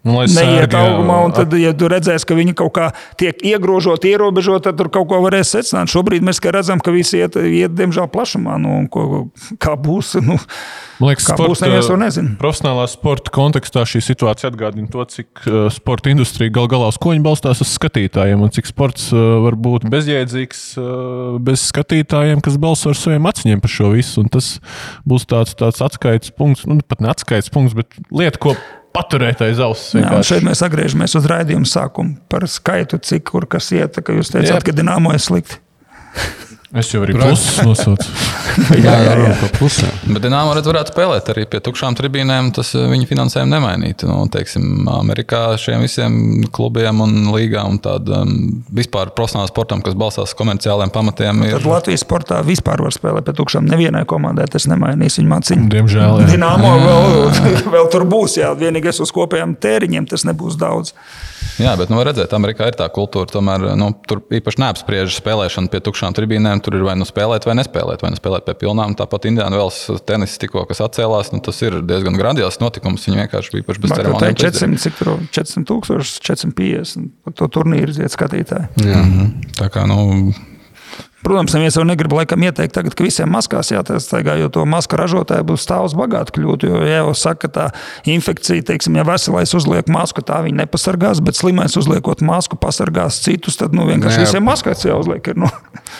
Nu, 0.00 0.14
neiet 0.24 0.72
augumā, 0.78 1.18
un 1.26 1.34
tad, 1.36 1.52
ja 1.60 1.74
tu 1.76 1.90
redzēsi, 1.90 2.24
ka 2.24 2.38
viņi 2.38 2.54
kaut 2.56 2.72
kā 2.78 2.86
tiek 3.20 3.42
iegrožoti, 3.50 4.14
ierobežoti, 4.14 4.68
tad 4.70 4.78
tur 4.78 4.88
kaut 4.94 5.10
ko 5.10 5.18
varēs 5.26 5.52
secināt. 5.58 5.90
Šobrīd 5.92 6.24
mēs 6.24 6.40
redzam, 6.46 6.80
ka 6.80 6.94
visi 6.94 7.20
iet, 7.20 7.36
iet 7.36 7.74
diemžēl, 7.76 8.08
plašumā 8.14 8.59
nu, 8.60 8.76
ko, 8.92 9.26
kā 9.62 9.74
būs. 9.80 10.14
Nu, 10.24 10.36
Man 11.00 11.10
liekas, 11.10 11.26
kā 11.28 11.36
sporta, 11.36 11.50
būs, 11.52 11.62
neviens 11.64 11.90
to 11.90 11.98
nezina. 12.00 12.32
Profesionālā 12.40 12.86
sporta 12.92 13.32
kontekstā 13.34 13.84
šī 13.88 14.02
situācija 14.04 14.50
atgādina 14.52 14.90
to, 14.92 15.04
cik 15.10 15.44
uh, 15.46 15.60
sporta 15.72 16.12
industrija 16.12 16.52
gal 16.54 16.68
galā 16.70 16.90
uz 16.92 16.98
ko 17.00 17.14
viņi 17.14 17.24
balstās 17.24 17.62
uz 17.64 17.72
skatītājiem 17.74 18.42
un 18.44 18.52
cik 18.54 18.68
sports 18.70 19.08
uh, 19.14 19.38
var 19.46 19.56
būt 19.60 19.88
bezjēdzīgs 19.92 20.64
uh, 20.80 21.38
bez 21.44 21.64
skatītājiem, 21.70 22.42
kas 22.44 22.58
balso 22.60 22.92
ar 22.92 23.00
saviem 23.00 23.30
aciņiem 23.30 23.64
par 23.64 23.72
šo 23.72 23.94
visu. 23.94 24.24
Un 24.24 24.28
tas 24.32 24.52
būs 25.08 25.26
tāds, 25.30 25.56
tāds 25.58 25.80
atskaites 25.84 26.34
punkts, 26.36 26.68
nu, 26.68 26.80
pat 26.84 27.02
ne 27.04 27.10
atskaites 27.14 27.52
punkts, 27.52 27.76
bet 27.78 27.96
lieta, 28.12 28.40
ko 28.42 28.54
paturēt 28.94 29.42
aiz 29.46 29.60
auss. 29.62 29.94
Jā, 29.94 30.20
šeit 30.26 30.44
mēs 30.46 30.62
atgriežamies 30.66 31.16
uz 31.18 31.26
raidījuma 31.30 31.68
sākumu 31.68 32.18
par 32.30 32.46
skaitu, 32.50 33.00
cik 33.02 33.28
kur 33.30 33.46
kas 33.50 33.70
iet. 33.76 34.00
Jūs 34.00 34.32
teicāt, 34.34 34.58
Jā. 34.58 34.62
ka 34.66 34.74
dināmo 34.76 35.14
ir 35.14 35.22
slikti. 35.22 35.60
Es 36.70 36.86
jau 36.92 37.00
arī 37.02 37.16
plusus 37.16 37.56
nosaucu. 37.66 38.06
jā, 38.78 38.92
jā, 38.94 39.14
jā, 39.18 39.30
jā. 39.32 39.48
Plusē. 39.56 39.88
Bet 40.06 40.22
Dienāmo 40.22 40.52
redz, 40.54 40.68
varētu 40.70 40.92
spēlēt 40.92 41.30
arī 41.32 41.42
pie 41.50 41.58
tukšām 41.66 41.96
tribīnēm. 41.98 42.52
Tas 42.54 42.70
eh, 42.78 42.84
viņa 42.92 43.08
finansējumu 43.10 43.50
nemainītu. 43.56 44.06
Nu, 44.06 44.20
teiksim, 44.30 44.86
Amerikā 44.92 45.56
šiem 45.58 45.82
visiem 45.82 46.14
klubiem 46.54 47.02
un 47.02 47.32
līgām 47.34 47.74
un 47.74 47.80
tādam 47.82 48.36
vispār 48.76 49.10
profesionālam 49.16 49.50
sportam, 49.50 49.82
kas 49.82 49.98
balstās 49.98 50.36
komerciāliem 50.38 50.94
pamatiem. 50.94 51.42
Ir... 51.48 51.56
Tad 51.58 51.66
Latvijas 51.72 52.06
sportā 52.06 52.38
vispār 52.46 52.84
var 52.86 52.94
spēlēt 52.94 53.26
pie 53.26 53.34
tukšām. 53.40 53.66
Nevienai 53.70 54.04
komandai 54.10 54.46
tas 54.52 54.68
nemainīs 54.70 55.18
viņa 55.18 55.32
mācību. 55.34 55.66
Diemžēl. 55.74 56.22
Jā. 56.22 56.30
Dienāmo 56.30 56.76
vēl, 56.84 57.18
vēl 57.74 57.90
tur 57.90 58.06
būs. 58.14 58.38
Jā. 58.44 58.54
Vienīgais 58.62 59.02
uz 59.02 59.10
kopējiem 59.16 59.58
tēriņiem 59.58 60.06
tas 60.14 60.22
nebūs 60.28 60.54
daudz. 60.60 60.94
Jā, 61.60 61.74
bet 61.76 61.90
nu, 61.92 62.00
redzēt, 62.04 62.32
Amerikā 62.36 62.70
ir 62.70 62.76
tā 62.78 62.86
kultūra. 62.92 63.28
Tomēr 63.28 63.72
nu, 63.76 63.90
tur 64.08 64.22
īpaši 64.32 64.62
neapspriež 64.62 65.16
spēlēšanu 65.18 65.68
pie 65.72 65.82
tukšām 65.84 66.14
tribīnēm. 66.16 66.59
Tur 66.64 66.76
ir 66.78 66.84
vai 66.86 66.96
nu 66.98 67.06
spēlēt, 67.08 67.46
vai 67.48 67.56
nespēlēt, 67.58 68.04
vai 68.04 68.12
nu 68.14 68.18
spēlēt 68.20 68.46
pie 68.48 68.54
pilnām. 68.64 68.94
Tāpat 68.98 69.28
Indiāna 69.30 69.60
Vēls 69.60 69.80
tenis 70.08 70.36
tikko 70.40 70.66
atcēlās. 70.68 71.32
Nu, 71.34 71.40
tas 71.44 71.60
ir 71.64 71.80
diezgan 71.86 72.18
grandios 72.18 72.60
notikums. 72.62 73.06
Viņi 73.08 73.22
vienkārši 73.24 73.56
bija 73.56 73.68
bez 73.70 73.96
ceremonijas. 73.96 74.38
400, 74.42 74.82
cik 74.84 75.00
tur 75.00 75.12
400 75.30 75.66
tūkstoši, 75.70 76.20
450. 76.30 77.10
To 77.40 77.50
turnīru 77.52 77.94
iziet 77.94 78.14
skatītāji. 78.14 78.70
Jā. 78.84 79.00
Mm 79.00 79.12
-hmm. 79.12 79.52
Tā 79.58 79.70
kā, 79.72 79.86
nu, 79.88 80.34
Protams, 81.20 81.52
neviens 81.52 81.76
jau 81.76 81.82
negrib 81.84 82.14
laikam 82.16 82.40
ieteikt, 82.46 82.72
tagad, 82.72 82.94
ka 82.96 83.04
visiem 83.04 83.28
maskās 83.28 83.68
jātaigā, 83.74 84.38
jo 84.40 84.48
to 84.52 84.62
masku 84.68 84.96
ražotāji 84.96 85.44
būs 85.50 85.66
stāvs 85.66 85.92
bagāti 85.98 86.38
kļūt. 86.38 86.64
Jo 86.64 86.80
ja 86.80 87.02
jau 87.02 87.10
saka, 87.18 87.44
ka 87.44 87.50
tā 87.52 87.66
infekcija, 88.08 88.64
teiksim, 88.70 88.96
ja 88.96 89.04
veselais 89.04 89.52
uzliek 89.56 89.90
masku, 89.92 90.24
tā 90.24 90.40
viņa 90.46 90.62
nepasargās, 90.62 91.20
bet 91.24 91.36
slimais 91.36 91.76
uzliekot 91.76 92.24
masku 92.24 92.56
pasargās 92.60 93.20
citus, 93.20 93.60
tad 93.60 93.76
nu, 93.76 93.84
vienkārši 93.90 94.22
Nē, 94.22 94.24
visiem 94.30 94.48
maskās 94.48 94.86
jāuzliek. 94.86 95.28
Ir, 95.32 95.42
nu. 95.44 95.50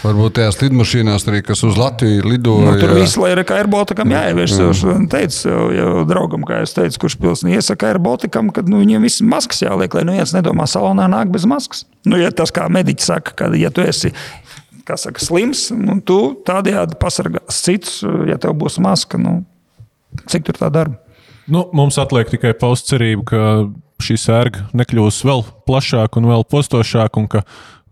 Varbūt 0.01 0.39
tajās 0.39 0.61
lidmašīnās 0.63 1.29
arī, 1.29 1.45
kas 1.45 1.67
uz 1.69 1.77
Latviju 1.77 2.25
lidoja. 2.25 2.73
Nu, 2.73 2.81
tur 2.81 2.97
viss, 2.97 3.21
lai 3.21 3.35
arī 3.37 3.45
kā 3.45 3.61
Airbaltikam 3.61 4.17
jāievieš. 4.17 4.57
Mm. 4.57 4.73
Es 4.73 5.13
teicu 5.13 5.53
jau, 5.53 5.65
jau 5.77 5.95
draugam, 6.09 6.49
kā 6.49 6.63
es 6.65 6.73
teicu, 6.77 7.05
kurš 7.05 7.21
pilsni 7.21 7.59
iesaka 7.59 7.93
Airbaltikam, 7.93 8.49
ka 8.57 8.65
nu, 8.65 8.81
viņiem 8.81 9.05
viss 9.05 9.21
maskas 9.21 9.61
jāliek, 9.67 9.93
lai 9.99 10.09
nu 10.09 10.17
viens 10.17 10.33
nedomā 10.37 10.65
salonā 10.71 11.11
nāk 11.13 11.33
bez 11.35 11.45
maskas. 11.49 11.85
Nu, 12.09 12.17
ja 12.17 12.33
tas 12.33 12.55
kā 12.55 12.71
mediķis 12.73 13.13
saka, 13.13 13.37
ka 13.37 13.53
ja 13.61 13.69
tu 13.75 13.85
esi 13.85 14.15
saka, 14.89 15.23
slims, 15.23 15.69
un 15.75 16.01
tu 16.07 16.19
tādējādi 16.47 16.99
pasargās 17.01 17.63
citus, 17.65 18.01
ja 18.29 18.39
tev 18.41 18.57
būs 18.61 18.79
maska. 18.83 19.21
Nu, 19.21 19.41
cik 20.31 20.49
tur 20.49 20.61
tā 20.61 20.71
darba? 20.73 20.99
Nu, 21.51 21.65
mums 21.75 21.99
atliek 21.99 22.31
tikai 22.31 22.53
paust 22.59 22.91
cerību, 22.91 23.27
ka 23.27 23.45
šī 24.01 24.17
sērga 24.21 24.69
nekļūs 24.77 25.21
vēl 25.27 25.45
plašāka 25.69 26.21
un 26.21 26.29
vēl 26.31 26.47
postošāka, 26.51 27.21
un 27.21 27.29
ka 27.31 27.45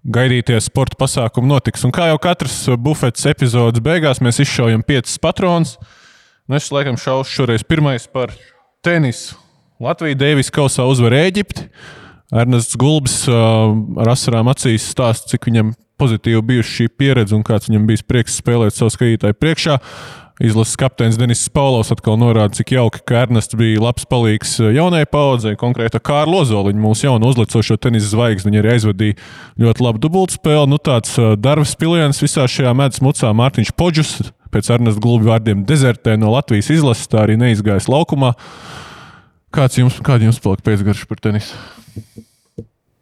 gaidīties 0.09 0.69
sporta 0.71 0.99
pasākumi 1.01 1.51
notiks. 1.51 1.85
Un 1.87 1.93
kā 1.95 2.09
jau 2.11 2.19
katras 2.23 2.61
bufetes 2.81 3.27
epizodes 3.29 3.83
beigās, 3.85 4.23
mēs 4.25 4.41
izšaujam 4.45 4.85
piecas 4.87 5.19
patronus. 5.23 5.77
Nu, 6.49 6.57
es 6.57 6.71
laikam 6.73 6.97
šaušu 7.01 7.43
šoreiz 7.43 7.67
pirmais 7.67 8.07
par 8.09 8.33
tenisu. 8.85 9.37
Latvija 9.83 10.17
Deivis 10.19 10.51
Kausā 10.55 10.87
uzvar 10.89 11.15
Eģipti. 11.19 11.69
Ernests 12.35 12.77
Gulbis 12.77 13.23
uh, 13.31 13.73
ar 14.03 14.13
asarām 14.13 14.51
acīs 14.53 14.87
stāsta, 14.93 15.31
cik 15.33 15.49
viņam 15.49 15.73
pozitīvi 15.99 16.45
bijusi 16.53 16.75
šī 16.77 16.89
pieredze 17.01 17.37
un 17.37 17.45
kāds 17.47 17.69
viņam 17.69 17.85
bija 17.89 18.07
prieks 18.09 18.39
spēlēt 18.41 18.77
savu 18.77 18.95
skatītāju 18.95 19.39
priekšā. 19.39 19.79
Izlases 20.39 20.79
kapteinis 20.79 21.17
Denis 21.19 21.41
Paulovs 21.51 21.91
atkal 21.91 22.15
norāda, 22.15 22.55
cik 22.55 22.77
jauki, 22.77 23.01
ka 23.11 23.25
Ernests 23.25 23.57
bija 23.59 23.81
labs 23.83 24.05
palīgs 24.07 24.53
jaunai 24.71 25.03
paudzei, 25.11 25.57
konkrēti 25.59 25.99
Kārlu 25.99 26.45
Ozoliņu, 26.45 26.79
mūsu 26.79 27.09
jaunu 27.09 27.33
uzlicošo 27.33 27.75
tenisa 27.83 28.13
zvaigzni. 28.13 28.53
Viņa 28.53 28.63
arī 28.63 28.71
aizvadīja 28.77 29.17
ļoti 29.59 29.83
labu 29.83 30.03
dubultspēli. 30.05 30.71
Nu, 30.71 30.79
tāds 30.79 31.17
darbs 31.43 31.75
piliens 31.81 32.23
visā 32.23 32.47
šajā 32.47 32.71
medus 32.79 33.03
mucā 33.03 33.33
Mārtiņš 33.35 33.75
Podžus, 33.75 34.15
pēc 34.55 34.71
Ernesta 34.79 35.03
Gulbi 35.03 35.27
vārdiem, 35.27 35.67
dezertē 35.67 36.15
no 36.15 36.31
Latvijas 36.37 36.71
izlases, 36.71 37.11
tā 37.11 37.25
arī 37.27 37.35
neizgājis 37.43 37.91
laukumā. 37.91 38.37
Kāds 39.59 39.83
jums, 39.83 39.99
kāda 40.07 40.29
jums 40.29 40.39
palika 40.45 40.69
pēcgarša 40.71 41.11
par 41.11 41.25
tenisu? 41.25 41.59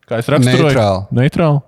Kā 0.08 0.22
es 0.22 0.32
raksturoju? 0.32 0.70
Neitrāli. 0.72 1.20
Neitrāli. 1.20 1.64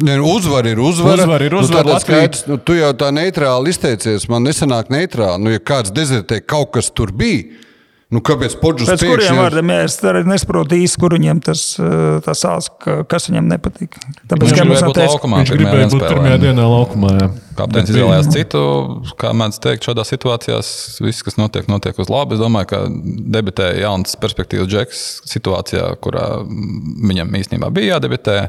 Nu, 0.00 0.18
uzvar 0.34 0.66
ir 0.66 0.80
uzvara. 0.80 1.24
Uzvar 1.24 1.42
ir 1.44 1.54
uzvara. 1.54 1.88
Nu, 1.92 1.98
skaidrs, 2.00 2.44
nu, 2.48 2.56
tu 2.56 2.76
jau 2.78 2.92
tā 2.96 3.10
neitrāli 3.14 3.74
izteicies. 3.74 4.28
Man 4.32 4.46
nesanāk 4.48 4.92
neitrāli. 4.92 5.42
Nu, 5.44 5.52
ja 5.52 5.60
kāds 5.60 5.92
dezertē, 5.94 6.40
kaut 6.40 6.72
kas 6.76 6.92
tur 6.94 7.12
bija. 7.16 7.66
Nu, 8.10 8.18
kāpēc 8.26 8.56
Podžus 8.58 8.88
Pēc 8.90 9.04
kuriem 9.06 9.36
vārdiem 9.38 9.68
ja 9.70 9.84
es 9.86 10.00
nesaprotu 10.26 10.74
īsti, 10.74 10.98
kur 10.98 11.14
viņam 11.14 11.38
tas, 11.46 11.60
eh, 11.78 12.16
tas 12.24 12.40
sāls, 12.42 12.66
kas 13.06 13.28
viņam 13.30 13.46
nepatīk. 13.52 13.94
Tāpēc, 14.26 14.48
viņš 14.48 14.56
gribēja 14.56 14.88
būt 14.88 14.98
teikt, 14.98 15.12
laukumā. 15.14 15.42
Viņš 15.44 15.52
gribēja 15.54 15.90
būt 15.92 16.06
pirmajā 16.08 16.40
dienā 16.42 16.64
laukumā. 16.72 17.12
Jā. 17.20 17.28
Kapteinis 17.60 17.92
izvēlējās 17.94 18.32
citu, 18.34 18.62
kā 19.20 19.30
mēdz 19.30 19.62
teikt, 19.62 19.86
šādās 19.86 20.10
situācijās 20.10 20.72
viss, 21.06 21.22
kas 21.22 21.38
notiek, 21.38 21.70
notiek 21.70 22.02
uz 22.02 22.10
labu. 22.10 22.34
Es 22.34 22.42
domāju, 22.42 22.72
ka 22.72 22.82
debitēja 23.38 23.84
jauns 23.84 24.18
perspektīvas 24.18 24.72
džeks 24.74 25.04
situācijā, 25.30 25.86
kurā 26.02 26.42
viņam 26.42 27.30
īstenībā 27.38 27.70
bija 27.70 27.94
jādebitē 27.94 28.40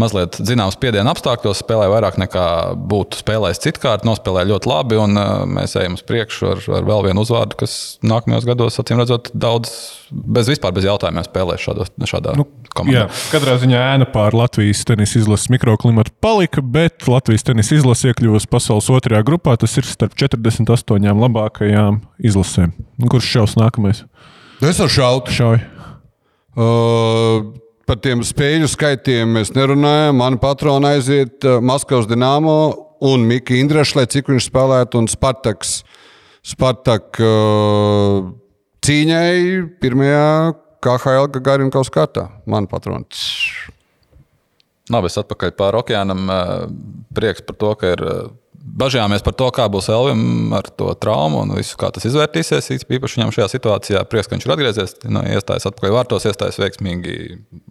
mazliet 0.00 0.38
zināms 0.40 0.76
spiediena 0.78 1.12
apstākļos, 1.14 1.62
spēlēja 1.62 1.92
vairāk 1.92 2.18
nekā 2.20 2.46
būtu 2.90 3.20
spēlējis 3.20 3.62
citkārt, 3.66 4.06
nospēlēja 4.08 4.50
ļoti 4.50 4.70
labi, 4.70 4.98
un 5.00 5.20
uh, 5.20 5.44
mēs 5.48 5.76
ejam 5.80 5.98
uz 5.98 6.04
priekšu 6.06 6.50
ar, 6.54 6.62
ar 6.80 6.86
vēl 6.88 7.06
vienu 7.10 7.24
uzvārdu, 7.24 7.58
kas 7.60 7.74
nākamajos 8.06 8.48
gados, 8.48 8.80
acīm 8.82 9.00
redzot, 9.02 9.30
daudz 9.36 9.72
bez 10.10 10.50
vispār 10.50 10.74
bez 10.74 10.86
jautājumiem 10.88 11.26
spēlēs 11.26 11.64
šādos, 11.64 11.92
šādā 12.10 12.34
nu, 12.38 12.46
komandā. 12.74 13.04
Jā, 13.04 13.22
katrā 13.32 13.56
ziņā 13.62 13.82
ēna 13.94 14.08
pār 14.10 14.34
Latvijas 14.36 14.82
tenisa 14.88 15.20
izlases 15.20 15.50
mikroklimatu 15.52 16.14
palika, 16.22 16.64
bet 16.64 17.06
Latvijas 17.10 17.46
tenisa 17.46 17.76
izlase 17.78 18.10
iekļuvusi 18.10 18.50
pasaules 18.50 18.90
otrajā 18.92 19.22
grupā. 19.26 19.56
Tas 19.60 19.76
ir 19.78 19.88
starp 19.88 20.16
48 20.18 21.20
labākajām 21.24 22.02
izlasēm. 22.26 22.74
Kurš 23.10 23.34
šaus 23.36 23.56
nākamais? 23.60 24.04
Es 24.60 24.80
ar 24.82 24.90
šautu. 24.92 25.32
Šauju. 25.32 25.60
Uh, 26.58 27.52
par 27.90 27.98
tiem 27.98 28.20
spēļu 28.22 28.68
skaitiem 28.70 29.32
mēs 29.34 29.50
nerunājam. 29.50 30.20
Mani 30.20 30.38
patroni 30.38 30.92
aiziet 30.92 31.42
uh, 31.42 31.58
Maskavas 31.58 32.06
Dienāmo 32.06 32.52
un 33.02 33.24
Mika 33.26 33.56
Indrašs, 33.58 33.96
lai 33.98 34.04
cik 34.10 34.30
viņš 34.30 34.46
spēlētu, 34.46 35.00
un 35.00 35.08
Spartaks. 35.10 35.80
Spartak 36.46 37.18
uh, 37.18 38.28
cīņai 38.86 39.32
pirmajā 39.82 40.28
KHL 40.86 41.32
Gagarina 41.34 41.82
kārtā. 41.96 42.28
Man 42.46 42.70
patrons. 42.70 43.24
Labi, 44.90 45.10
es 45.10 45.18
atpakaļ 45.18 45.56
pāri 45.58 45.82
okeānam. 45.82 46.30
Prieks 47.14 47.42
par 47.46 47.58
to, 47.58 47.74
ka 47.80 47.90
ir 47.96 48.06
Bažījāmies 48.60 49.22
par 49.24 49.32
to, 49.40 49.46
kā 49.56 49.64
būs 49.72 49.86
Elvim 49.88 50.52
ar 50.52 50.66
to 50.68 50.90
traumu 51.00 51.38
un 51.46 51.54
visu, 51.56 51.78
kā 51.80 51.88
tas 51.96 52.04
izvērtīsies. 52.04 52.68
Īpaši 52.76 53.16
viņam 53.16 53.32
šajā 53.32 53.46
situācijā 53.54 54.02
prieks, 54.04 54.28
ka 54.28 54.36
viņš 54.36 54.46
ir 54.46 54.52
atgriezies, 54.52 54.92
no, 55.08 55.22
iestājas 55.24 55.70
atpakaļ 55.70 55.94
vārtos, 55.96 56.26
iestājas 56.28 56.60
veiksmīgi, 56.60 57.14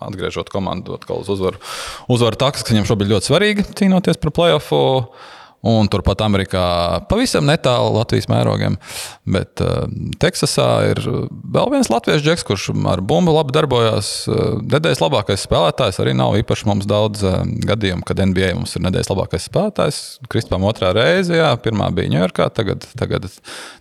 atgriežot 0.01 0.49
komandu 0.53 0.97
atkal 0.97 1.21
uz 1.21 1.29
uzvaru. 1.29 1.61
Uzvaru 2.09 2.41
taks, 2.41 2.65
kas 2.65 2.73
viņam 2.73 2.89
šobrīd 2.89 3.13
ļoti 3.13 3.29
svarīgi 3.29 3.67
cīnoties 3.77 4.17
par 4.23 4.33
playoffu. 4.33 4.81
Un 5.59 5.89
turpat 5.91 6.21
Amerikā 6.23 6.61
pavisam 7.09 7.43
netālu 7.43 7.91
Latvijas 7.97 8.29
mērogiem. 8.31 8.77
Bet 9.27 9.59
uh, 9.59 9.89
Teksasā 10.21 10.67
ir 10.93 11.01
vēl 11.03 11.73
viens 11.73 11.89
latviešu 11.91 12.23
džeks, 12.23 12.45
kurš 12.47 12.69
ar 12.87 13.01
bumbu 13.03 13.33
labi 13.35 13.51
darbojās. 13.57 14.11
Uh, 14.31 14.61
nedēļas 14.63 15.03
labākais 15.03 15.43
spēlētājs 15.43 15.99
arī 15.99 16.13
nav 16.15 16.37
īpaši 16.39 16.69
mums 16.69 16.87
daudz 16.87 17.25
uh, 17.27 17.41
gadījumu, 17.67 18.07
kad 18.07 18.21
NBA 18.23 18.53
mums 18.55 18.77
ir 18.79 18.85
nedēļas 18.87 19.11
labākais 19.11 19.49
spēlētājs. 19.49 19.99
Kristupam 20.31 20.63
otrā 20.69 20.93
reize, 20.95 21.35
jā, 21.35 21.51
pirmā 21.59 21.91
bija 21.95 22.13
Ņujorkā, 22.13 22.47
tagad, 22.55 22.87
tagad, 22.99 23.27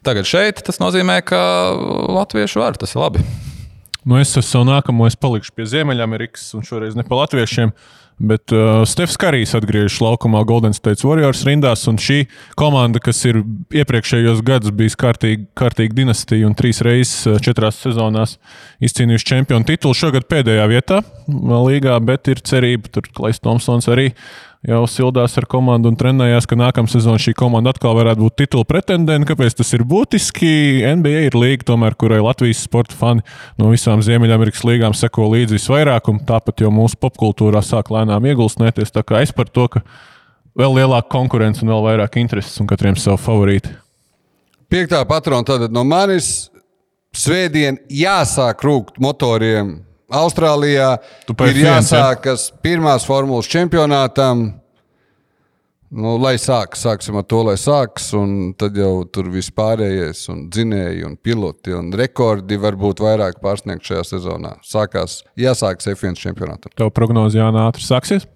tagad 0.02 0.26
šeit. 0.26 0.64
Tas 0.66 0.82
nozīmē, 0.82 1.20
ka 1.22 1.38
latvieši 2.10 2.58
var, 2.58 2.80
tas 2.80 2.96
ir 2.96 3.04
labi. 3.04 3.22
Nu, 4.08 4.18
es 4.18 4.34
esmu 4.40 4.64
nākamo, 4.66 5.06
es 5.06 5.14
palikšu 5.20 5.54
pie 5.54 5.68
Ziemeļamerikas 5.68 6.50
un 6.58 6.66
šoreiz 6.66 6.98
ne 6.98 7.06
pa 7.06 7.22
latviešiem. 7.22 7.70
Uh, 7.70 8.07
Bet 8.18 8.50
uh, 8.50 8.82
Stefans 8.88 9.18
Karijs 9.20 9.54
atgriežas 9.54 10.00
laukumā 10.02 10.40
Golden 10.46 10.74
State 10.74 11.06
Warriors 11.06 11.44
rindās, 11.46 11.84
un 11.86 12.00
šī 12.02 12.24
komanda, 12.58 12.98
kas 13.02 13.20
ir 13.30 13.44
iepriekšējos 13.70 14.42
gados 14.46 14.74
bijusi 14.74 14.98
kārtīgi, 14.98 15.46
kārtīgi 15.58 15.94
dinastija 16.00 16.48
un 16.48 16.56
trīs 16.58 16.82
reizes 16.82 17.28
uh, 17.30 17.38
četrās 17.42 17.78
sezonās 17.84 18.34
izcīnījuši 18.82 19.28
čempionu 19.30 19.68
titulu, 19.68 19.94
šogad 19.94 20.26
pēdējā 20.30 20.66
vietā 20.70 21.00
līgā, 21.28 21.94
bet 22.02 22.32
ir 22.32 22.42
cerība, 22.42 22.90
tur 22.90 23.06
Klais 23.14 23.38
Thompsons 23.38 23.86
arī 23.92 24.10
jau 24.66 24.80
sildās 24.90 25.36
ar 25.38 25.46
komandu 25.50 25.90
un 25.92 25.96
trenējās, 25.98 26.46
ka 26.48 26.58
nākamā 26.58 26.90
sezonā 26.90 27.20
šī 27.22 27.34
komanda 27.38 27.70
atkal 27.74 27.94
varētu 27.98 28.24
būt 28.24 28.36
titula 28.42 28.66
pretendente. 28.68 29.28
Kāpēc 29.30 29.58
tas 29.60 29.70
ir 29.76 29.84
būtiski? 29.88 30.50
NBA 30.98 31.28
ir 31.28 31.38
līga, 31.38 31.68
tomēr, 31.70 31.94
kurai 31.98 32.20
Latvijas 32.24 32.64
sporta 32.66 32.96
fani 32.98 33.24
no 33.60 33.70
visām 33.72 34.02
Ziemeļamerikas 34.04 34.64
līgām 34.66 34.96
seko 34.98 35.30
līdzi 35.34 35.58
visvairāk, 35.58 36.10
un 36.10 36.22
tāpat 36.26 36.64
jau 36.64 36.72
mūsu 36.74 36.98
popkultūrā 37.00 37.62
sāk 37.64 37.92
lēnām 37.94 38.26
iegulsnēties. 38.32 38.94
Tā 38.94 39.04
kā 39.06 39.22
es 39.22 39.34
par 39.34 39.50
to, 39.52 39.68
ka 39.70 39.84
vēl 40.58 40.80
lielāka 40.80 41.10
konkurence 41.14 41.62
un 41.62 41.74
vēl 41.74 41.84
vairāk 41.92 42.18
intereses 42.20 42.58
un 42.62 42.70
katriem 42.70 42.98
savu 42.98 43.20
favorītu. 43.22 43.74
Piektā 44.68 45.00
patrona 45.08 45.46
tad 45.48 45.72
no 45.72 45.84
manis 45.86 46.50
svētdien 47.16 47.78
jāsāk 47.88 48.64
rūkt 48.66 48.98
motoriem 49.00 49.78
Austrālijā 50.08 50.94
ir 51.28 51.60
jāsākas 51.60 52.48
pirmās 52.64 53.04
formulas 53.04 53.48
čempionātam. 53.50 54.48
Nu, 55.88 56.18
lai 56.20 56.34
sākas, 56.36 56.82
sāksim 56.84 57.16
ar 57.16 57.24
to, 57.24 57.40
lai 57.46 57.54
sākas, 57.56 58.10
un 58.16 58.52
tad 58.60 58.76
jau 58.76 59.06
tur 59.08 59.30
viss 59.32 59.52
pārējais, 59.56 60.26
un 60.32 60.42
dzinēji, 60.52 61.04
un 61.08 61.14
piloti, 61.16 61.72
un 61.72 61.88
rekordi 61.96 62.58
var 62.60 62.76
būt 62.76 63.00
vairāk 63.00 63.40
pārsniegt 63.44 63.88
šajā 63.88 64.04
sezonā. 64.10 64.58
Sākās, 64.68 65.22
jāsākas 65.40 65.88
F1 65.94 66.20
čempionātam. 66.20 66.76
Tev 66.76 66.92
prognoze 66.92 67.40
Jāna 67.40 67.70
ātri 67.70 67.88
sāksies? 67.88 68.28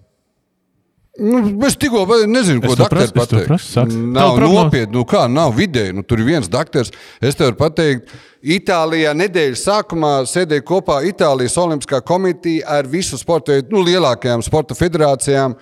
Nu, 1.18 1.66
es 1.66 1.74
tikko 1.76 2.06
nezinu, 2.24 2.62
ko 2.64 2.72
doktoram 2.72 3.10
pateikt. 3.12 3.50
Nav 3.92 4.38
nopietni, 4.40 4.94
nu 4.94 5.02
kā, 5.04 5.26
nav 5.28 5.52
vidēji. 5.58 5.92
Nu, 5.92 6.04
tur 6.08 6.22
ir 6.22 6.30
viens 6.30 6.48
doktors. 6.48 6.88
Es 7.20 7.36
tev 7.36 7.50
varu 7.50 7.58
pateikt, 7.58 8.14
Itālijā 8.42 9.12
nedēļas 9.14 9.64
sākumā 9.68 10.12
sēdēja 10.26 10.64
kopā 10.66 11.02
Itālijas 11.06 11.58
Olimpiskā 11.60 12.00
komitija 12.02 12.78
ar 12.78 12.88
visu 12.88 13.20
sporta 13.20 13.52
veidu, 13.52 13.76
nu, 13.76 13.82
lielākajām 13.90 14.44
sporta 14.46 14.74
federācijām. 14.78 15.58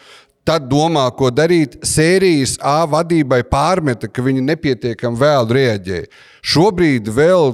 Tad 0.46 0.70
domā, 0.70 1.08
ko 1.18 1.32
darīt. 1.34 1.80
Sērijas 1.84 2.54
A 2.64 2.84
vadībai 2.88 3.42
pārmeta, 3.50 4.08
ka 4.08 4.22
viņi 4.22 4.46
nepietiekami 4.46 5.18
vēl 5.18 5.50
reaģēja. 5.58 6.08
Šobrīd 6.46 7.10
vēl 7.10 7.52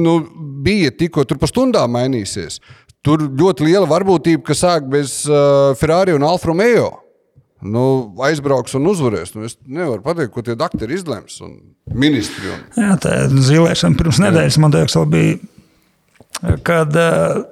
nu, 0.00 0.16
bija 0.64 0.96
tikko 0.96 1.28
tur 1.28 1.38
pa 1.38 1.46
stundām 1.50 1.92
mainīsies. 1.92 2.58
Tur 3.04 3.28
ļoti 3.28 3.68
liela 3.68 3.86
varbūtība, 3.90 4.46
ka 4.48 4.56
sāk 4.56 4.88
bez 4.90 5.20
uh, 5.28 5.76
Ferrari 5.76 6.16
un 6.16 6.24
Alfa 6.24 6.50
Romeo 6.50 7.01
nu, 7.62 7.84
aizbrauks 8.26 8.74
un 8.78 8.90
uzvarēs. 8.90 9.34
Nu, 9.36 9.46
es 9.46 9.56
nevaru 9.66 10.02
pateikt, 10.04 10.32
ko 10.34 10.44
tie 10.44 10.56
doktori 10.58 10.98
izlems 10.98 11.38
un 11.44 11.56
ministri. 11.94 12.50
Un... 12.50 12.62
Jā, 12.78 12.96
tā 13.02 13.16
zilēšana 13.30 13.98
pirms 13.98 14.20
nedēļas 14.22 14.58
man 14.62 14.74
liekas, 14.74 14.98
bija, 15.12 15.38
kad 16.66 16.96
uh, 16.98 17.42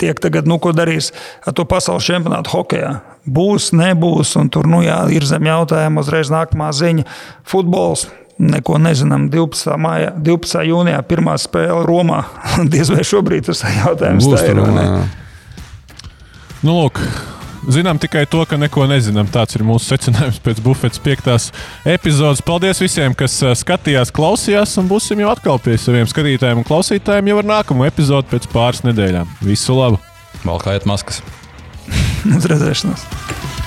tiek 0.00 0.20
tagad, 0.22 0.48
nu, 0.50 0.58
ko 0.62 0.72
darīs 0.76 1.12
ar 1.46 1.54
to 1.56 1.66
pasaules 1.68 2.06
čempionātu 2.08 2.54
hokeja. 2.54 2.96
Būs, 3.30 3.70
nebūs, 3.76 4.32
un 4.40 4.48
tur 4.52 4.66
nu, 4.70 4.80
jā, 4.84 5.02
ir 5.12 5.26
zem 5.28 5.46
jautājuma 5.46 6.02
uzreiz 6.02 6.32
nākamā 6.32 6.72
ziņa- 6.76 7.06
futbols. 7.50 8.08
Neko 8.40 8.78
nezinām. 8.80 9.26
12. 9.28 9.74
Māja, 9.76 10.14
12. 10.16 10.62
jūnijā 10.64 11.02
pirmā 11.04 11.34
spēle 11.36 11.82
Romā. 11.84 12.22
Diez 12.72 12.88
vai 12.88 13.04
šobrīd 13.04 13.50
tas 13.50 13.60
jautājums. 13.60 14.24
Būs 14.24 14.40
tā 14.40 14.46
ir. 14.48 14.62
Nu, 16.64 16.72
lūk, 16.72 17.02
Zinām 17.68 17.98
tikai 18.00 18.24
to, 18.30 18.40
ka 18.48 18.56
neko 18.56 18.86
nezinām. 18.88 19.28
Tāds 19.32 19.58
ir 19.58 19.64
mūsu 19.66 19.92
secinājums 19.92 20.40
pēc 20.44 20.62
bufetes 20.64 21.02
piektās 21.02 21.50
epizodes. 21.84 22.40
Paldies 22.46 22.80
visiem, 22.80 23.14
kas 23.16 23.36
eh, 23.44 23.54
skatījās, 23.58 24.12
klausījās, 24.16 24.78
un 24.80 24.88
būsim 24.90 25.20
jau 25.20 25.32
atkal 25.34 25.60
pie 25.62 25.76
saviem 25.80 26.08
skatītājiem 26.08 26.62
un 26.62 26.68
klausītājiem 26.68 27.32
jau 27.32 27.40
ar 27.42 27.50
nākamo 27.54 27.88
epizodi 27.88 28.32
pēc 28.32 28.48
pāris 28.54 28.84
nedēļām. 28.88 29.38
Visu 29.44 29.76
labu! 29.76 30.00
Valkājiet 30.46 30.88
maskas! 30.88 31.20
Uz 32.36 32.48
redzēšanos! 32.48 33.59